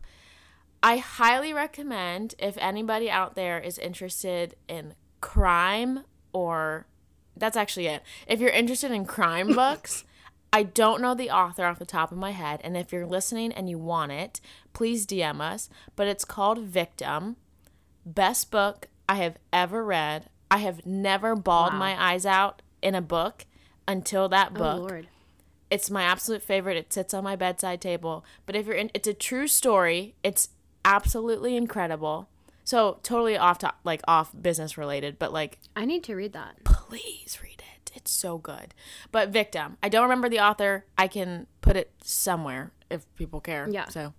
I 0.81 0.95
highly 0.95 1.51
recommend 1.51 2.35
if 2.39 2.57
anybody 2.57 3.09
out 3.11 3.35
there 3.35 3.59
is 3.59 3.77
interested 3.77 4.55
in 4.69 4.93
crime 5.19 6.05
or 6.31 6.88
that's 7.35 7.57
actually 7.57 7.88
it. 7.88 8.01
If 8.27 8.39
you're 8.39 8.49
interested 8.49 8.91
in 8.91 9.03
crime 9.05 9.47
books, 9.53 10.05
I 10.53 10.63
don't 10.63 11.01
know 11.01 11.13
the 11.13 11.31
author 11.31 11.65
off 11.65 11.79
the 11.79 11.85
top 11.85 12.13
of 12.13 12.17
my 12.17 12.31
head, 12.31 12.61
and 12.63 12.77
if 12.77 12.93
you're 12.93 13.05
listening 13.05 13.51
and 13.51 13.69
you 13.69 13.77
want 13.77 14.13
it, 14.13 14.39
please 14.71 15.05
DM 15.05 15.41
us. 15.41 15.69
But 15.97 16.07
it's 16.07 16.23
called 16.23 16.59
Victim. 16.59 17.35
Best 18.05 18.51
book 18.51 18.88
I 19.09 19.15
have 19.15 19.38
ever 19.51 19.83
read. 19.83 20.29
I 20.49 20.59
have 20.59 20.85
never 20.85 21.35
bawled 21.35 21.73
Wow. 21.73 21.79
my 21.79 22.01
eyes 22.13 22.25
out 22.25 22.61
in 22.81 22.95
a 22.95 23.01
book 23.01 23.45
until 23.88 24.27
that 24.29 24.51
Oh 24.55 24.57
book. 24.57 24.79
lord. 24.89 25.07
It's 25.69 25.89
my 25.91 26.03
absolute 26.03 26.41
favorite. 26.41 26.77
It 26.77 26.93
sits 26.93 27.13
on 27.13 27.23
my 27.23 27.35
bedside 27.35 27.81
table. 27.81 28.23
But 28.45 28.55
if 28.55 28.65
you're 28.67 28.75
in, 28.75 28.89
it's 28.93 29.07
a 29.07 29.13
true 29.13 29.47
story. 29.47 30.15
It's 30.23 30.49
absolutely 30.85 31.57
incredible. 31.57 32.29
So 32.63 32.99
totally 33.03 33.38
off 33.38 33.59
top, 33.59 33.79
like 33.83 34.01
off 34.07 34.31
business 34.39 34.77
related, 34.77 35.19
but 35.19 35.33
like 35.33 35.57
I 35.75 35.85
need 35.85 36.03
to 36.05 36.15
read 36.15 36.33
that. 36.33 36.63
please 36.63 37.39
read 37.43 37.61
it. 37.75 37.91
It's 37.95 38.11
so 38.11 38.38
good. 38.38 38.73
But 39.11 39.29
Victim, 39.29 39.77
I 39.83 39.89
don't 39.89 40.03
remember 40.03 40.29
the 40.29 40.39
author. 40.39 40.85
I 40.97 41.07
can 41.07 41.47
put 41.61 41.75
it 41.75 41.91
somewhere 42.03 42.71
if 42.89 43.05
people 43.15 43.41
care. 43.41 43.67
Yeah. 43.69 43.89
So 43.89 44.13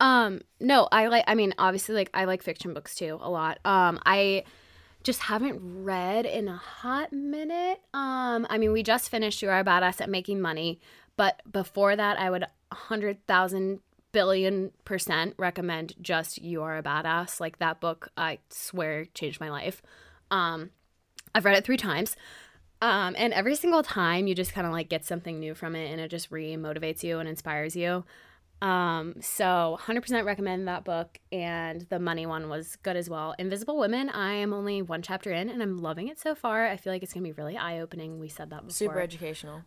Um, 0.00 0.40
no, 0.60 0.88
I 0.90 1.06
like 1.08 1.24
I 1.26 1.34
mean, 1.34 1.54
obviously 1.58 1.94
like 1.94 2.10
I 2.14 2.24
like 2.24 2.42
fiction 2.42 2.72
books 2.74 2.94
too 2.94 3.18
a 3.20 3.30
lot. 3.30 3.58
Um, 3.64 3.98
I 4.06 4.44
just 5.04 5.20
haven't 5.20 5.60
read 5.84 6.24
in 6.26 6.48
a 6.48 6.56
hot 6.56 7.12
minute. 7.12 7.80
Um, 7.92 8.46
I 8.50 8.58
mean, 8.58 8.72
we 8.72 8.82
just 8.82 9.10
finished 9.10 9.42
You 9.42 9.50
Are 9.50 9.60
a 9.60 9.64
Badass 9.64 10.00
at 10.00 10.08
Making 10.08 10.40
Money, 10.40 10.80
but 11.16 11.40
before 11.50 11.94
that 11.94 12.18
I 12.18 12.30
would 12.30 12.42
a 12.42 12.74
hundred 12.74 13.24
thousand 13.26 13.80
billion 14.12 14.72
percent 14.84 15.34
recommend 15.38 15.94
just 16.00 16.40
You 16.40 16.62
Are 16.62 16.78
a 16.78 16.82
Badass. 16.82 17.38
Like 17.38 17.58
that 17.58 17.80
book, 17.80 18.08
I 18.16 18.38
swear 18.48 19.04
changed 19.04 19.40
my 19.40 19.50
life. 19.50 19.82
Um, 20.30 20.70
I've 21.34 21.44
read 21.44 21.56
it 21.56 21.64
three 21.64 21.76
times. 21.76 22.16
Um, 22.80 23.14
and 23.16 23.32
every 23.32 23.56
single 23.56 23.82
time 23.82 24.26
you 24.26 24.34
just 24.34 24.52
kind 24.52 24.66
of 24.66 24.72
like 24.72 24.88
get 24.88 25.04
something 25.04 25.38
new 25.38 25.54
from 25.54 25.76
it 25.76 25.90
and 25.90 26.00
it 26.00 26.10
just 26.10 26.30
re 26.30 26.56
motivates 26.56 27.02
you 27.02 27.18
and 27.18 27.28
inspires 27.28 27.76
you. 27.76 28.04
Um, 28.62 29.16
so 29.20 29.78
100% 29.82 30.24
recommend 30.24 30.68
that 30.68 30.84
book 30.84 31.18
and 31.30 31.82
the 31.90 31.98
money 31.98 32.24
one 32.24 32.48
was 32.48 32.76
good 32.76 32.96
as 32.96 33.10
well. 33.10 33.34
Invisible 33.38 33.76
Women, 33.78 34.08
I 34.08 34.32
am 34.34 34.54
only 34.54 34.80
one 34.80 35.02
chapter 35.02 35.32
in 35.32 35.50
and 35.50 35.62
I'm 35.62 35.78
loving 35.78 36.08
it 36.08 36.18
so 36.18 36.34
far. 36.34 36.66
I 36.66 36.76
feel 36.76 36.92
like 36.92 37.02
it's 37.02 37.12
going 37.12 37.24
to 37.24 37.28
be 37.28 37.32
really 37.32 37.58
eye 37.58 37.80
opening. 37.80 38.18
We 38.18 38.28
said 38.28 38.50
that 38.50 38.62
before. 38.62 38.70
super 38.70 39.00
educational. 39.00 39.62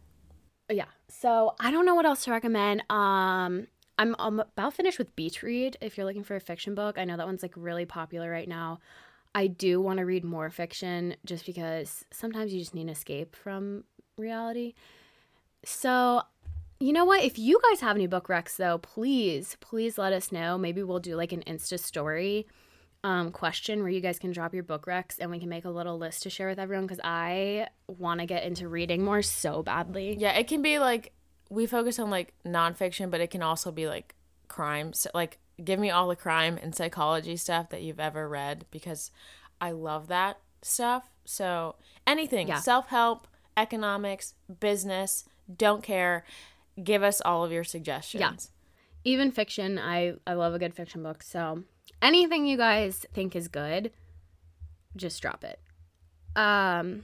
Yeah. 0.69 0.85
So 1.09 1.53
I 1.59 1.71
don't 1.71 1.85
know 1.85 1.95
what 1.95 2.05
else 2.05 2.23
to 2.25 2.31
recommend. 2.31 2.81
Um, 2.89 3.67
I'm, 3.99 4.15
I'm 4.19 4.39
about 4.39 4.73
finished 4.73 4.97
with 4.97 5.15
Beach 5.15 5.43
Read. 5.43 5.77
If 5.81 5.97
you're 5.97 6.05
looking 6.05 6.23
for 6.23 6.35
a 6.35 6.41
fiction 6.41 6.75
book, 6.75 6.97
I 6.97 7.05
know 7.05 7.17
that 7.17 7.25
one's 7.25 7.43
like 7.43 7.53
really 7.55 7.85
popular 7.85 8.29
right 8.29 8.47
now. 8.47 8.79
I 9.35 9.47
do 9.47 9.79
want 9.79 9.99
to 9.99 10.05
read 10.05 10.23
more 10.23 10.49
fiction 10.49 11.15
just 11.25 11.45
because 11.45 12.03
sometimes 12.11 12.53
you 12.53 12.59
just 12.59 12.73
need 12.73 12.83
an 12.83 12.89
escape 12.89 13.35
from 13.35 13.83
reality. 14.17 14.73
So, 15.63 16.21
you 16.79 16.93
know 16.93 17.05
what? 17.05 17.23
If 17.23 17.39
you 17.39 17.59
guys 17.69 17.81
have 17.81 17.95
any 17.95 18.07
book 18.07 18.27
recs 18.27 18.55
though, 18.55 18.77
please, 18.77 19.57
please 19.59 19.97
let 19.97 20.13
us 20.13 20.31
know. 20.31 20.57
Maybe 20.57 20.83
we'll 20.83 20.99
do 20.99 21.15
like 21.15 21.31
an 21.31 21.43
Insta 21.47 21.79
story 21.79 22.47
um, 23.03 23.31
question 23.31 23.79
where 23.81 23.89
you 23.89 24.01
guys 24.01 24.19
can 24.19 24.31
drop 24.31 24.53
your 24.53 24.63
book 24.63 24.85
recs 24.85 25.15
and 25.19 25.31
we 25.31 25.39
can 25.39 25.49
make 25.49 25.65
a 25.65 25.69
little 25.69 25.97
list 25.97 26.23
to 26.23 26.29
share 26.29 26.49
with 26.49 26.59
everyone 26.59 26.85
because 26.85 27.01
I 27.03 27.67
want 27.87 28.19
to 28.19 28.25
get 28.25 28.43
into 28.43 28.67
reading 28.67 29.03
more 29.03 29.21
so 29.21 29.63
badly. 29.63 30.15
Yeah, 30.19 30.33
it 30.33 30.47
can 30.47 30.61
be 30.61 30.79
like 30.79 31.13
we 31.49 31.65
focus 31.65 31.99
on 31.99 32.09
like 32.09 32.33
nonfiction, 32.45 33.09
but 33.09 33.21
it 33.21 33.31
can 33.31 33.41
also 33.41 33.71
be 33.71 33.87
like 33.87 34.15
crime. 34.47 34.93
So, 34.93 35.09
like, 35.13 35.37
give 35.63 35.79
me 35.79 35.89
all 35.89 36.07
the 36.07 36.15
crime 36.15 36.59
and 36.61 36.75
psychology 36.75 37.37
stuff 37.37 37.69
that 37.69 37.81
you've 37.81 37.99
ever 37.99 38.27
read 38.27 38.65
because 38.71 39.11
I 39.61 39.71
love 39.71 40.07
that 40.07 40.39
stuff. 40.61 41.09
So 41.25 41.75
anything, 42.05 42.47
Yeah. 42.49 42.59
self 42.59 42.87
help, 42.89 43.27
economics, 43.55 44.33
business, 44.59 45.25
don't 45.55 45.83
care. 45.83 46.23
Give 46.83 47.03
us 47.03 47.21
all 47.21 47.43
of 47.43 47.51
your 47.51 47.63
suggestions. 47.63 48.21
Yeah. 48.21 49.11
even 49.11 49.31
fiction 49.31 49.79
i 49.79 50.13
i 50.25 50.33
love 50.33 50.53
a 50.53 50.59
good 50.59 50.73
fiction 50.73 51.01
book 51.03 51.23
so 51.23 51.63
anything 52.01 52.45
you 52.45 52.57
guys 52.57 53.05
think 53.13 53.35
is 53.35 53.47
good 53.47 53.91
just 54.95 55.21
drop 55.21 55.43
it 55.43 55.59
um 56.35 57.03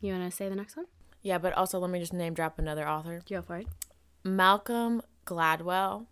you 0.00 0.12
want 0.12 0.30
to 0.30 0.34
say 0.36 0.48
the 0.48 0.54
next 0.56 0.76
one 0.76 0.86
Yeah, 1.22 1.38
but 1.38 1.52
also 1.54 1.78
let 1.78 1.90
me 1.90 1.98
just 1.98 2.12
name 2.14 2.32
drop 2.34 2.58
another 2.58 2.88
author, 2.88 3.20
go 3.28 3.42
for 3.42 3.56
it 3.58 3.66
Malcolm 4.24 5.02
Gladwell, 5.26 6.06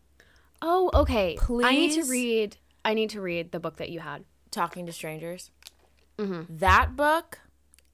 oh 0.61 0.91
okay 0.93 1.37
Please. 1.39 1.67
i 1.67 1.73
need 1.73 1.93
to 1.93 2.05
read 2.11 2.57
i 2.85 2.93
need 2.95 3.11
to 3.11 3.21
read 3.21 3.53
the 3.53 3.61
book 3.61 3.77
that 3.77 3.91
you 3.91 4.01
had 4.01 4.25
Talking 4.51 4.87
to 4.87 4.93
Strangers. 4.93 5.51
Mm-hmm. 6.19 6.57
That 6.57 6.97
book, 6.97 7.39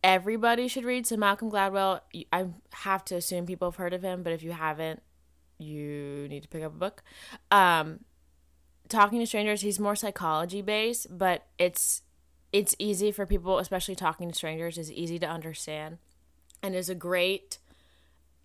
everybody 0.04 0.68
should 0.68 0.84
read. 0.84 1.06
So 1.06 1.16
Malcolm 1.16 1.50
Gladwell, 1.50 2.00
I 2.30 2.46
have 2.74 3.04
to 3.06 3.16
assume 3.16 3.46
people 3.46 3.70
have 3.70 3.76
heard 3.76 3.94
of 3.94 4.02
him, 4.02 4.22
but 4.22 4.34
if 4.34 4.42
you 4.42 4.52
haven't, 4.52 5.02
you 5.58 6.28
need 6.28 6.42
to 6.42 6.48
pick 6.48 6.62
up 6.62 6.74
a 6.74 6.78
book. 6.78 7.02
Um, 7.50 8.00
talking 8.88 9.18
to 9.18 9.26
strangers, 9.26 9.62
he's 9.62 9.80
more 9.80 9.96
psychology 9.96 10.60
based, 10.60 11.06
but 11.10 11.46
it's 11.58 12.02
it's 12.52 12.76
easy 12.78 13.10
for 13.10 13.26
people, 13.26 13.58
especially 13.58 13.96
talking 13.96 14.28
to 14.28 14.34
strangers, 14.34 14.78
is 14.78 14.92
easy 14.92 15.18
to 15.18 15.26
understand, 15.26 15.98
and 16.62 16.76
is 16.76 16.88
a 16.88 16.94
great. 16.94 17.58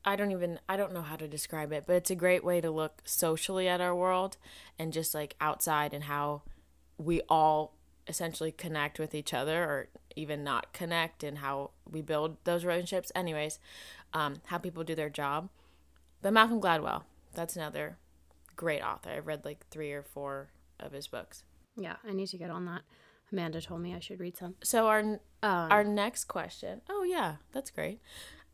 I 0.05 0.15
don't 0.15 0.31
even 0.31 0.59
I 0.69 0.77
don't 0.77 0.93
know 0.93 1.01
how 1.01 1.17
to 1.17 1.27
describe 1.27 1.73
it, 1.73 1.83
but 1.85 1.97
it's 1.97 2.09
a 2.09 2.15
great 2.15 2.43
way 2.43 2.61
to 2.61 2.71
look 2.71 3.01
socially 3.03 3.67
at 3.67 3.81
our 3.81 3.93
world 3.93 4.37
and 4.79 4.93
just 4.93 5.13
like 5.13 5.35
outside 5.41 5.93
and 5.93 6.05
how 6.05 6.43
we 6.97 7.21
all 7.27 7.78
essentially 8.09 8.51
connect 8.51 8.99
with 8.99 9.15
each 9.15 9.33
other 9.33 9.63
or 9.63 9.87
even 10.15 10.43
not 10.43 10.73
connect 10.73 11.23
and 11.23 11.37
how 11.37 11.69
we 11.89 12.01
build 12.01 12.35
those 12.43 12.65
relationships. 12.65 13.11
Anyways, 13.15 13.59
um, 14.13 14.41
how 14.47 14.57
people 14.57 14.83
do 14.83 14.95
their 14.95 15.09
job. 15.09 15.49
But 16.21 16.33
Malcolm 16.33 16.59
Gladwell, 16.59 17.03
that's 17.33 17.55
another 17.55 17.97
great 18.57 18.81
author. 18.81 19.11
I've 19.11 19.27
read 19.27 19.45
like 19.45 19.65
three 19.69 19.93
or 19.93 20.03
four 20.03 20.49
of 20.79 20.91
his 20.91 21.07
books. 21.07 21.43
Yeah, 21.77 21.95
I 22.05 22.11
need 22.11 22.27
to 22.27 22.37
get 22.37 22.49
on 22.49 22.65
that. 22.65 22.81
Amanda 23.31 23.61
told 23.61 23.81
me 23.81 23.93
I 23.93 23.99
should 23.99 24.19
read 24.19 24.35
some. 24.35 24.55
So 24.63 24.87
our 24.87 24.99
Um, 24.99 25.19
our 25.43 25.83
next 25.83 26.25
question. 26.25 26.81
Oh 26.89 27.03
yeah, 27.03 27.35
that's 27.53 27.69
great. 27.71 28.01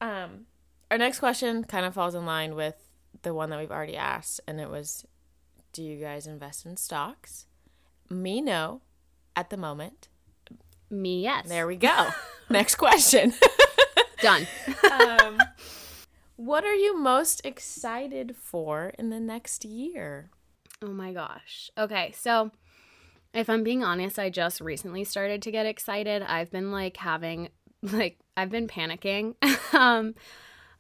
Um, 0.02 0.46
our 0.92 0.98
next 0.98 1.20
question 1.20 1.64
kind 1.64 1.86
of 1.86 1.94
falls 1.94 2.14
in 2.14 2.26
line 2.26 2.54
with 2.56 2.76
the 3.24 3.34
one 3.34 3.50
that 3.50 3.60
we've 3.60 3.72
already 3.72 3.96
asked, 3.96 4.42
and 4.46 4.60
it 4.60 4.70
was, 4.70 5.06
"Do 5.72 5.82
you 5.82 5.98
guys 6.00 6.28
invest 6.28 6.66
in 6.66 6.78
stocks?" 6.78 7.48
Me, 8.10 8.42
no. 8.42 8.82
At 9.36 9.50
the 9.50 9.58
moment, 9.58 10.08
me, 10.90 11.24
yes. 11.24 11.48
there 11.48 11.68
we 11.68 11.76
go. 11.76 12.10
next 12.50 12.76
question. 12.76 13.34
Done. 14.22 14.48
um, 14.92 15.38
what 16.38 16.64
are 16.64 16.74
you 16.74 16.98
most 16.98 17.42
excited 17.46 18.36
for 18.36 18.94
in 18.98 19.10
the 19.10 19.20
next 19.20 19.66
year? 19.66 20.30
Oh 20.82 20.88
my 20.94 21.14
gosh. 21.14 21.70
Okay, 21.78 22.14
so 22.16 22.52
if 23.34 23.50
I'm 23.50 23.64
being 23.64 23.84
honest, 23.84 24.18
I 24.18 24.30
just 24.30 24.62
recently 24.62 25.04
started 25.04 25.42
to 25.44 25.52
get 25.52 25.66
excited. 25.66 26.22
I've 26.22 26.52
been 26.52 26.72
like 26.72 26.98
having 26.98 27.50
like 27.82 28.18
I've 28.38 28.50
been 28.50 28.68
panicking 28.68 29.36
um 29.74 30.16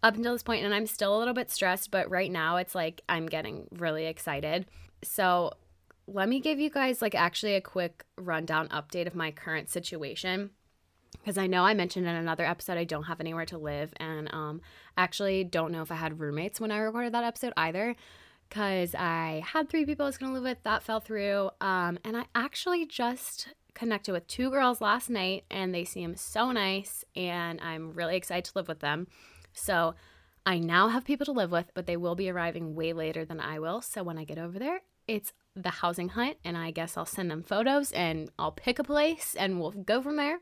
up 0.01 0.15
until 0.15 0.33
this 0.33 0.43
point 0.43 0.63
and 0.63 0.73
I'm 0.73 0.85
still 0.85 1.17
a 1.17 1.19
little 1.19 1.33
bit 1.33 1.51
stressed, 1.51 1.91
but 1.91 2.09
right 2.09 2.31
now 2.31 2.57
it's 2.57 2.75
like 2.75 3.01
I'm 3.09 3.25
getting 3.25 3.67
really 3.71 4.05
excited. 4.05 4.67
So, 5.03 5.53
let 6.07 6.29
me 6.29 6.39
give 6.39 6.59
you 6.59 6.69
guys 6.69 7.01
like 7.01 7.15
actually 7.15 7.55
a 7.55 7.61
quick 7.61 8.05
rundown 8.17 8.67
update 8.69 9.07
of 9.07 9.15
my 9.15 9.31
current 9.31 9.69
situation 9.69 10.51
because 11.13 11.37
I 11.37 11.47
know 11.47 11.63
I 11.63 11.73
mentioned 11.73 12.05
in 12.05 12.15
another 12.15 12.45
episode 12.45 12.77
I 12.77 12.83
don't 12.83 13.03
have 13.03 13.19
anywhere 13.19 13.45
to 13.47 13.57
live 13.57 13.93
and 13.97 14.31
um 14.33 14.61
actually 14.97 15.43
don't 15.43 15.71
know 15.71 15.81
if 15.81 15.91
I 15.91 15.95
had 15.95 16.19
roommates 16.19 16.59
when 16.59 16.71
I 16.71 16.77
recorded 16.77 17.13
that 17.13 17.23
episode 17.23 17.53
either 17.57 17.95
because 18.49 18.95
I 18.95 19.43
had 19.45 19.69
three 19.69 19.85
people 19.85 20.05
I 20.05 20.09
was 20.09 20.17
going 20.17 20.31
to 20.31 20.39
live 20.39 20.43
with. 20.43 20.63
That 20.63 20.83
fell 20.83 20.99
through. 20.99 21.49
Um, 21.61 21.99
and 22.03 22.15
I 22.15 22.25
actually 22.33 22.85
just 22.85 23.49
connected 23.73 24.13
with 24.13 24.27
two 24.27 24.49
girls 24.49 24.81
last 24.81 25.09
night, 25.09 25.43
and 25.51 25.73
they 25.73 25.83
seem 25.83 26.15
so 26.15 26.51
nice, 26.51 27.03
and 27.15 27.59
I'm 27.61 27.91
really 27.91 28.15
excited 28.15 28.45
to 28.45 28.51
live 28.55 28.67
with 28.67 28.79
them. 28.79 29.07
So 29.53 29.95
I 30.45 30.59
now 30.59 30.89
have 30.89 31.05
people 31.05 31.25
to 31.25 31.31
live 31.31 31.51
with, 31.51 31.71
but 31.73 31.85
they 31.85 31.97
will 31.97 32.15
be 32.15 32.29
arriving 32.29 32.75
way 32.75 32.93
later 32.93 33.25
than 33.25 33.39
I 33.39 33.59
will. 33.59 33.81
So 33.81 34.03
when 34.03 34.17
I 34.17 34.23
get 34.23 34.37
over 34.37 34.59
there, 34.59 34.81
it's 35.07 35.33
the 35.55 35.69
housing 35.69 36.09
hunt, 36.09 36.37
and 36.43 36.57
I 36.57 36.71
guess 36.71 36.97
I'll 36.97 37.05
send 37.05 37.31
them 37.31 37.43
photos 37.43 37.91
and 37.91 38.29
I'll 38.37 38.51
pick 38.51 38.79
a 38.79 38.83
place 38.83 39.35
and 39.37 39.59
we'll 39.59 39.71
go 39.71 40.01
from 40.01 40.17
there. 40.17 40.39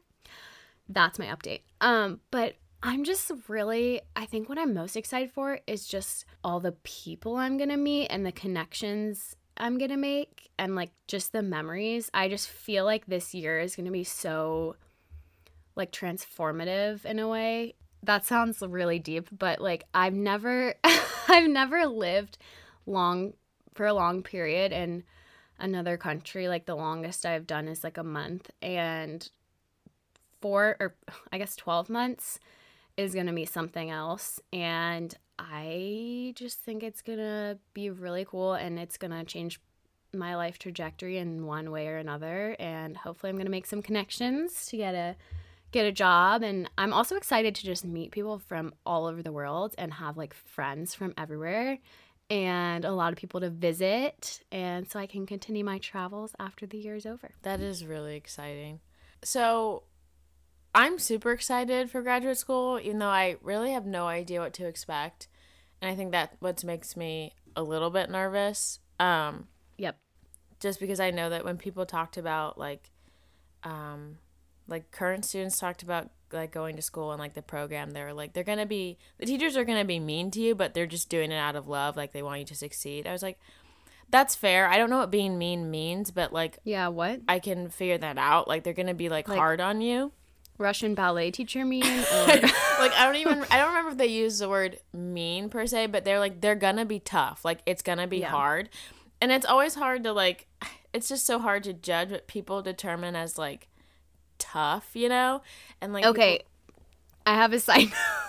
That's 0.90 1.20
my 1.20 1.26
update. 1.28 1.62
Um, 1.82 2.20
but 2.32 2.56
I'm 2.82 3.04
just 3.04 3.32
really, 3.48 4.02
I 4.16 4.26
think 4.26 4.50
what 4.50 4.58
I'm 4.58 4.74
most 4.74 4.98
excited 4.98 5.32
for 5.32 5.60
is 5.68 5.88
just 5.88 6.26
all 6.44 6.60
the 6.60 6.74
people 6.84 7.38
I'm 7.38 7.58
gonna 7.58 7.78
meet 7.78 8.08
and 8.08 8.26
the 8.26 8.32
connections 8.32 9.36
I'm 9.56 9.78
gonna 9.78 9.98
make 9.98 10.50
and 10.58 10.76
like 10.76 10.92
just 11.08 11.32
the 11.32 11.42
memories. 11.42 12.10
I 12.14 12.28
just 12.28 12.50
feel 12.50 12.84
like 12.84 13.06
this 13.06 13.34
year 13.34 13.60
is 13.60 13.76
gonna 13.76 13.92
be 13.92 14.04
so 14.04 14.76
like 15.76 15.92
transformative 15.92 17.06
in 17.06 17.20
a 17.20 17.28
way. 17.28 17.76
That 18.04 18.26
sounds 18.26 18.62
really 18.62 19.00
deep, 19.00 19.30
but 19.32 19.62
like 19.62 19.86
I've 19.94 20.14
never, 20.14 20.74
I've 21.30 21.50
never 21.50 21.86
lived 21.86 22.38
long 22.86 23.34
for 23.74 23.86
a 23.86 23.94
long 23.94 24.24
period 24.24 24.72
in 24.72 25.04
another 25.60 25.98
country. 25.98 26.48
Like 26.48 26.66
the 26.66 26.76
longest 26.76 27.26
I've 27.26 27.48
done 27.48 27.68
is 27.68 27.84
like 27.84 27.98
a 27.98 28.04
month 28.04 28.50
and 28.62 29.28
four 30.42 30.76
or 30.80 30.96
I 31.32 31.38
guess 31.38 31.56
12 31.56 31.90
months 31.90 32.40
is 32.98 33.14
going 33.14 33.28
to 33.28 33.34
be 33.34 33.46
something 33.46 33.90
else. 33.90 34.40
And 34.52 35.14
I 35.40 36.34
just 36.36 36.60
think 36.60 36.84
it's 36.84 37.02
going 37.02 37.20
to 37.20 37.58
be 37.74 37.90
really 37.90 38.26
cool 38.26 38.54
and 38.54 38.78
it's 38.78 38.98
going 38.98 39.12
to 39.12 39.24
change 39.24 39.60
my 40.14 40.36
life 40.36 40.60
trajectory 40.60 41.18
in 41.18 41.46
one 41.46 41.72
way 41.72 41.88
or 41.88 41.98
another. 41.98 42.56
And 42.60 42.96
hopefully, 42.96 43.32
I'm 43.32 43.36
going 43.36 43.46
to 43.46 43.52
make 43.52 43.66
some 43.66 43.82
connections 43.82 44.68
to 44.68 44.78
get 44.78 44.94
a 44.94 45.16
get 45.72 45.88
a 45.88 45.92
job 45.92 46.44
and 46.44 46.70
i'm 46.78 46.94
also 46.94 47.16
excited 47.16 47.56
to 47.56 47.64
just 47.64 47.84
meet 47.84 48.12
people 48.12 48.38
from 48.38 48.72
all 48.86 49.08
over 49.08 49.24
the 49.24 49.32
world 49.32 49.74
and 49.80 49.92
have 49.92 50.16
like 50.16 50.32
friends 50.32 50.94
from 50.94 51.16
everywhere 51.18 51.80
and 52.34 52.84
a 52.84 52.92
lot 52.92 53.14
of 53.14 53.18
people 53.18 53.40
to 53.40 53.50
visit 53.50 54.42
and 54.52 54.90
so 54.90 55.00
i 55.00 55.06
can 55.06 55.26
continue 55.26 55.64
my 55.64 55.78
travels 55.78 56.36
after 56.40 56.66
the 56.66 56.78
year 56.78 56.96
is 56.96 57.06
over 57.06 57.30
That 57.44 57.60
is 57.60 57.86
really 57.86 58.16
exciting. 58.16 58.80
So, 59.24 59.84
I'm 60.76 61.00
super 61.00 61.32
excited 61.32 61.90
for 61.90 62.02
graduate 62.02 62.38
school, 62.38 62.80
even 62.82 63.00
though 63.00 63.08
I 63.08 63.38
really 63.42 63.72
have 63.72 63.86
no 63.86 64.08
idea 64.08 64.42
what 64.42 64.54
to 64.54 64.66
expect. 64.66 65.28
And 65.82 65.90
I 65.90 65.96
think 65.96 66.12
that 66.12 66.36
what 66.40 66.64
makes 66.64 66.98
me 66.98 67.32
a 67.56 67.64
little 67.64 67.90
bit 67.90 68.10
nervous. 68.10 68.80
Um, 69.00 69.48
yep 69.78 69.98
just 70.64 70.80
because 70.80 71.02
I 71.02 71.12
know 71.12 71.30
that 71.30 71.44
when 71.44 71.58
people 71.58 71.86
talked 71.86 72.16
about 72.16 72.58
like, 72.58 72.90
um, 73.64 74.18
like 74.68 74.92
current 74.92 75.26
students 75.26 75.60
talked 75.60 75.84
about 75.84 76.10
like 76.32 76.52
going 76.52 76.76
to 76.76 76.82
school 76.82 77.12
and 77.12 77.20
like 77.20 77.34
the 77.36 77.42
program, 77.42 77.92
they 77.92 78.02
were 78.04 78.14
like, 78.14 78.34
they're 78.34 78.44
gonna 78.44 78.66
be 78.66 78.98
the 79.20 79.26
teachers 79.26 79.56
are 79.58 79.64
gonna 79.66 79.86
be 79.86 80.00
mean 80.00 80.32
to 80.32 80.40
you, 80.42 80.56
but 80.56 80.74
they're 80.74 80.88
just 80.88 81.10
doing 81.10 81.32
it 81.32 81.38
out 81.38 81.56
of 81.56 81.68
love, 81.68 81.96
like 81.98 82.12
they 82.12 82.24
want 82.24 82.40
you 82.40 82.46
to 82.46 82.56
succeed. 82.56 83.06
I 83.08 83.12
was 83.12 83.22
like, 83.24 83.38
that's 84.10 84.36
fair. 84.36 84.68
I 84.68 84.78
don't 84.78 84.90
know 84.90 84.98
what 85.00 85.12
being 85.12 85.38
mean 85.38 85.70
means, 85.72 86.12
but 86.12 86.34
like 86.34 86.58
yeah 86.64 86.88
what 86.88 87.22
I 87.28 87.40
can 87.40 87.70
figure 87.70 87.98
that 87.98 88.18
out. 88.18 88.48
Like 88.48 88.64
they're 88.64 88.74
gonna 88.74 88.94
be 88.94 89.10
like, 89.10 89.28
Like- 89.28 89.38
hard 89.38 89.62
on 89.62 89.82
you. 89.82 90.12
russian 90.60 90.94
ballet 90.96 91.32
teacher 91.32 91.66
mean 91.66 91.84
or 92.14 92.26
like 92.28 92.94
I 92.94 93.06
don't 93.06 93.16
even 93.16 93.44
I 93.52 93.58
don't 93.58 93.70
remember 93.70 93.92
if 93.92 93.98
they 93.98 94.08
use 94.08 94.40
the 94.40 94.50
word 94.50 94.80
mean 94.94 95.50
per 95.50 95.66
se, 95.68 95.88
but 95.88 96.06
they're 96.06 96.20
like 96.20 96.42
they're 96.42 96.56
gonna 96.56 96.86
be 96.86 97.00
tough. 97.00 97.44
Like 97.46 97.60
it's 97.66 97.82
gonna 97.84 98.08
be 98.08 98.20
Yeah. 98.20 98.30
hard. 98.32 98.70
And 99.22 99.32
it's 99.32 99.46
always 99.46 99.76
hard 99.76 100.04
to 100.04 100.14
like 100.14 100.48
it's 100.94 101.10
just 101.10 101.26
so 101.26 101.38
hard 101.40 101.64
to 101.66 101.74
judge 101.74 102.12
what 102.12 102.28
people 102.28 102.62
determine 102.62 103.16
as 103.16 103.38
like 103.38 103.68
tough, 104.44 104.90
you 104.94 105.10
know? 105.10 105.42
And 105.82 105.94
like 105.94 106.06
okay 106.06 106.38
people- 106.40 106.50
i 107.26 107.36
have 107.36 107.54
a 107.54 107.60
side 107.60 107.88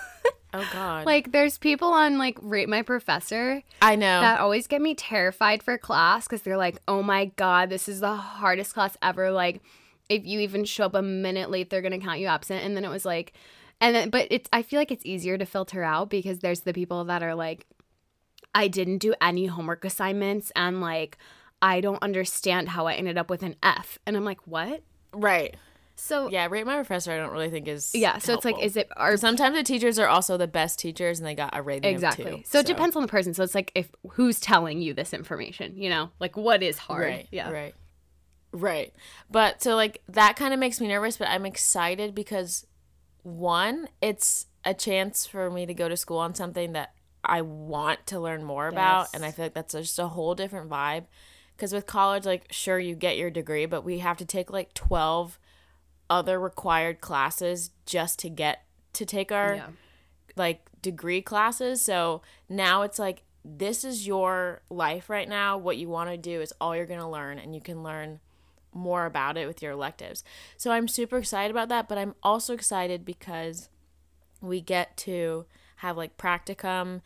oh 0.55 0.69
god. 0.73 1.05
like 1.05 1.33
there's 1.33 1.59
people 1.59 1.89
on 1.89 2.17
like 2.17 2.39
rate 2.41 2.69
my 2.69 2.83
professor 2.83 3.63
I 3.83 3.97
know. 3.97 4.21
that 4.21 4.39
always 4.41 4.69
get 4.69 4.81
me 4.81 4.95
terrified 4.95 5.63
for 5.63 5.77
class 5.77 6.27
because 6.27 6.43
they're 6.43 6.57
like 6.57 6.79
oh 6.87 7.03
my 7.03 7.27
god 7.37 7.71
this 7.71 7.89
is 7.89 8.01
the 8.01 8.15
hardest 8.15 8.73
class 8.73 8.97
ever 9.03 9.33
like 9.33 9.61
if 10.09 10.25
you 10.25 10.41
even 10.41 10.65
show 10.65 10.87
up 10.87 10.95
a 10.95 11.03
minute 11.03 11.51
late 11.51 11.71
they're 11.71 11.83
gonna 11.83 11.99
count 11.99 12.21
you 12.21 12.27
absent 12.29 12.65
and 12.65 12.77
then 12.77 12.85
it 12.85 12.91
was 12.91 13.05
like 13.05 13.33
and 13.81 13.97
then 13.97 14.11
but 14.11 14.29
it's 14.31 14.49
i 14.53 14.63
feel 14.63 14.79
like 14.79 14.93
it's 14.93 15.05
easier 15.05 15.37
to 15.37 15.45
filter 15.45 15.83
out 15.83 16.09
because 16.09 16.39
there's 16.39 16.61
the 16.61 16.73
people 16.73 17.05
that 17.05 17.23
are 17.23 17.35
like 17.35 17.67
i 18.55 18.69
didn't 18.69 18.99
do 18.99 19.13
any 19.21 19.47
homework 19.47 19.85
assignments 19.85 20.53
and 20.55 20.81
like 20.81 21.19
i 21.61 21.81
don't 21.81 22.03
understand 22.03 22.69
how 22.69 22.87
i 22.87 22.95
ended 22.95 23.19
up 23.19 23.29
with 23.29 23.43
an 23.43 23.57
f 23.63 23.99
and 24.07 24.17
i'm 24.17 24.25
like 24.25 24.47
what 24.47 24.83
right. 25.13 25.57
So 25.97 26.29
yeah, 26.29 26.47
rate 26.51 26.67
my 26.67 26.75
professor 26.77 27.13
I 27.13 27.17
don't 27.17 27.31
really 27.33 27.51
think 27.51 27.69
is 27.69 27.95
yeah. 27.95 28.19
so 28.19 28.35
it's 28.35 28.45
like 28.45 28.61
is 28.63 28.77
it 28.77 28.89
are 28.97 29.17
sometimes 29.17 29.57
the 29.57 29.63
teachers 29.63 29.99
are 29.99 30.09
also 30.09 30.37
the 30.37 30.47
best 30.49 30.79
teachers 30.79 31.21
and 31.21 31.27
they 31.27 31.35
got 31.35 31.57
a 31.57 31.63
rating 31.63 31.93
exactly 31.93 32.31
of 32.31 32.37
two. 32.39 32.43
so 32.47 32.59
it 32.59 32.67
depends 32.67 32.97
on 32.97 33.03
the 33.03 33.09
person 33.09 33.33
so 33.35 33.43
it's 33.43 33.55
like 33.55 33.71
if 33.75 33.91
who's 34.13 34.41
telling 34.41 34.81
you 34.83 34.93
this 34.95 35.13
information 35.15 35.77
you 35.77 35.89
know 35.89 36.11
like 36.21 36.37
what 36.37 36.63
is 36.63 36.79
hard 36.79 37.03
Right. 37.07 37.29
yeah 37.31 37.51
Right. 37.51 37.75
Right. 38.53 38.95
But 39.31 39.63
so 39.63 39.75
like 39.75 40.01
that 40.09 40.37
kind 40.37 40.55
of 40.55 40.61
makes 40.61 40.81
me 40.81 40.87
nervous, 40.87 41.17
but 41.17 41.29
I'm 41.29 41.45
excited 41.45 42.15
because 42.15 42.67
one, 43.25 43.89
it's 44.01 44.47
a 44.65 44.73
chance 44.73 45.27
for 45.27 45.51
me 45.51 45.67
to 45.67 45.75
go 45.75 45.89
to 45.89 45.97
school 45.97 46.19
on 46.19 46.35
something 46.37 46.73
that 46.75 46.95
I 47.25 47.41
want 47.43 48.07
to 48.07 48.21
learn 48.21 48.45
more 48.45 48.69
about 48.69 49.01
Yes. 49.07 49.15
and 49.15 49.25
I 49.25 49.33
feel 49.33 49.47
like 49.47 49.55
that's 49.55 49.75
just 49.75 49.99
a 49.99 50.07
whole 50.09 50.35
different 50.37 50.71
vibe 50.71 51.07
cuz 51.57 51.73
with 51.73 51.87
college 51.87 52.27
like 52.27 52.47
sure 52.53 52.79
you 52.79 52.95
get 52.95 53.17
your 53.17 53.31
degree, 53.31 53.67
but 53.67 53.83
we 53.83 53.99
have 53.99 54.19
to 54.19 54.25
take 54.25 54.51
like 54.53 54.73
12 54.75 55.39
other 56.11 56.39
required 56.39 57.01
classes 57.01 57.71
just 57.87 58.19
to 58.21 58.29
get 58.29 58.65
to 58.95 59.05
take 59.07 59.33
our 59.33 59.55
Yeah. 59.57 59.69
like 60.37 60.67
degree 60.83 61.23
classes. 61.23 61.81
So 61.83 62.23
now 62.49 62.83
it's 62.83 62.99
like 62.99 63.23
this 63.45 63.85
is 63.85 64.07
your 64.07 64.63
life 64.71 65.11
right 65.11 65.29
now. 65.29 65.59
What 65.59 65.77
you 65.77 65.89
want 65.89 66.11
to 66.11 66.17
do 66.17 66.41
is 66.41 66.53
all 66.61 66.75
you're 66.75 66.87
going 66.87 67.01
to 67.01 67.07
learn 67.09 67.39
and 67.39 67.55
you 67.55 67.61
can 67.61 67.83
learn 67.83 68.21
more 68.73 69.07
about 69.07 69.37
it 69.37 69.47
with 69.47 69.63
your 69.63 69.73
electives. 69.73 70.25
So 70.57 70.73
I'm 70.73 70.89
super 70.89 71.19
excited 71.19 71.51
about 71.51 71.69
that, 71.69 71.89
but 71.89 71.99
I'm 71.99 72.15
also 72.23 72.55
excited 72.55 73.05
because 73.05 73.69
we 74.41 74.61
get 74.61 74.97
to 74.99 75.47
have 75.77 75.97
like 75.97 76.17
practicum 76.17 77.01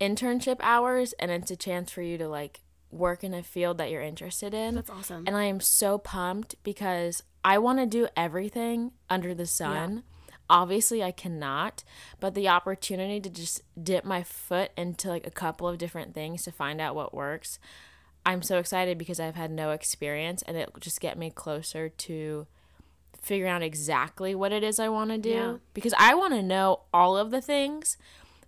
internship 0.00 0.56
hours 0.60 1.14
and 1.14 1.30
it's 1.30 1.50
a 1.50 1.56
chance 1.56 1.90
for 1.90 2.02
you 2.02 2.18
to 2.18 2.28
like 2.28 2.60
work 2.90 3.24
in 3.24 3.34
a 3.34 3.42
field 3.42 3.78
that 3.78 3.90
you're 3.90 4.02
interested 4.02 4.54
in. 4.54 4.76
That's 4.76 4.90
awesome. 4.90 5.24
And 5.26 5.36
I 5.36 5.44
am 5.44 5.60
so 5.60 5.98
pumped 5.98 6.54
because 6.62 7.22
I 7.44 7.58
want 7.58 7.78
to 7.78 7.86
do 7.86 8.08
everything 8.16 8.92
under 9.10 9.34
the 9.34 9.46
sun. 9.46 10.02
Obviously, 10.48 11.02
I 11.02 11.10
cannot, 11.10 11.82
but 12.20 12.34
the 12.34 12.48
opportunity 12.48 13.20
to 13.20 13.28
just 13.28 13.62
dip 13.80 14.04
my 14.04 14.22
foot 14.22 14.70
into 14.76 15.08
like 15.08 15.26
a 15.26 15.30
couple 15.30 15.66
of 15.66 15.76
different 15.78 16.14
things 16.14 16.44
to 16.44 16.52
find 16.52 16.80
out 16.80 16.94
what 16.94 17.12
works, 17.12 17.58
I'm 18.24 18.42
so 18.42 18.58
excited 18.58 18.96
because 18.96 19.18
I've 19.18 19.34
had 19.34 19.50
no 19.50 19.70
experience 19.72 20.42
and 20.42 20.56
it 20.56 20.70
just 20.80 21.00
get 21.00 21.18
me 21.18 21.30
closer 21.30 21.88
to 21.88 22.46
figuring 23.20 23.50
out 23.50 23.62
exactly 23.62 24.36
what 24.36 24.52
it 24.52 24.62
is 24.62 24.78
I 24.78 24.88
want 24.88 25.10
to 25.10 25.18
do 25.18 25.30
Yeah. 25.30 25.56
because 25.74 25.94
I 25.98 26.14
want 26.14 26.32
to 26.34 26.42
know 26.42 26.82
all 26.94 27.16
of 27.16 27.32
the 27.32 27.40
things. 27.40 27.96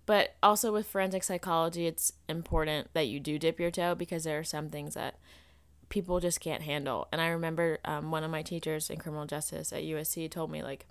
But 0.09 0.33
also 0.41 0.73
with 0.73 0.87
forensic 0.87 1.23
psychology, 1.23 1.85
it's 1.85 2.13
important 2.27 2.87
that 2.93 3.07
you 3.07 3.19
do 3.19 3.37
dip 3.37 3.59
your 3.59 3.69
toe 3.69 3.93
because 3.93 4.23
there 4.23 4.39
are 4.39 4.43
some 4.43 4.71
things 4.71 4.95
that 4.95 5.19
people 5.89 6.19
just 6.19 6.39
can't 6.39 6.63
handle. 6.63 7.07
And 7.11 7.21
I 7.21 7.27
remember 7.27 7.77
um, 7.85 8.09
one 8.09 8.23
of 8.23 8.31
my 8.31 8.41
teachers 8.41 8.89
in 8.89 8.97
criminal 8.97 9.27
justice 9.27 9.71
at 9.71 9.83
USC 9.83 10.31
told 10.31 10.49
me 10.49 10.63
like 10.63 10.87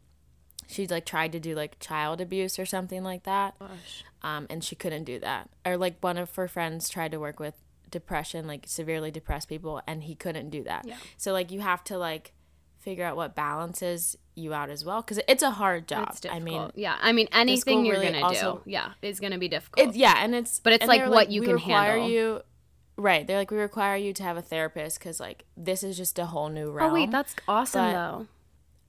she's 0.68 0.92
like 0.92 1.04
tried 1.04 1.32
to 1.32 1.40
do 1.40 1.56
like 1.56 1.80
child 1.80 2.20
abuse 2.20 2.60
or 2.60 2.64
something 2.64 3.02
like 3.02 3.24
that, 3.24 3.56
um, 4.22 4.46
and 4.50 4.62
she 4.62 4.76
couldn't 4.76 5.02
do 5.02 5.18
that. 5.18 5.50
Or 5.66 5.76
like 5.76 5.96
one 6.00 6.16
of 6.16 6.32
her 6.36 6.46
friends 6.46 6.88
tried 6.88 7.10
to 7.10 7.18
work 7.18 7.40
with 7.40 7.54
depression, 7.90 8.46
like 8.46 8.66
severely 8.68 9.10
depressed 9.10 9.48
people, 9.48 9.82
and 9.84 10.04
he 10.04 10.14
couldn't 10.14 10.50
do 10.50 10.62
that. 10.62 10.84
Yeah. 10.86 10.94
So 11.16 11.32
like 11.32 11.50
you 11.50 11.58
have 11.58 11.82
to 11.84 11.98
like 11.98 12.34
figure 12.88 13.04
out 13.04 13.16
what 13.16 13.34
balances 13.34 14.16
you 14.34 14.54
out 14.54 14.70
as 14.70 14.84
well 14.84 15.02
because 15.02 15.20
it's 15.28 15.42
a 15.42 15.50
hard 15.50 15.86
job. 15.86 16.16
I 16.30 16.38
mean, 16.38 16.70
yeah. 16.74 16.96
I 17.00 17.12
mean, 17.12 17.28
anything 17.32 17.84
you're 17.84 17.96
really 17.96 18.12
gonna 18.12 18.24
also- 18.24 18.62
do, 18.64 18.70
yeah, 18.70 18.92
is 19.02 19.20
gonna 19.20 19.38
be 19.38 19.48
difficult. 19.48 19.88
it's 19.88 19.96
yeah, 19.96 20.14
and 20.18 20.34
it's 20.34 20.60
But 20.60 20.72
it's, 20.74 20.86
like, 20.86 21.06
what 21.08 21.30
you 21.30 21.42
we 21.42 21.46
can 21.48 21.56
require 21.56 21.98
handle." 21.98 22.08
You, 22.08 22.40
right? 22.96 23.26
They're 23.26 23.36
like 23.38 23.50
we 23.50 23.58
require 23.58 23.96
you 23.96 24.12
to 24.14 24.22
have 24.22 24.36
a 24.36 24.42
therapist 24.42 24.98
because 24.98 25.20
like 25.20 25.44
this 25.56 25.82
is 25.82 25.96
just 25.96 26.18
a 26.18 26.26
whole 26.26 26.48
new 26.48 26.70
realm. 26.70 26.90
oh 26.90 26.94
wait, 26.94 27.10
that's 27.10 27.34
awesome 27.46 27.84
but 27.84 27.92
though. 27.92 28.26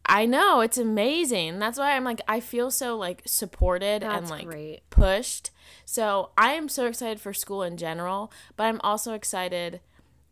I 0.05 0.25
know 0.25 0.61
it's 0.61 0.77
amazing. 0.77 1.59
That's 1.59 1.77
why 1.77 1.95
I'm 1.95 2.03
like 2.05 2.21
I 2.27 2.39
feel 2.39 2.71
so 2.71 2.95
like 2.97 3.21
supported 3.25 4.03
and 4.03 4.29
like 4.29 4.45
great. 4.45 4.81
pushed. 4.89 5.51
So 5.85 6.31
I 6.37 6.53
am 6.53 6.69
so 6.69 6.85
excited 6.85 7.19
for 7.19 7.33
school 7.33 7.63
in 7.63 7.75
general, 7.77 8.31
but 8.55 8.63
I'm 8.63 8.79
also 8.81 9.13
excited. 9.13 9.81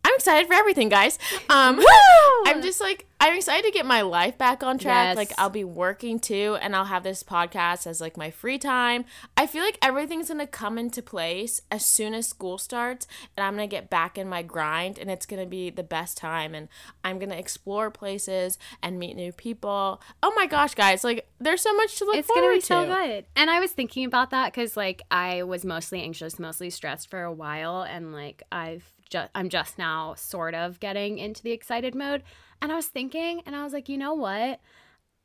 I'm 0.07 0.15
excited 0.15 0.47
for 0.47 0.53
everything, 0.53 0.87
guys. 0.87 1.19
Um, 1.49 1.83
I'm 2.45 2.61
just 2.61 2.79
like 2.79 3.07
I'm 3.19 3.35
excited 3.35 3.65
to 3.65 3.71
get 3.71 3.85
my 3.85 4.03
life 4.03 4.37
back 4.37 4.63
on 4.63 4.77
track. 4.77 5.09
Yes. 5.09 5.17
Like 5.17 5.33
I'll 5.37 5.49
be 5.49 5.65
working 5.65 6.17
too, 6.17 6.57
and 6.61 6.73
I'll 6.73 6.85
have 6.85 7.03
this 7.03 7.23
podcast 7.23 7.85
as 7.85 7.99
like 7.99 8.15
my 8.15 8.31
free 8.31 8.57
time. 8.57 9.03
I 9.35 9.47
feel 9.47 9.65
like 9.65 9.77
everything's 9.81 10.29
gonna 10.29 10.47
come 10.47 10.77
into 10.77 11.01
place 11.01 11.59
as 11.69 11.85
soon 11.85 12.13
as 12.13 12.25
school 12.25 12.57
starts, 12.57 13.05
and 13.35 13.45
I'm 13.45 13.55
gonna 13.55 13.67
get 13.67 13.89
back 13.89 14.17
in 14.17 14.29
my 14.29 14.43
grind, 14.43 14.97
and 14.97 15.11
it's 15.11 15.25
gonna 15.25 15.45
be 15.45 15.69
the 15.71 15.83
best 15.83 16.15
time. 16.15 16.55
And 16.55 16.69
I'm 17.03 17.19
gonna 17.19 17.35
explore 17.35 17.91
places 17.91 18.57
and 18.81 18.97
meet 18.97 19.17
new 19.17 19.33
people. 19.33 20.01
Oh 20.23 20.31
my 20.37 20.45
gosh, 20.45 20.73
guys! 20.73 21.03
Like 21.03 21.27
there's 21.37 21.61
so 21.61 21.75
much 21.75 21.97
to 21.97 22.05
look 22.05 22.15
it's 22.15 22.27
forward 22.27 22.41
gonna 22.43 22.53
be 22.55 22.61
to. 22.61 22.65
so 22.65 22.85
good. 22.85 23.25
And 23.35 23.49
I 23.49 23.59
was 23.59 23.71
thinking 23.71 24.05
about 24.05 24.29
that 24.29 24.53
because 24.53 24.77
like 24.77 25.01
I 25.11 25.43
was 25.43 25.65
mostly 25.65 26.01
anxious, 26.01 26.39
mostly 26.39 26.69
stressed 26.69 27.09
for 27.09 27.23
a 27.23 27.33
while, 27.33 27.81
and 27.81 28.13
like 28.13 28.41
I've 28.53 28.89
just 29.09 29.29
I'm 29.35 29.49
just 29.49 29.77
now 29.77 30.13
sort 30.15 30.53
of 30.53 30.79
getting 30.79 31.17
into 31.17 31.43
the 31.43 31.51
excited 31.51 31.95
mode. 31.95 32.23
And 32.61 32.71
I 32.71 32.75
was 32.75 32.87
thinking, 32.87 33.41
and 33.45 33.55
I 33.55 33.63
was 33.63 33.73
like, 33.73 33.89
you 33.89 33.97
know 33.97 34.13
what? 34.13 34.59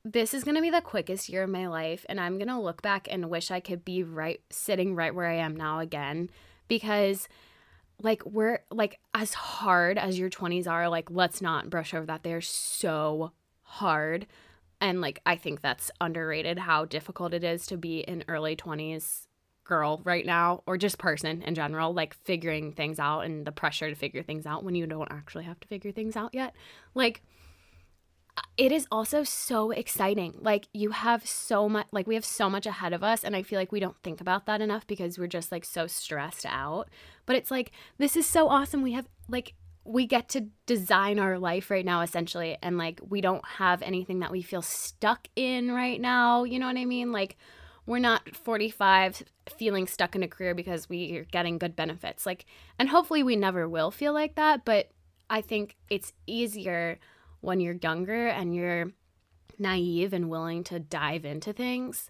This 0.04 0.34
is 0.34 0.44
gonna 0.44 0.60
be 0.60 0.70
the 0.70 0.80
quickest 0.80 1.28
year 1.28 1.44
of 1.44 1.50
my 1.50 1.68
life, 1.68 2.04
and 2.08 2.20
I'm 2.20 2.38
gonna 2.38 2.60
look 2.60 2.82
back 2.82 3.08
and 3.10 3.30
wish 3.30 3.50
I 3.50 3.60
could 3.60 3.84
be 3.84 4.02
right 4.02 4.40
sitting 4.50 4.94
right 4.94 5.14
where 5.14 5.26
I 5.28 5.36
am 5.36 5.56
now 5.56 5.78
again, 5.78 6.30
because 6.68 7.28
like 8.02 8.24
we're 8.26 8.60
like 8.70 9.00
as 9.14 9.34
hard 9.34 9.98
as 9.98 10.18
your 10.18 10.30
20s 10.30 10.66
are 10.66 10.88
like 10.88 11.10
let's 11.10 11.40
not 11.40 11.70
brush 11.70 11.94
over 11.94 12.06
that 12.06 12.22
they're 12.22 12.40
so 12.40 13.32
hard 13.62 14.26
and 14.80 15.00
like 15.00 15.20
i 15.24 15.36
think 15.36 15.60
that's 15.60 15.90
underrated 16.00 16.58
how 16.58 16.84
difficult 16.84 17.32
it 17.32 17.44
is 17.44 17.66
to 17.66 17.76
be 17.76 18.00
in 18.00 18.24
early 18.28 18.56
20s 18.56 19.26
girl 19.64 20.00
right 20.04 20.26
now 20.26 20.62
or 20.66 20.76
just 20.76 20.98
person 20.98 21.42
in 21.42 21.54
general 21.54 21.94
like 21.94 22.14
figuring 22.24 22.72
things 22.72 22.98
out 22.98 23.20
and 23.20 23.46
the 23.46 23.52
pressure 23.52 23.88
to 23.88 23.94
figure 23.94 24.22
things 24.22 24.46
out 24.46 24.64
when 24.64 24.74
you 24.74 24.86
don't 24.86 25.10
actually 25.10 25.44
have 25.44 25.60
to 25.60 25.68
figure 25.68 25.92
things 25.92 26.16
out 26.16 26.34
yet. 26.34 26.54
Like 26.94 27.22
it 28.56 28.72
is 28.72 28.86
also 28.90 29.24
so 29.24 29.70
exciting. 29.70 30.34
Like 30.40 30.66
you 30.72 30.90
have 30.90 31.26
so 31.26 31.68
much 31.68 31.86
like 31.92 32.06
we 32.06 32.14
have 32.14 32.24
so 32.24 32.48
much 32.50 32.66
ahead 32.66 32.92
of 32.92 33.02
us 33.02 33.24
and 33.24 33.36
i 33.36 33.42
feel 33.42 33.58
like 33.58 33.72
we 33.72 33.80
don't 33.80 33.96
think 34.02 34.20
about 34.20 34.46
that 34.46 34.60
enough 34.60 34.86
because 34.86 35.18
we're 35.18 35.26
just 35.26 35.52
like 35.52 35.64
so 35.64 35.86
stressed 35.86 36.46
out. 36.46 36.88
But 37.26 37.36
it's 37.36 37.50
like 37.50 37.72
this 37.98 38.16
is 38.16 38.26
so 38.26 38.48
awesome. 38.48 38.82
We 38.82 38.92
have 38.92 39.08
like 39.28 39.54
we 39.84 40.06
get 40.06 40.28
to 40.30 40.48
design 40.66 41.18
our 41.18 41.38
life 41.38 41.70
right 41.70 41.84
now 41.84 42.02
essentially 42.02 42.56
and 42.62 42.78
like 42.78 43.00
we 43.08 43.20
don't 43.20 43.44
have 43.44 43.82
anything 43.82 44.20
that 44.20 44.30
we 44.30 44.40
feel 44.40 44.62
stuck 44.62 45.26
in 45.34 45.72
right 45.72 46.00
now 46.00 46.44
you 46.44 46.60
know 46.60 46.68
what 46.68 46.76
i 46.76 46.84
mean? 46.84 47.10
Like 47.10 47.36
we're 47.86 47.98
not 47.98 48.36
45 48.36 49.24
feeling 49.56 49.86
stuck 49.86 50.14
in 50.14 50.22
a 50.22 50.28
career 50.28 50.54
because 50.54 50.88
we 50.88 51.16
are 51.16 51.24
getting 51.24 51.58
good 51.58 51.74
benefits 51.74 52.26
like 52.26 52.44
and 52.78 52.88
hopefully 52.88 53.22
we 53.22 53.36
never 53.36 53.68
will 53.68 53.90
feel 53.90 54.12
like 54.12 54.34
that 54.36 54.64
but 54.64 54.90
i 55.30 55.40
think 55.40 55.76
it's 55.90 56.12
easier 56.26 56.98
when 57.40 57.60
you're 57.60 57.76
younger 57.82 58.28
and 58.28 58.54
you're 58.54 58.92
naive 59.58 60.12
and 60.12 60.30
willing 60.30 60.64
to 60.64 60.78
dive 60.78 61.24
into 61.24 61.52
things 61.52 62.08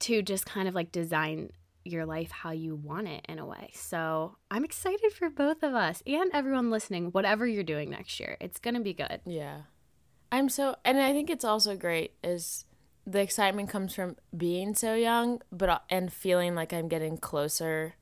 to 0.00 0.22
just 0.22 0.46
kind 0.46 0.68
of 0.68 0.74
like 0.74 0.92
design 0.92 1.50
your 1.84 2.06
life 2.06 2.30
how 2.30 2.50
you 2.50 2.74
want 2.74 3.08
it 3.08 3.24
in 3.28 3.38
a 3.38 3.46
way. 3.46 3.70
So 3.74 4.36
I'm 4.50 4.64
excited 4.64 5.12
for 5.12 5.30
both 5.30 5.62
of 5.62 5.74
us 5.74 6.02
and 6.06 6.30
everyone 6.32 6.70
listening, 6.70 7.06
whatever 7.06 7.46
you're 7.46 7.64
doing 7.64 7.90
next 7.90 8.20
year. 8.20 8.36
It's 8.40 8.58
going 8.58 8.74
to 8.74 8.80
be 8.80 8.94
good. 8.94 9.20
Yeah. 9.24 9.62
I'm 10.30 10.48
so 10.48 10.76
and 10.84 10.98
I 10.98 11.12
think 11.12 11.28
it's 11.28 11.44
also 11.44 11.76
great 11.76 12.14
is 12.24 12.64
the 13.06 13.20
excitement 13.20 13.68
comes 13.68 13.94
from 13.94 14.16
being 14.36 14.74
so 14.74 14.94
young 14.94 15.40
but 15.50 15.68
uh, 15.68 15.78
and 15.90 16.12
feeling 16.12 16.54
like 16.54 16.72
I'm 16.72 16.88
getting 16.88 17.16
closer 17.18 17.94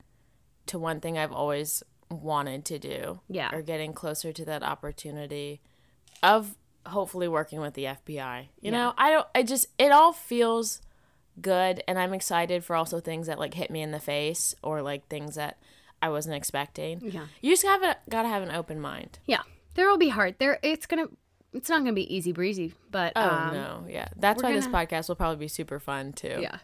to 0.67 0.79
one 0.79 0.99
thing 0.99 1.17
I've 1.17 1.31
always 1.31 1.83
wanted 2.09 2.65
to 2.65 2.79
do. 2.79 3.21
Yeah. 3.29 3.49
Or 3.53 3.61
getting 3.61 3.93
closer 3.93 4.31
to 4.33 4.45
that 4.45 4.63
opportunity 4.63 5.61
of 6.21 6.55
hopefully 6.85 7.27
working 7.27 7.59
with 7.61 7.73
the 7.73 7.85
FBI. 7.85 8.47
You 8.59 8.71
know, 8.71 8.93
I 8.97 9.11
don't 9.11 9.27
I 9.33 9.43
just 9.43 9.67
it 9.77 9.91
all 9.91 10.13
feels 10.13 10.81
good 11.39 11.83
and 11.87 11.97
I'm 11.97 12.13
excited 12.13 12.63
for 12.63 12.75
also 12.75 12.99
things 12.99 13.27
that 13.27 13.39
like 13.39 13.53
hit 13.53 13.71
me 13.71 13.81
in 13.81 13.91
the 13.91 13.99
face 13.99 14.53
or 14.61 14.81
like 14.81 15.07
things 15.07 15.35
that 15.35 15.57
I 16.01 16.09
wasn't 16.09 16.35
expecting. 16.35 17.01
Yeah. 17.01 17.25
You 17.41 17.51
just 17.51 17.65
have 17.65 17.83
a, 17.83 17.97
gotta 18.09 18.27
have 18.27 18.43
an 18.43 18.51
open 18.51 18.79
mind. 18.79 19.19
Yeah. 19.25 19.41
There 19.75 19.89
will 19.89 19.97
be 19.97 20.09
hard. 20.09 20.35
There 20.39 20.59
it's 20.61 20.85
going 20.85 21.07
to 21.07 21.13
it's 21.53 21.69
not 21.69 21.77
going 21.77 21.87
to 21.87 21.93
be 21.93 22.13
easy 22.13 22.31
breezy, 22.31 22.73
but 22.91 23.13
Oh 23.15 23.27
um, 23.29 23.53
no, 23.53 23.85
yeah. 23.89 24.07
That's 24.17 24.41
why 24.41 24.53
this 24.53 24.65
gonna- 24.67 24.85
podcast 24.87 25.07
will 25.09 25.15
probably 25.15 25.37
be 25.37 25.47
super 25.47 25.79
fun 25.79 26.13
too. 26.13 26.39
Yeah. 26.41 26.57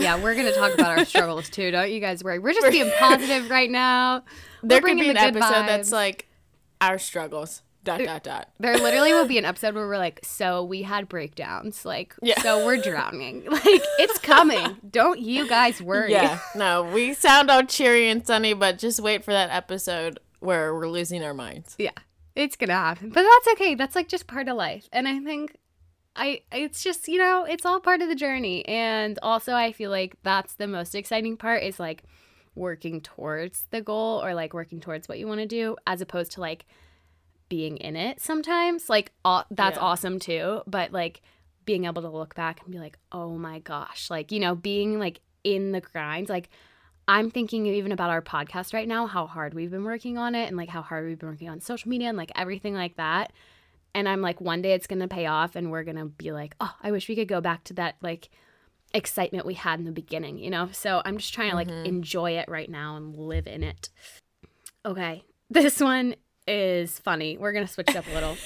Yeah, 0.00 0.20
we're 0.20 0.34
going 0.34 0.46
to 0.46 0.54
talk 0.54 0.74
about 0.74 0.98
our 0.98 1.04
struggles 1.04 1.48
too. 1.50 1.70
Don't 1.70 1.90
you 1.90 2.00
guys 2.00 2.24
worry. 2.24 2.38
We're 2.38 2.54
just 2.54 2.70
being 2.72 2.90
positive 2.98 3.50
right 3.50 3.70
now. 3.70 4.24
We're 4.62 4.76
could 4.76 4.82
bringing 4.82 5.04
be 5.04 5.10
an 5.10 5.14
the 5.16 5.20
good 5.32 5.36
episode 5.36 5.66
that's 5.68 5.92
like 5.92 6.28
our 6.80 6.98
struggles. 6.98 7.62
Dot 7.84 8.00
dot 8.04 8.22
dot. 8.22 8.48
There 8.60 8.78
literally 8.78 9.12
will 9.12 9.26
be 9.26 9.38
an 9.38 9.44
episode 9.52 9.74
where 9.74 9.86
we're 9.88 9.98
like, 9.98 10.20
so 10.24 10.62
we 10.62 10.82
had 10.82 11.08
breakdowns. 11.08 11.84
Like, 11.84 12.14
Yeah. 12.22 12.40
so 12.40 12.64
we're 12.64 12.76
drowning. 12.80 13.44
Like, 13.50 13.64
it's 13.98 14.18
coming. 14.20 14.76
Don't 14.88 15.18
you 15.18 15.48
guys 15.48 15.82
worry. 15.82 16.12
Yeah. 16.12 16.38
No, 16.54 16.84
we 16.84 17.12
sound 17.12 17.50
all 17.50 17.64
cheery 17.64 18.08
and 18.08 18.24
sunny, 18.24 18.54
but 18.54 18.78
just 18.78 19.00
wait 19.00 19.24
for 19.24 19.32
that 19.32 19.50
episode 19.50 20.20
where 20.38 20.72
we're 20.72 20.86
losing 20.88 21.24
our 21.24 21.34
minds. 21.34 21.74
Yeah. 21.76 21.90
It's 22.34 22.56
to 22.56 22.66
happen. 22.68 23.10
But 23.10 23.22
that's 23.22 23.48
okay. 23.52 23.74
That's 23.74 23.94
like 23.94 24.08
just 24.08 24.26
part 24.26 24.48
of 24.48 24.56
life. 24.56 24.88
And 24.92 25.06
I 25.06 25.18
think 25.20 25.56
I 26.16 26.42
it's 26.50 26.82
just, 26.82 27.08
you 27.08 27.18
know, 27.18 27.44
it's 27.44 27.64
all 27.66 27.80
part 27.80 28.02
of 28.02 28.08
the 28.08 28.14
journey. 28.14 28.66
And 28.66 29.18
also 29.22 29.52
I 29.54 29.72
feel 29.72 29.90
like 29.90 30.16
that's 30.22 30.54
the 30.54 30.66
most 30.66 30.94
exciting 30.94 31.36
part 31.36 31.62
is 31.62 31.78
like 31.80 32.04
working 32.54 33.00
towards 33.00 33.66
the 33.70 33.80
goal 33.80 34.22
or 34.22 34.34
like 34.34 34.52
working 34.54 34.80
towards 34.80 35.08
what 35.08 35.18
you 35.18 35.26
want 35.26 35.40
to 35.40 35.46
do 35.46 35.76
as 35.86 36.00
opposed 36.00 36.32
to 36.32 36.40
like 36.40 36.66
being 37.48 37.76
in 37.78 37.96
it 37.96 38.20
sometimes. 38.20 38.88
Like 38.88 39.12
aw- 39.24 39.46
that's 39.50 39.76
Yeah. 39.76 39.82
awesome 39.84 40.18
too, 40.18 40.62
but 40.66 40.92
like 40.92 41.20
being 41.64 41.84
able 41.84 42.02
to 42.02 42.08
look 42.10 42.34
back 42.34 42.60
and 42.62 42.72
be 42.72 42.78
like, 42.78 42.98
"Oh 43.12 43.36
my 43.38 43.60
gosh." 43.60 44.10
Like, 44.10 44.32
you 44.32 44.40
know, 44.40 44.54
being 44.54 44.98
like 44.98 45.20
in 45.44 45.72
the 45.72 45.80
grind, 45.80 46.28
like 46.28 46.48
I'm 47.08 47.30
thinking 47.30 47.66
even 47.66 47.92
about 47.92 48.10
our 48.10 48.22
podcast 48.22 48.72
right 48.72 48.86
now, 48.86 49.06
how 49.06 49.26
hard 49.26 49.54
we've 49.54 49.70
been 49.70 49.84
working 49.84 50.18
on 50.18 50.34
it 50.34 50.46
and 50.46 50.56
like 50.56 50.68
how 50.68 50.82
hard 50.82 51.06
we've 51.06 51.18
been 51.18 51.30
working 51.30 51.48
on 51.48 51.60
social 51.60 51.88
media 51.88 52.08
and 52.08 52.16
like 52.16 52.32
everything 52.36 52.74
like 52.74 52.96
that. 52.96 53.32
And 53.94 54.08
I'm 54.08 54.22
like, 54.22 54.40
one 54.40 54.62
day 54.62 54.72
it's 54.72 54.86
going 54.86 55.00
to 55.00 55.08
pay 55.08 55.26
off 55.26 55.56
and 55.56 55.70
we're 55.70 55.82
going 55.82 55.96
to 55.96 56.06
be 56.06 56.32
like, 56.32 56.54
oh, 56.60 56.74
I 56.82 56.92
wish 56.92 57.08
we 57.08 57.16
could 57.16 57.28
go 57.28 57.40
back 57.40 57.64
to 57.64 57.74
that 57.74 57.96
like 58.00 58.30
excitement 58.94 59.46
we 59.46 59.54
had 59.54 59.78
in 59.78 59.84
the 59.84 59.92
beginning, 59.92 60.38
you 60.38 60.48
know? 60.48 60.68
So 60.72 61.02
I'm 61.04 61.18
just 61.18 61.34
trying 61.34 61.50
to 61.50 61.56
like 61.56 61.68
mm-hmm. 61.68 61.86
enjoy 61.86 62.32
it 62.38 62.48
right 62.48 62.70
now 62.70 62.96
and 62.96 63.16
live 63.16 63.46
in 63.46 63.62
it. 63.62 63.88
Okay. 64.84 65.24
This 65.50 65.80
one 65.80 66.14
is 66.48 66.98
funny. 66.98 67.36
We're 67.36 67.52
going 67.52 67.66
to 67.66 67.70
switch 67.70 67.90
it 67.90 67.96
up 67.96 68.06
a 68.06 68.14
little. 68.14 68.38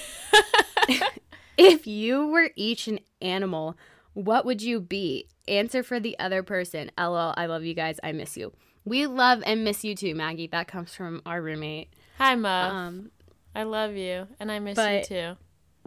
if 1.57 1.87
you 1.87 2.27
were 2.27 2.51
each 2.57 2.89
an 2.89 2.99
animal, 3.21 3.77
what 4.13 4.45
would 4.45 4.61
you 4.61 4.81
be? 4.81 5.27
Answer 5.47 5.83
for 5.83 5.99
the 5.99 6.17
other 6.19 6.43
person. 6.43 6.91
LOL, 6.97 7.33
I 7.37 7.45
love 7.45 7.63
you 7.63 7.73
guys. 7.73 7.99
I 8.03 8.11
miss 8.11 8.35
you. 8.37 8.51
We 8.85 9.05
love 9.07 9.41
and 9.45 9.63
miss 9.63 9.83
you 9.83 9.95
too, 9.95 10.15
Maggie. 10.15 10.47
That 10.47 10.67
comes 10.67 10.93
from 10.93 11.21
our 11.25 11.41
roommate. 11.41 11.89
Hi, 12.17 12.35
Ma. 12.35 12.69
Um, 12.69 13.11
I 13.55 13.63
love 13.63 13.95
you, 13.95 14.27
and 14.39 14.51
I 14.51 14.59
miss 14.59 14.77
you 14.77 15.03
too. 15.03 15.37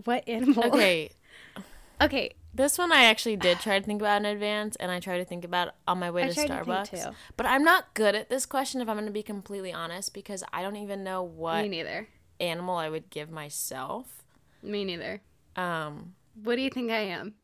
what 0.05 0.29
animal? 0.29 0.65
Okay. 0.67 1.11
Okay. 2.03 2.35
This 2.55 2.79
one 2.79 2.93
I 2.93 3.05
actually 3.05 3.37
did 3.37 3.61
try 3.61 3.79
to 3.79 3.85
think 3.85 4.01
about 4.01 4.17
in 4.23 4.25
advance, 4.25 4.75
and 4.77 4.91
I 4.91 5.01
tried 5.01 5.19
to 5.19 5.25
think 5.27 5.45
about 5.45 5.75
on 5.87 5.99
my 5.99 6.11
way 6.11 6.25
I 6.25 6.29
to 6.29 6.35
to 6.35 6.49
Starbucks. 6.49 6.91
too. 6.91 7.11
But 7.37 7.45
I'm 7.47 7.63
not 7.63 7.93
good 7.95 8.15
at 8.15 8.31
this 8.31 8.47
question, 8.47 8.81
if 8.81 8.89
I'm 8.89 8.97
going 8.97 9.05
to 9.07 9.13
be 9.13 9.23
completely 9.23 9.71
honest, 9.73 10.15
because 10.15 10.43
I 10.53 10.63
don't 10.63 10.77
even 10.77 11.05
know 11.05 11.23
what 11.23 11.63
Me 11.63 11.69
neither. 11.69 12.09
animal 12.41 12.77
I 12.77 12.89
would 12.89 13.11
give 13.11 13.31
myself. 13.31 14.25
Me 14.63 14.85
neither. 14.85 15.21
Um, 15.57 16.15
What 16.43 16.57
do 16.57 16.63
you 16.63 16.71
think 16.71 16.91
I 16.91 17.01
am? 17.01 17.35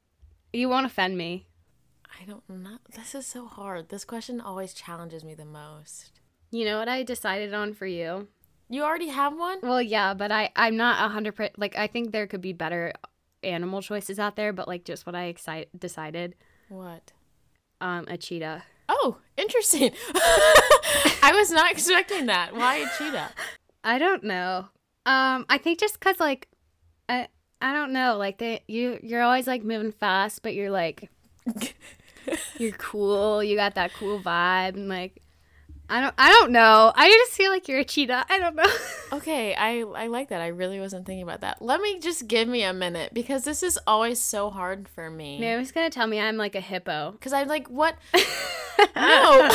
You 0.54 0.70
won't 0.70 0.86
offend 0.86 1.18
me. 1.18 1.46
I 2.20 2.24
don't 2.24 2.48
know. 2.48 2.78
This 2.94 3.14
is 3.14 3.26
so 3.26 3.46
hard. 3.46 3.88
This 3.88 4.04
question 4.04 4.40
always 4.40 4.72
challenges 4.74 5.24
me 5.24 5.34
the 5.34 5.44
most. 5.44 6.12
You 6.50 6.64
know 6.64 6.78
what 6.78 6.88
I 6.88 7.02
decided 7.02 7.52
on 7.54 7.74
for 7.74 7.86
you? 7.86 8.28
You 8.68 8.82
already 8.82 9.08
have 9.08 9.36
one? 9.36 9.58
Well, 9.62 9.82
yeah, 9.82 10.14
but 10.14 10.32
I 10.32 10.50
I'm 10.56 10.76
not 10.76 11.04
a 11.04 11.12
hundred 11.12 11.36
percent. 11.36 11.58
Like 11.58 11.76
I 11.76 11.86
think 11.86 12.12
there 12.12 12.26
could 12.26 12.40
be 12.40 12.52
better 12.52 12.92
animal 13.42 13.82
choices 13.82 14.18
out 14.18 14.36
there, 14.36 14.52
but 14.52 14.66
like 14.66 14.84
just 14.84 15.06
what 15.06 15.14
I 15.14 15.24
excite, 15.24 15.68
decided, 15.78 16.34
What? 16.68 17.12
um, 17.80 18.06
a 18.08 18.16
cheetah. 18.16 18.64
Oh, 18.88 19.18
interesting. 19.36 19.92
I 20.14 21.32
was 21.34 21.50
not 21.50 21.70
expecting 21.72 22.26
that. 22.26 22.54
Why 22.54 22.76
a 22.76 22.86
cheetah? 22.98 23.30
I 23.84 23.98
don't 23.98 24.24
know. 24.24 24.66
Um, 25.04 25.46
I 25.48 25.58
think 25.58 25.78
just 25.78 26.00
cause 26.00 26.18
like, 26.18 26.48
I 27.08 27.28
I 27.60 27.72
don't 27.72 27.92
know. 27.92 28.16
Like 28.16 28.38
they 28.38 28.62
you 28.66 28.98
you're 29.02 29.22
always 29.22 29.46
like 29.46 29.62
moving 29.64 29.92
fast, 29.92 30.42
but 30.42 30.54
you're 30.54 30.70
like 30.70 31.10
you're 32.58 32.72
cool. 32.72 33.42
You 33.42 33.56
got 33.56 33.74
that 33.74 33.92
cool 33.94 34.20
vibe, 34.20 34.74
and 34.74 34.88
like 34.88 35.22
I 35.88 36.00
don't 36.00 36.14
I 36.18 36.30
don't 36.30 36.50
know. 36.50 36.92
I 36.94 37.08
just 37.08 37.32
feel 37.32 37.50
like 37.50 37.68
you're 37.68 37.78
a 37.78 37.84
cheetah. 37.84 38.26
I 38.28 38.38
don't 38.38 38.56
know. 38.56 38.66
Okay, 39.12 39.54
I 39.54 39.82
I 39.82 40.08
like 40.08 40.30
that. 40.30 40.40
I 40.40 40.48
really 40.48 40.80
wasn't 40.80 41.06
thinking 41.06 41.22
about 41.22 41.42
that. 41.42 41.62
Let 41.62 41.80
me 41.80 42.00
just 42.00 42.26
give 42.26 42.48
me 42.48 42.64
a 42.64 42.72
minute 42.72 43.14
because 43.14 43.44
this 43.44 43.62
is 43.62 43.78
always 43.86 44.18
so 44.18 44.50
hard 44.50 44.88
for 44.88 45.08
me. 45.08 45.38
Naomi's 45.38 45.70
gonna 45.70 45.90
tell 45.90 46.08
me 46.08 46.20
I'm 46.20 46.36
like 46.36 46.56
a 46.56 46.60
hippo. 46.60 47.12
Because 47.12 47.32
I'm 47.32 47.46
like, 47.46 47.68
what? 47.68 47.94
no. 48.96 49.48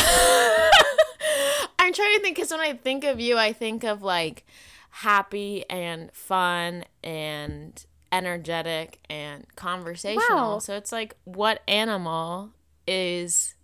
I'm 1.80 1.94
trying 1.94 2.16
to 2.16 2.22
think 2.22 2.38
because 2.38 2.50
when 2.50 2.62
I 2.62 2.74
think 2.74 3.04
of 3.04 3.20
you, 3.20 3.38
I 3.38 3.52
think 3.52 3.84
of 3.84 4.02
like 4.04 4.46
happy 4.92 5.66
and 5.70 6.12
fun 6.14 6.86
and 7.04 7.86
energetic 8.12 9.00
and 9.10 9.46
conversational. 9.56 10.54
Wow. 10.54 10.60
So 10.60 10.76
it's 10.76 10.92
like, 10.92 11.16
what 11.24 11.62
animal 11.68 12.52
is 12.88 13.56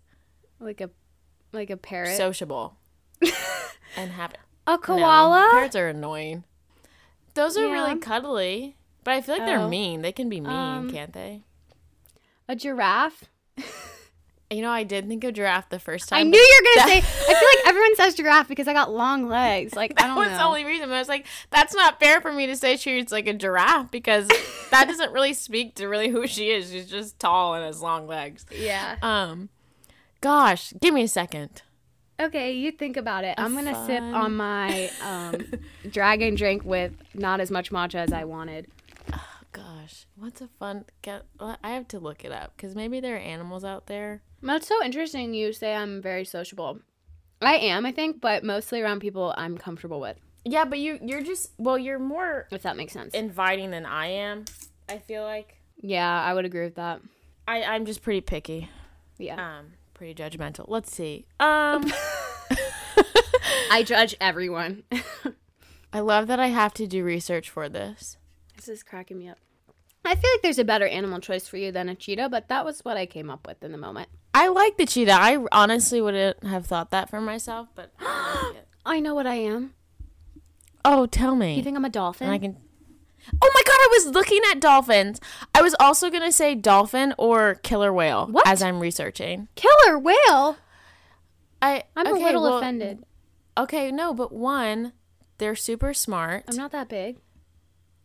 Like 0.60 0.80
a 0.80 0.90
like 1.52 1.70
a 1.70 1.76
parrot. 1.76 2.16
sociable 2.16 2.76
and 3.96 4.10
happy? 4.12 4.36
a 4.66 4.72
No, 4.72 4.78
koala? 4.78 5.48
parrots 5.52 5.76
are 5.76 5.88
annoying. 5.88 6.44
Those 7.34 7.56
are 7.56 7.66
Yeah. 7.66 7.72
really 7.72 7.98
cuddly, 8.00 8.76
but 9.04 9.14
I 9.14 9.20
feel 9.20 9.36
like 9.36 9.46
they're 9.46 9.60
Oh. 9.60 9.68
mean. 9.68 10.02
They 10.02 10.12
can 10.12 10.28
be 10.28 10.40
mean, 10.40 10.50
Um, 10.50 10.90
can't 10.90 11.12
they? 11.12 11.42
A 12.48 12.54
giraffe? 12.56 13.24
You 14.50 14.62
know, 14.62 14.70
I 14.70 14.82
did 14.82 15.06
think 15.08 15.24
of 15.24 15.34
giraffe 15.34 15.68
the 15.68 15.78
first 15.78 16.08
time. 16.08 16.20
I 16.20 16.22
knew 16.22 16.38
you 16.38 16.60
were 16.62 16.80
gonna 16.82 16.90
say. 16.90 16.98
I 16.98 17.00
feel 17.02 17.34
like 17.34 17.66
everyone 17.66 17.96
says 17.96 18.14
giraffe 18.14 18.48
because 18.48 18.66
I 18.66 18.72
got 18.72 18.90
long 18.90 19.28
legs. 19.28 19.74
Like 19.74 19.92
I 19.98 20.02
That 20.02 20.06
don't 20.08 20.16
was 20.16 20.28
know. 20.30 20.38
the 20.38 20.44
only 20.44 20.64
reason. 20.64 20.88
But 20.88 20.94
I 20.94 20.98
was 21.00 21.08
like, 21.08 21.26
that's 21.50 21.74
not 21.74 22.00
fair 22.00 22.22
for 22.22 22.32
me 22.32 22.46
to 22.46 22.56
say 22.56 22.76
she's 22.78 23.12
like 23.12 23.26
a 23.26 23.34
giraffe 23.34 23.90
because 23.90 24.26
that 24.70 24.84
doesn't 24.88 25.12
really 25.12 25.34
speak 25.34 25.74
to 25.74 25.86
really 25.86 26.08
who 26.08 26.26
she 26.26 26.50
is. 26.50 26.70
She's 26.70 26.88
just 26.88 27.18
tall 27.18 27.54
and 27.54 27.64
has 27.64 27.82
long 27.82 28.06
legs. 28.06 28.46
yeah. 28.58 28.96
Um, 29.02 29.50
gosh, 30.22 30.72
give 30.80 30.94
me 30.94 31.02
a 31.02 31.08
second. 31.08 31.60
Okay, 32.20 32.52
you 32.52 32.72
think 32.72 32.96
about 32.96 33.24
it. 33.24 33.34
I'm 33.38 33.54
gonna 33.54 33.86
sip 33.86 34.02
on 34.02 34.34
my 34.34 34.90
um, 35.04 35.44
dragon 35.90 36.34
drink 36.36 36.64
with 36.64 36.92
not 37.14 37.40
as 37.40 37.50
much 37.50 37.70
matcha 37.70 37.96
as 37.96 38.12
I 38.14 38.24
wanted. 38.24 38.66
Gosh, 39.58 40.06
what's 40.16 40.40
a 40.40 40.46
fun? 40.46 40.84
Get, 41.02 41.24
I 41.40 41.70
have 41.70 41.88
to 41.88 41.98
look 41.98 42.24
it 42.24 42.30
up 42.30 42.52
because 42.56 42.76
maybe 42.76 43.00
there 43.00 43.16
are 43.16 43.18
animals 43.18 43.64
out 43.64 43.86
there. 43.86 44.22
That's 44.40 44.68
so 44.68 44.84
interesting. 44.84 45.34
You 45.34 45.52
say 45.52 45.74
I'm 45.74 46.00
very 46.00 46.24
sociable. 46.24 46.78
I 47.42 47.54
am, 47.56 47.84
I 47.84 47.90
think, 47.92 48.20
but 48.20 48.44
mostly 48.44 48.80
around 48.80 49.00
people 49.00 49.34
I'm 49.36 49.58
comfortable 49.58 49.98
with. 50.00 50.16
Yeah, 50.44 50.64
but 50.64 50.78
you 50.78 50.98
you're 51.02 51.22
just 51.22 51.50
well, 51.58 51.76
you're 51.76 51.98
more 51.98 52.46
If 52.52 52.62
that 52.62 52.76
makes 52.76 52.92
sense. 52.92 53.14
inviting 53.14 53.70
than 53.72 53.84
I 53.84 54.06
am. 54.06 54.44
I 54.88 54.98
feel 54.98 55.24
like 55.24 55.56
yeah, 55.80 56.22
I 56.22 56.34
would 56.34 56.44
agree 56.44 56.64
with 56.64 56.76
that. 56.76 57.00
I 57.48 57.62
I'm 57.64 57.84
just 57.84 58.02
pretty 58.02 58.20
picky. 58.20 58.68
Yeah. 59.18 59.58
Um, 59.58 59.66
pretty 59.94 60.14
judgmental. 60.14 60.66
Let's 60.68 60.94
see. 60.94 61.26
Um. 61.40 61.84
I 63.70 63.82
judge 63.84 64.14
everyone. 64.20 64.84
I 65.92 66.00
love 66.00 66.26
that 66.28 66.38
I 66.38 66.46
have 66.48 66.74
to 66.74 66.86
do 66.86 67.02
research 67.04 67.50
for 67.50 67.68
this. 67.68 68.16
this 68.56 68.68
is 68.68 68.82
cracking 68.82 69.18
me 69.18 69.28
up. 69.28 69.38
I 70.04 70.14
feel 70.14 70.30
like 70.34 70.42
there's 70.42 70.58
a 70.58 70.64
better 70.64 70.86
animal 70.86 71.20
choice 71.20 71.46
for 71.48 71.56
you 71.58 71.70
than 71.72 71.88
a 71.88 71.94
cheetah, 71.94 72.28
but 72.30 72.48
that 72.48 72.64
was 72.64 72.80
what 72.84 72.96
I 72.96 73.04
came 73.06 73.28
up 73.30 73.46
with 73.46 73.62
in 73.62 73.72
the 73.72 73.78
moment. 73.78 74.08
I 74.32 74.48
like 74.48 74.76
the 74.76 74.86
cheetah. 74.86 75.12
I 75.12 75.44
honestly 75.52 76.00
wouldn't 76.00 76.42
have 76.44 76.66
thought 76.66 76.90
that 76.92 77.10
for 77.10 77.20
myself, 77.20 77.68
but 77.74 77.92
I 77.98 78.50
like. 78.54 78.64
I 78.86 79.00
know 79.00 79.14
what 79.14 79.26
I 79.26 79.34
am. 79.34 79.74
oh, 80.84 81.04
tell 81.06 81.34
me. 81.36 81.56
You 81.56 81.62
think 81.62 81.76
I'm 81.76 81.84
a 81.84 81.90
dolphin? 81.90 82.26
and 82.28 82.34
I 82.34 82.38
can. 82.38 82.56
Oh 83.42 83.50
my 83.54 83.62
god! 83.66 83.72
I 83.74 83.88
was 83.92 84.06
looking 84.14 84.40
at 84.50 84.60
dolphins. 84.60 85.20
I 85.54 85.60
was 85.60 85.74
also 85.78 86.08
gonna 86.08 86.32
say 86.32 86.54
dolphin 86.54 87.12
or 87.18 87.56
killer 87.56 87.92
whale 87.92 88.26
What? 88.28 88.46
as 88.48 88.62
I'm 88.62 88.80
researching. 88.80 89.48
Killer 89.56 89.98
whale? 89.98 90.56
I 91.60 91.82
I'm 91.96 92.06
okay, 92.06 92.22
a 92.22 92.24
little 92.24 92.42
well, 92.42 92.58
offended. 92.58 93.04
Okay, 93.58 93.90
no, 93.90 94.14
but 94.14 94.32
one, 94.32 94.92
they're 95.38 95.56
super 95.56 95.92
smart. 95.92 96.44
I'm 96.48 96.56
not 96.56 96.70
that 96.72 96.88
big. 96.88 97.18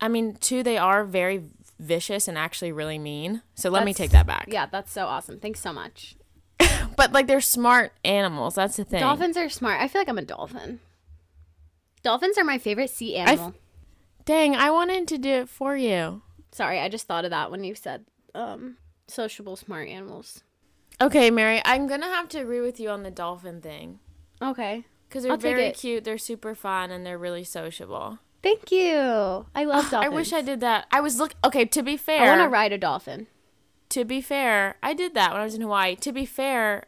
I 0.01 0.09
mean, 0.09 0.35
two, 0.35 0.63
they 0.63 0.77
are 0.77 1.05
very 1.05 1.43
vicious 1.79 2.27
and 2.27 2.37
actually 2.37 2.71
really 2.71 2.99
mean. 2.99 3.41
So 3.55 3.69
let 3.69 3.85
me 3.85 3.93
take 3.93 4.11
that 4.11 4.25
back. 4.27 4.45
Yeah, 4.49 4.65
that's 4.67 4.91
so 4.91 5.05
awesome. 5.05 5.39
Thanks 5.39 5.59
so 5.59 5.73
much. 5.73 6.15
But 6.95 7.11
like, 7.11 7.25
they're 7.25 7.41
smart 7.41 7.93
animals. 8.05 8.53
That's 8.55 8.77
the 8.77 8.83
thing. 8.83 8.99
Dolphins 8.99 9.35
are 9.35 9.49
smart. 9.49 9.81
I 9.81 9.87
feel 9.87 9.99
like 10.01 10.07
I'm 10.09 10.19
a 10.19 10.21
dolphin. 10.21 10.79
Dolphins 12.03 12.37
are 12.37 12.43
my 12.43 12.57
favorite 12.57 12.89
sea 12.91 13.15
animal. 13.15 13.55
Dang, 14.25 14.55
I 14.55 14.69
wanted 14.69 15.07
to 15.07 15.17
do 15.17 15.29
it 15.29 15.49
for 15.49 15.75
you. 15.75 16.21
Sorry, 16.51 16.79
I 16.79 16.89
just 16.89 17.07
thought 17.07 17.25
of 17.25 17.31
that 17.31 17.49
when 17.49 17.63
you 17.63 17.73
said 17.75 18.05
um 18.35 18.77
sociable 19.07 19.55
smart 19.55 19.87
animals. 19.89 20.43
Okay, 21.01 21.31
Mari, 21.31 21.61
I'm 21.65 21.87
gonna 21.87 22.05
have 22.07 22.29
to 22.29 22.39
agree 22.39 22.61
with 22.61 22.79
you 22.79 22.89
on 22.89 23.03
the 23.03 23.11
dolphin 23.11 23.59
thing 23.61 23.99
Okay. 24.41 24.85
because 25.09 25.23
they're 25.23 25.31
I'll 25.33 25.37
very 25.37 25.71
cute. 25.71 26.03
They're 26.03 26.17
super 26.17 26.53
fun 26.55 26.91
and 26.91 27.05
they're 27.05 27.17
really 27.17 27.43
sociable. 27.43 28.19
Thank 28.43 28.71
you. 28.71 29.45
I 29.55 29.63
love 29.63 29.89
dolphins. 29.89 30.05
I 30.05 30.09
wish 30.09 30.33
I 30.33 30.41
did 30.41 30.59
that. 30.59 30.85
I 30.91 30.99
was 31.01 31.17
look. 31.17 31.33
Okay, 31.43 31.65
to 31.65 31.81
be 31.81 31.95
fair, 31.97 32.21
I 32.21 32.37
want 32.37 32.41
to 32.41 32.49
ride 32.49 32.73
a 32.73 32.77
dolphin. 32.77 33.27
to 33.89 34.03
be 34.05 34.21
fair, 34.21 34.75
I 34.83 34.93
did 34.93 35.13
that 35.15 35.31
when 35.31 35.41
I 35.41 35.45
was 35.45 35.55
in 35.55 35.61
Hawaii. 35.61 35.95
To 35.97 36.11
be 36.11 36.25
fair, 36.25 36.85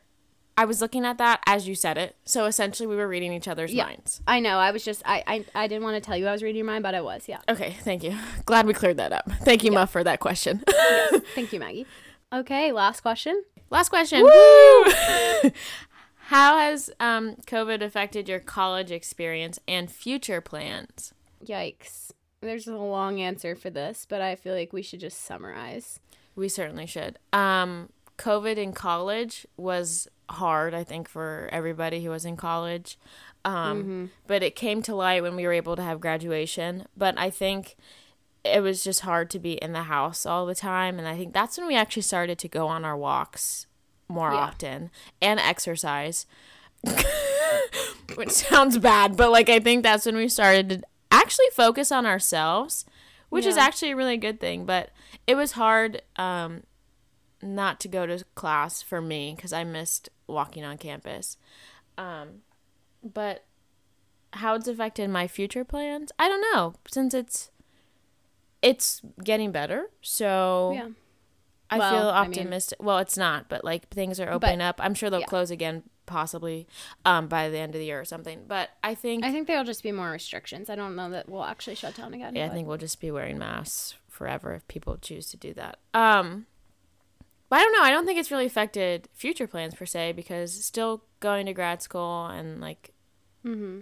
I 0.57 0.65
was 0.65 0.81
looking 0.81 1.05
at 1.05 1.17
that 1.17 1.41
as 1.45 1.67
you 1.67 1.73
said 1.75 1.97
it. 1.97 2.15
So 2.25 2.45
essentially, 2.45 2.87
we 2.87 2.95
were 2.95 3.07
reading 3.07 3.31
each 3.33 3.47
other's 3.47 3.73
Yeah. 3.73 3.85
minds. 3.85 4.21
I 4.27 4.39
know. 4.39 4.57
I 4.59 4.71
was 4.71 4.83
just 4.83 5.01
I 5.05 5.23
I, 5.25 5.45
I 5.55 5.67
didn't 5.67 5.83
want 5.83 5.95
to 5.95 6.05
tell 6.05 6.17
you 6.17 6.27
I 6.27 6.31
was 6.33 6.43
reading 6.43 6.57
your 6.57 6.65
mind, 6.65 6.83
but 6.83 6.93
I 6.93 7.01
was. 7.01 7.23
Yeah. 7.27 7.39
Okay, 7.47 7.77
thank 7.81 8.03
you. 8.03 8.17
Glad 8.45 8.65
we 8.67 8.73
cleared 8.73 8.97
that 8.97 9.13
up. 9.13 9.29
Thank 9.43 9.63
you, 9.63 9.71
Muff, 9.71 9.91
for 9.91 10.03
that 10.03 10.19
question. 10.19 10.61
Thank 11.35 11.53
you, 11.53 11.59
Maggie. 11.59 11.85
Okay, 12.33 12.71
last 12.73 12.99
question. 13.01 13.43
Last 13.69 13.89
question. 13.89 14.23
Woo! 14.23 14.83
How 16.27 16.57
has 16.57 16.89
um, 16.99 17.35
COVID 17.45 17.81
affected 17.81 18.27
your 18.27 18.39
college 18.39 18.91
experience 18.91 19.59
and 19.67 19.91
future 19.91 20.41
plans? 20.41 21.13
Yikes. 21.47 22.11
There's 22.41 22.67
a 22.67 22.75
long 22.75 23.21
answer 23.21 23.55
for 23.55 23.69
this, 23.69 24.05
but 24.07 24.21
I 24.21 24.35
feel 24.35 24.53
like 24.53 24.71
we 24.73 24.81
should 24.81 24.99
just 24.99 25.21
summarize. 25.23 25.99
We 26.35 26.49
certainly 26.49 26.85
should. 26.85 27.17
Um, 27.33 27.89
COVID 28.17 28.57
in 28.57 28.73
college 28.73 29.47
was 29.57 30.07
hard, 30.29 30.73
I 30.73 30.83
think, 30.83 31.07
for 31.09 31.49
everybody 31.51 32.03
who 32.03 32.09
was 32.09 32.25
in 32.25 32.35
college. 32.37 32.97
Um, 33.45 34.11
But 34.27 34.43
it 34.43 34.55
came 34.55 34.81
to 34.83 34.95
light 34.95 35.21
when 35.23 35.35
we 35.35 35.43
were 35.45 35.53
able 35.53 35.75
to 35.75 35.83
have 35.83 35.99
graduation. 36.01 36.87
But 36.97 37.17
I 37.17 37.29
think 37.29 37.75
it 38.43 38.61
was 38.61 38.83
just 38.83 39.01
hard 39.01 39.29
to 39.31 39.39
be 39.39 39.53
in 39.53 39.71
the 39.73 39.83
house 39.83 40.25
all 40.25 40.45
the 40.45 40.55
time. 40.55 40.99
And 40.99 41.07
I 41.07 41.15
think 41.15 41.33
that's 41.33 41.57
when 41.57 41.67
we 41.67 41.75
actually 41.75 42.01
started 42.03 42.37
to 42.39 42.47
go 42.47 42.67
on 42.67 42.83
our 42.85 42.97
walks 42.97 43.65
more 44.07 44.31
Yeah. 44.31 44.37
often 44.37 44.91
and 45.21 45.39
exercise. 45.39 46.25
Which 48.15 48.29
sounds 48.31 48.77
bad, 48.77 49.17
but 49.17 49.31
like 49.31 49.49
I 49.49 49.59
think 49.59 49.83
that's 49.83 50.05
when 50.05 50.15
we 50.15 50.27
started 50.29 50.69
to 50.69 50.81
actually 51.11 51.47
focus 51.53 51.91
on 51.91 52.05
ourselves, 52.05 52.85
which 53.29 53.45
is 53.45 53.57
actually 53.57 53.91
a 53.91 53.95
really 53.95 54.17
good 54.17 54.39
thing. 54.39 54.65
But 54.65 54.89
it 55.27 55.35
was 55.35 55.53
hard 55.53 56.01
um, 56.17 56.63
not 57.41 57.79
to 57.81 57.87
go 57.87 58.05
to 58.05 58.23
class 58.35 58.81
for 58.81 59.01
me 59.01 59.33
because 59.35 59.53
I 59.53 59.63
missed 59.63 60.09
walking 60.27 60.63
on 60.63 60.77
campus. 60.77 61.37
Um, 61.97 62.41
but 63.03 63.45
how 64.33 64.55
it's 64.55 64.67
affected 64.67 65.09
my 65.09 65.27
future 65.27 65.63
plans, 65.63 66.11
I 66.19 66.27
don't 66.27 66.41
know. 66.53 66.73
Since 66.91 67.13
it's 67.13 67.51
it's 68.61 69.01
getting 69.23 69.51
better, 69.51 69.91
so 70.01 70.71
Yeah. 70.75 70.87
I 71.69 71.77
Well, 71.79 71.91
feel 71.91 72.09
I 72.09 72.21
mean- 72.27 72.31
optimistic. 72.39 72.77
well, 72.81 72.97
it's 72.99 73.17
not, 73.17 73.47
but 73.49 73.63
like 73.63 73.89
things 73.89 74.19
are 74.19 74.29
opening 74.31 74.61
up. 74.61 74.79
I'm 74.83 74.93
sure 74.93 75.09
they'll 75.09 75.19
yeah. 75.21 75.25
close 75.27 75.51
again, 75.51 75.83
possibly 76.05 76.67
um, 77.05 77.27
by 77.27 77.49
the 77.49 77.57
end 77.57 77.75
of 77.75 77.79
the 77.79 77.85
year 77.85 77.99
or 77.99 78.05
something. 78.05 78.43
But 78.47 78.69
I 78.83 78.95
think, 78.95 79.23
I 79.23 79.31
think 79.31 79.47
there'll 79.47 79.63
just 79.63 79.83
be 79.83 79.91
more 79.91 80.09
restrictions. 80.09 80.69
I 80.69 80.75
don't 80.75 80.95
know 80.95 81.09
that 81.09 81.29
we'll 81.29 81.43
actually 81.43 81.75
shut 81.75 81.95
down 81.95 82.13
again. 82.13 82.35
yeah, 82.35 82.45
I 82.45 82.49
think 82.49 82.67
we'll 82.67 82.77
just 82.77 82.99
be 83.01 83.11
wearing 83.11 83.37
masks 83.37 83.95
forever 84.09 84.53
if 84.53 84.67
people 84.67 84.97
choose 84.97 85.29
to 85.31 85.37
do 85.37 85.53
that. 85.53 85.79
Um, 85.93 86.45
But 87.49 87.59
I 87.59 87.61
don't 87.63 87.73
know. 87.73 87.83
I 87.83 87.91
don't 87.91 88.05
think 88.05 88.19
it's 88.19 88.31
really 88.31 88.45
affected 88.45 89.09
future 89.13 89.47
plans 89.47 89.75
per 89.75 89.85
se 89.85 90.13
because 90.13 90.53
still 90.65 91.03
going 91.19 91.45
to 91.45 91.53
grad 91.53 91.81
school 91.81 92.25
and 92.27 92.61
like 92.61 92.91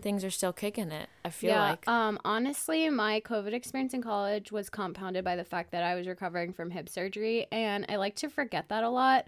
things 0.02 0.26
are 0.26 0.30
still 0.30 0.52
kicking 0.52 0.92
it. 0.92 1.08
I 1.24 1.30
feel 1.30 1.52
yeah. 1.52 1.70
like. 1.70 1.88
Um. 1.88 2.20
Honestly, 2.26 2.90
my 2.90 3.22
COVID 3.22 3.54
experience 3.54 3.94
in 3.94 4.02
college 4.02 4.52
was 4.52 4.70
compounded 4.70 5.24
by 5.24 5.36
the 5.36 5.46
fact 5.46 5.72
that 5.72 5.84
I 5.84 5.96
was 5.96 6.06
recovering 6.06 6.52
from 6.52 6.70
hip 6.72 6.90
surgery, 6.90 7.48
and 7.52 7.86
I 7.88 7.96
like 7.96 8.16
to 8.18 8.30
forget 8.30 8.68
that 8.70 8.84
a 8.84 8.90
lot. 8.90 9.28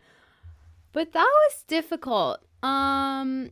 But 0.96 1.12
that 1.12 1.30
was 1.48 1.64
difficult. 1.68 2.40
Um. 2.64 3.52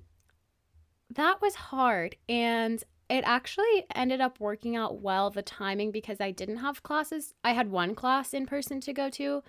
That 1.13 1.41
was 1.41 1.53
hard, 1.53 2.15
and 2.27 2.81
it 3.09 3.23
actually 3.27 3.85
ended 3.93 4.21
up 4.21 4.39
working 4.39 4.77
out 4.77 5.01
well 5.01 5.29
the 5.29 5.41
timing 5.41 5.91
because 5.91 6.21
I 6.21 6.31
didn't 6.31 6.57
have 6.57 6.83
classes. 6.83 7.33
I 7.43 7.51
had 7.51 7.69
one 7.69 7.95
class 7.95 8.33
in 8.33 8.45
person 8.45 8.79
to 8.81 8.93
go 8.93 9.09
to 9.11 9.43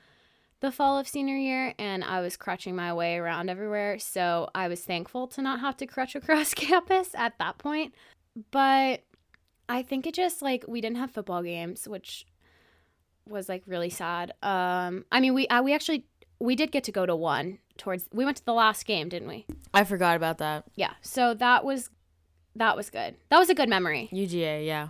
the 0.61 0.73
fall 0.73 0.99
of 0.99 1.07
senior 1.07 1.37
year 1.37 1.73
and 1.79 2.05
I 2.05 2.21
was 2.21 2.37
crutching 2.37 2.75
my 2.75 2.93
way 2.93 3.17
around 3.17 3.49
everywhere. 3.49 3.99
So 3.99 4.51
I 4.55 4.69
was 4.69 4.83
thankful 4.83 5.29
to 5.29 5.43
not 5.43 5.61
have 5.61 5.77
to 5.79 5.87
crutch 5.87 6.15
across 6.21 6.53
campus 6.53 7.11
at 7.15 7.39
that 7.39 7.59
point. 7.59 7.95
But 8.51 9.05
I 9.69 9.83
think 9.83 10.07
it 10.07 10.15
just 10.15 10.43
like 10.43 10.65
we 10.67 10.81
didn't 10.81 10.99
have 10.99 11.13
football 11.13 11.43
games, 11.43 11.87
which 11.89 12.27
was 13.27 13.49
like 13.49 13.63
really 13.67 13.91
sad. 13.91 14.33
Um 14.43 15.05
I 15.13 15.21
mean 15.21 15.33
we 15.33 15.47
uh, 15.49 15.63
we 15.63 15.73
actually 15.73 16.07
we 16.39 16.57
did 16.57 16.73
get 16.73 16.85
to 16.85 16.93
go 16.93 17.07
to 17.07 17.17
one 17.17 17.59
towards 17.79 18.09
we 18.13 18.25
went 18.25 18.37
to 18.39 18.45
the 18.45 18.55
last 18.55 18.85
game, 18.87 19.09
didn't 19.09 19.29
we? 19.29 19.47
I 19.73 19.85
forgot 19.85 20.17
about 20.17 20.39
that. 20.39 20.65
Yeah. 20.75 20.93
So 21.03 21.35
that 21.35 21.65
was 21.65 21.91
that 22.57 22.77
was 22.77 22.91
good. 22.91 23.17
That 23.31 23.39
was 23.39 23.49
a 23.51 23.55
good 23.55 23.69
memory. 23.69 24.09
UGA, 24.13 24.65
yeah. 24.67 24.89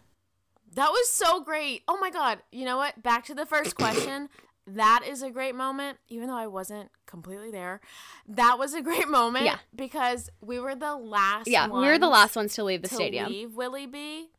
That 0.75 0.91
was 0.91 1.09
so 1.09 1.41
great. 1.43 1.83
Oh 1.89 1.99
my 2.01 2.11
god. 2.11 2.41
You 2.53 2.65
know 2.65 2.77
what? 2.77 3.03
Back 3.03 3.25
to 3.27 3.35
the 3.35 3.47
first 3.47 3.75
question. 3.85 4.29
that 4.67 5.03
is 5.07 5.23
a 5.23 5.31
great 5.31 5.55
moment, 5.55 5.99
even 6.09 6.27
though 6.29 6.37
I 6.37 6.47
wasn't 6.47 6.91
completely 7.07 7.51
there. 7.51 7.81
That 8.27 8.59
was 8.59 8.73
a 8.75 8.81
great 8.83 9.09
moment 9.09 9.45
Yeah. 9.45 9.59
because 9.75 10.31
we 10.41 10.59
were 10.59 10.75
the 10.75 10.97
last 10.97 11.49
Yeah, 11.49 11.69
we 11.69 11.87
were 11.87 11.99
the 11.99 12.09
last 12.09 12.35
ones 12.35 12.55
to 12.55 12.65
leave 12.65 12.83
the 12.83 12.89
to 12.89 12.95
stadium. 12.95 13.29
leave 13.31 13.55
Willie 13.55 13.87
B. 13.87 14.31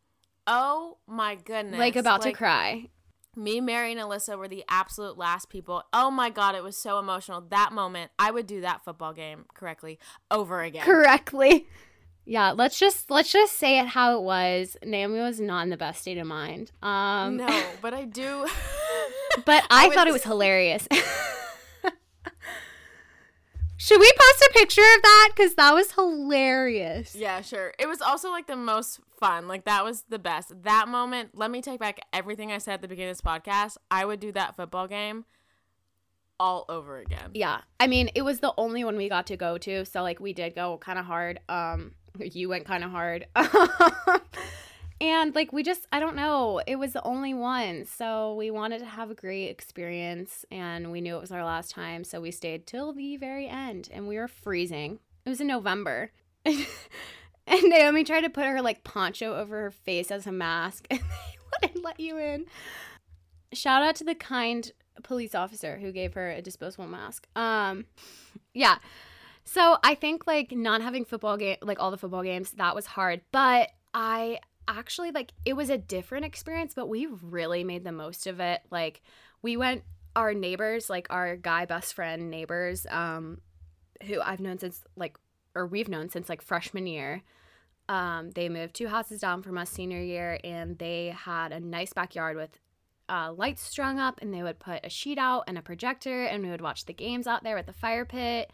Oh 0.47 0.97
my 1.07 1.35
goodness. 1.35 1.79
Like 1.79 1.95
about 1.95 2.21
to 2.23 2.31
cry. 2.31 2.89
Me, 3.35 3.59
Mari, 3.59 3.91
and 3.91 3.99
Alyssa 3.99 4.37
were 4.37 4.47
the 4.47 4.63
absolute 4.69 5.17
last 5.17 5.49
people. 5.49 5.83
Oh 5.91 6.09
my 6.09 6.29
god, 6.29 6.55
it 6.55 6.63
was 6.63 6.77
so 6.77 6.99
emotional. 6.99 7.41
That 7.49 7.73
moment, 7.73 8.11
I 8.17 8.31
would 8.31 8.47
do 8.47 8.61
that 8.61 8.83
football 8.83 9.13
game 9.13 9.45
correctly 9.53 9.99
over 10.31 10.61
again. 10.61 10.83
correctly. 10.85 11.67
Yeah, 12.25 12.51
let's 12.51 12.79
just 12.79 13.11
let's 13.11 13.31
just 13.31 13.53
say 13.53 13.79
it 13.79 13.87
how 13.87 14.17
it 14.17 14.23
was. 14.23 14.77
Naomi 14.83 15.19
was 15.19 15.39
not 15.39 15.63
in 15.63 15.69
the 15.69 15.77
best 15.77 16.01
state 16.01 16.17
of 16.17 16.25
mind. 16.25 16.71
Um 16.81 17.37
no, 17.37 17.63
but 17.81 17.93
I 17.93 18.05
do. 18.05 18.47
but 19.45 19.63
I, 19.69 19.89
thought 19.93 20.07
it 20.07 20.13
was 20.13 20.23
hilarious. 20.23 20.87
Should 23.77 23.99
we 23.99 24.11
post 24.11 24.49
a 24.49 24.53
picture 24.53 24.81
of 24.81 25.01
that 25.01 25.29
cuz 25.35 25.55
that 25.55 25.73
was 25.73 25.91
hilarious. 25.91 27.15
Yeah, 27.15 27.41
sure. 27.41 27.73
It 27.77 27.87
was 27.87 28.01
also 28.01 28.29
like 28.29 28.47
the 28.47 28.55
most 28.55 28.99
fun. 29.19 29.47
Like 29.47 29.65
that 29.65 29.83
was 29.83 30.03
the 30.09 30.19
best. 30.19 30.63
That 30.63 30.87
moment, 30.87 31.31
let 31.33 31.51
me 31.51 31.61
take 31.61 31.79
back 31.79 31.99
everything 32.13 32.51
I 32.51 32.57
said 32.57 32.75
at 32.75 32.81
the 32.81 32.87
beginning 32.87 33.11
of 33.11 33.17
this 33.17 33.21
podcast. 33.21 33.77
I 33.91 34.05
would 34.05 34.19
do 34.19 34.31
that 34.31 34.55
football 34.55 34.87
game 34.87 35.25
all 36.39 36.65
over 36.69 36.97
again. 36.97 37.31
Yeah. 37.33 37.61
I 37.79 37.87
mean, 37.87 38.09
it 38.15 38.21
was 38.21 38.39
the 38.39 38.53
only 38.57 38.83
one 38.83 38.97
we 38.97 39.09
got 39.09 39.27
to 39.27 39.37
go 39.37 39.57
to, 39.59 39.85
so 39.85 40.01
like 40.03 40.19
we 40.19 40.33
did 40.33 40.55
go 40.55 40.77
kind 40.77 40.99
of 40.99 41.05
hard. 41.05 41.39
Um 41.49 41.95
you 42.19 42.49
went 42.49 42.65
kind 42.65 42.83
of 42.83 42.91
hard. 42.91 43.27
and 45.01 45.35
like 45.35 45.51
we 45.51 45.63
just 45.63 45.87
I 45.91 45.99
don't 45.99 46.15
know, 46.15 46.61
it 46.65 46.77
was 46.77 46.93
the 46.93 47.03
only 47.03 47.33
one. 47.33 47.85
So 47.85 48.33
we 48.35 48.49
wanted 48.51 48.79
to 48.79 48.85
have 48.85 49.11
a 49.11 49.15
great 49.15 49.49
experience 49.49 50.45
and 50.51 50.91
we 50.91 51.01
knew 51.01 51.17
it 51.17 51.21
was 51.21 51.31
our 51.31 51.43
last 51.43 51.71
time, 51.71 52.03
so 52.03 52.21
we 52.21 52.31
stayed 52.31 52.65
till 52.65 52.93
the 52.93 53.17
very 53.17 53.47
end 53.47 53.89
and 53.91 54.07
we 54.07 54.17
were 54.17 54.27
freezing. 54.27 54.99
It 55.25 55.29
was 55.29 55.41
in 55.41 55.47
November. 55.47 56.11
and 56.45 57.63
Naomi 57.63 58.03
tried 58.03 58.21
to 58.21 58.29
put 58.29 58.45
her 58.45 58.61
like 58.61 58.83
poncho 58.83 59.35
over 59.35 59.63
her 59.63 59.71
face 59.71 60.11
as 60.11 60.27
a 60.27 60.31
mask 60.31 60.87
and 60.91 60.99
they 60.99 61.67
wouldn't 61.67 61.83
let 61.83 61.99
you 61.99 62.17
in. 62.17 62.45
Shout 63.53 63.83
out 63.83 63.95
to 63.95 64.03
the 64.03 64.15
kind 64.15 64.71
police 65.03 65.35
officer 65.35 65.77
who 65.79 65.91
gave 65.91 66.13
her 66.13 66.31
a 66.31 66.41
disposable 66.41 66.87
mask. 66.87 67.27
Um 67.35 67.85
yeah. 68.53 68.77
So 69.43 69.77
I 69.83 69.93
think 69.95 70.25
like 70.25 70.53
not 70.53 70.81
having 70.81 71.03
football 71.03 71.35
game 71.35 71.57
like 71.61 71.79
all 71.79 71.91
the 71.91 71.97
football 71.97 72.23
games 72.23 72.51
that 72.51 72.75
was 72.75 72.85
hard, 72.85 73.21
but 73.33 73.71
I 73.93 74.39
actually 74.67 75.11
like 75.11 75.33
it 75.45 75.53
was 75.53 75.69
a 75.69 75.77
different 75.77 76.25
experience, 76.25 76.73
but 76.73 76.87
we 76.87 77.07
really 77.07 77.63
made 77.63 77.83
the 77.83 77.91
most 77.91 78.27
of 78.27 78.39
it. 78.39 78.61
Like 78.71 79.01
we 79.41 79.57
went 79.57 79.83
our 80.15 80.33
neighbors, 80.33 80.89
like 80.89 81.07
our 81.09 81.35
guy 81.35 81.65
best 81.65 81.93
friend 81.93 82.29
neighbors 82.29 82.85
um 82.89 83.39
who 84.03 84.21
I've 84.21 84.39
known 84.39 84.59
since 84.59 84.83
like 84.95 85.17
or 85.55 85.65
we've 85.67 85.89
known 85.89 86.09
since 86.09 86.29
like 86.29 86.41
freshman 86.41 86.87
year. 86.87 87.23
Um, 87.87 88.31
they 88.31 88.49
moved 88.49 88.75
two 88.75 88.87
houses 88.87 89.21
down 89.21 89.43
from 89.43 89.57
us 89.57 89.69
senior 89.69 90.01
year 90.01 90.39
and 90.43 90.77
they 90.79 91.15
had 91.15 91.51
a 91.51 91.59
nice 91.59 91.93
backyard 91.93 92.35
with 92.35 92.59
uh, 93.07 93.31
lights 93.31 93.61
strung 93.61 93.99
up 93.99 94.19
and 94.21 94.33
they 94.33 94.41
would 94.41 94.59
put 94.59 94.83
a 94.83 94.89
sheet 94.89 95.19
out 95.19 95.43
and 95.47 95.57
a 95.57 95.61
projector 95.61 96.25
and 96.25 96.43
we 96.43 96.49
would 96.49 96.61
watch 96.61 96.85
the 96.85 96.93
games 96.93 97.27
out 97.27 97.43
there 97.43 97.55
with 97.55 97.67
the 97.67 97.73
fire 97.73 98.05
pit. 98.05 98.51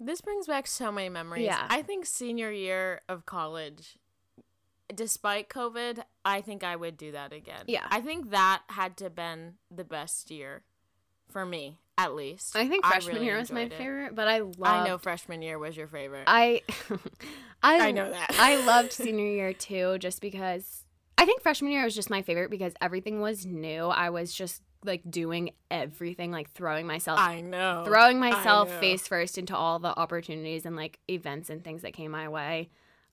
This 0.00 0.20
brings 0.20 0.48
back 0.48 0.66
so 0.66 0.90
many 0.90 1.08
memories. 1.08 1.44
Yeah. 1.44 1.66
I 1.70 1.82
think 1.82 2.04
senior 2.04 2.50
year 2.50 3.02
of 3.08 3.26
college, 3.26 3.96
despite 4.92 5.48
COVID, 5.48 6.00
I 6.24 6.40
think 6.40 6.64
I 6.64 6.76
would 6.76 6.96
do 6.96 7.12
that 7.12 7.32
again. 7.32 7.64
Yeah. 7.66 7.86
I 7.90 8.00
think 8.00 8.30
that 8.30 8.62
had 8.68 8.96
to 8.98 9.10
been 9.10 9.54
the 9.70 9.84
best 9.84 10.30
year 10.30 10.64
for 11.30 11.44
me, 11.44 11.78
at 11.98 12.14
least. 12.14 12.56
I 12.56 12.68
think 12.68 12.84
freshman 12.84 13.14
really 13.16 13.26
year 13.26 13.38
was 13.38 13.50
my 13.50 13.62
it. 13.62 13.72
favorite, 13.72 14.14
but 14.14 14.28
I 14.28 14.40
love 14.40 14.56
I 14.60 14.86
know 14.86 14.98
freshman 14.98 15.42
year 15.42 15.58
was 15.58 15.76
your 15.76 15.88
favorite. 15.88 16.24
I 16.26 16.62
I 17.62 17.88
I 17.88 17.90
know 17.92 18.10
that. 18.10 18.34
I 18.38 18.64
loved 18.64 18.92
senior 18.94 19.26
year 19.26 19.52
too 19.52 19.98
just 19.98 20.20
because 20.20 20.84
I 21.16 21.24
think 21.26 21.42
freshman 21.42 21.72
year 21.72 21.84
was 21.84 21.94
just 21.94 22.10
my 22.10 22.22
favorite 22.22 22.50
because 22.50 22.74
everything 22.80 23.20
was 23.20 23.46
new. 23.46 23.86
I 23.86 24.10
was 24.10 24.34
just 24.34 24.62
like 24.84 25.02
doing 25.10 25.50
everything 25.70 26.30
like 26.30 26.50
throwing 26.50 26.86
myself 26.86 27.18
I 27.18 27.40
know. 27.40 27.84
throwing 27.86 28.18
myself 28.20 28.68
know. 28.68 28.80
face 28.80 29.08
first 29.08 29.38
into 29.38 29.56
all 29.56 29.78
the 29.78 29.98
opportunities 29.98 30.66
and 30.66 30.76
like 30.76 30.98
events 31.08 31.48
and 31.48 31.64
things 31.64 31.82
that 31.82 31.94
came 31.94 32.10
my 32.10 32.28
way. 32.28 32.68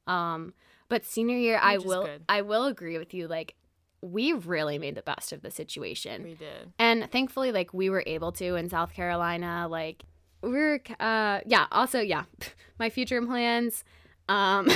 Um 0.06 0.54
but 0.92 1.06
senior 1.06 1.38
year 1.38 1.58
I 1.58 1.78
Which 1.78 1.86
is 1.86 1.88
will 1.88 2.04
good. 2.04 2.24
I 2.28 2.42
will 2.42 2.66
agree 2.66 2.98
with 2.98 3.14
you 3.14 3.30
like 3.30 3.56
we 4.02 4.34
really 4.34 4.78
made 4.78 4.96
the 4.96 5.02
best 5.02 5.32
of 5.32 5.42
the 5.42 5.50
situation. 5.50 6.24
We 6.24 6.34
did. 6.34 6.74
And 6.78 7.10
thankfully, 7.10 7.54
like 7.54 7.74
we 7.74 7.90
were 7.90 8.04
able 8.06 8.34
to 8.34 8.56
in 8.56 8.68
South 8.68 8.94
Carolina, 8.94 9.68
like 9.70 10.04
we're 10.42 10.82
uh, 11.00 11.40
yeah. 11.46 11.68
Also, 11.72 12.02
yeah, 12.02 12.26
my 12.80 12.90
future 12.90 13.22
plans. 13.22 13.86
Um, 14.28 14.70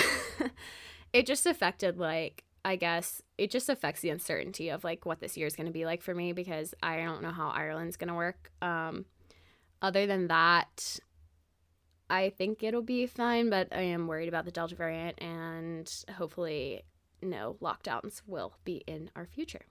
it 1.13 1.25
just 1.25 1.45
affected 1.45 1.97
like 1.97 2.45
I 2.63 2.77
guess 2.77 3.21
it 3.37 3.51
just 3.51 3.67
affects 3.67 3.99
the 3.99 4.09
uncertainty 4.09 4.69
of 4.69 4.85
like 4.85 5.05
what 5.05 5.19
this 5.19 5.35
year 5.35 5.47
is 5.47 5.57
going 5.57 5.67
to 5.67 5.73
be 5.73 5.83
like 5.83 6.01
for 6.01 6.15
me 6.15 6.31
because 6.31 6.73
I 6.81 6.95
don't 6.95 7.23
know 7.23 7.31
how 7.31 7.49
Ireland's 7.49 7.97
going 7.97 8.07
to 8.07 8.15
work. 8.15 8.51
Um, 8.61 9.03
other 9.81 10.07
than 10.07 10.29
that, 10.29 10.97
I 12.09 12.29
think 12.29 12.63
it'll 12.63 12.81
be 12.81 13.07
fine, 13.07 13.49
but 13.49 13.67
I 13.71 13.81
am 13.81 14.07
worried 14.07 14.29
about 14.29 14.45
the 14.45 14.51
Delta 14.51 14.75
variant 14.75 15.21
and 15.21 15.91
hopefully 16.17 16.83
no 17.21 17.57
lockdowns 17.61 18.21
will 18.27 18.53
be 18.63 18.83
in 18.87 19.09
our 19.15 19.25
future. 19.25 19.65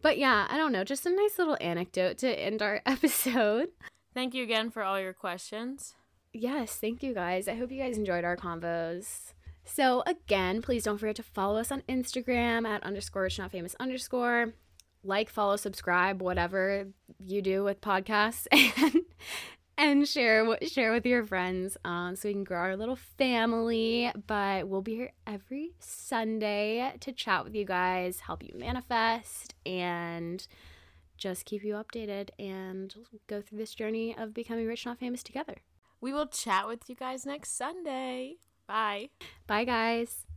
But 0.00 0.18
yeah, 0.18 0.46
I 0.48 0.56
don't 0.56 0.72
know, 0.72 0.84
just 0.84 1.06
a 1.06 1.10
nice 1.10 1.38
little 1.38 1.56
anecdote 1.60 2.18
to 2.18 2.28
end 2.28 2.62
our 2.62 2.82
episode. 2.86 3.70
Thank 4.14 4.34
you 4.34 4.42
again 4.42 4.70
for 4.70 4.82
all 4.82 5.00
your 5.00 5.12
questions. 5.12 5.94
Yes, 6.32 6.76
thank 6.76 7.02
you 7.02 7.14
guys. 7.14 7.48
I 7.48 7.54
hope 7.54 7.72
you 7.72 7.82
guys 7.82 7.98
enjoyed 7.98 8.24
our 8.24 8.36
convos. 8.36 9.32
So 9.64 10.02
again, 10.06 10.62
please 10.62 10.84
don't 10.84 10.98
forget 10.98 11.16
to 11.16 11.22
follow 11.22 11.58
us 11.58 11.72
on 11.72 11.82
Instagram 11.88 12.66
at 12.66 12.82
underscore 12.82 13.22
rich 13.22 13.38
not 13.38 13.50
famous 13.50 13.74
underscore. 13.80 14.54
Like, 15.04 15.30
follow, 15.30 15.56
subscribe, 15.56 16.20
whatever 16.20 16.88
you 17.24 17.40
do 17.40 17.62
with 17.62 17.80
podcasts, 17.80 18.46
and 18.52 19.02
and 19.78 20.06
share 20.06 20.58
share 20.62 20.92
with 20.92 21.06
your 21.06 21.24
friends, 21.24 21.78
um, 21.84 22.16
so 22.16 22.28
we 22.28 22.34
can 22.34 22.44
grow 22.44 22.58
our 22.58 22.76
little 22.76 22.96
family. 22.96 24.12
But 24.26 24.68
we'll 24.68 24.82
be 24.82 24.96
here 24.96 25.12
every 25.26 25.70
Sunday 25.78 26.92
to 27.00 27.12
chat 27.12 27.44
with 27.44 27.54
you 27.54 27.64
guys, 27.64 28.20
help 28.20 28.42
you 28.42 28.52
manifest, 28.54 29.54
and 29.64 30.46
just 31.16 31.46
keep 31.46 31.64
you 31.64 31.74
updated 31.74 32.30
and 32.38 32.94
go 33.26 33.40
through 33.40 33.58
this 33.58 33.74
journey 33.74 34.14
of 34.16 34.34
becoming 34.34 34.66
rich 34.66 34.84
not 34.84 34.98
famous 34.98 35.22
together. 35.22 35.56
We 36.00 36.12
will 36.12 36.26
chat 36.26 36.68
with 36.68 36.88
you 36.88 36.94
guys 36.94 37.24
next 37.24 37.56
Sunday. 37.56 38.36
Bye. 38.66 39.08
Bye, 39.46 39.64
guys. 39.64 40.27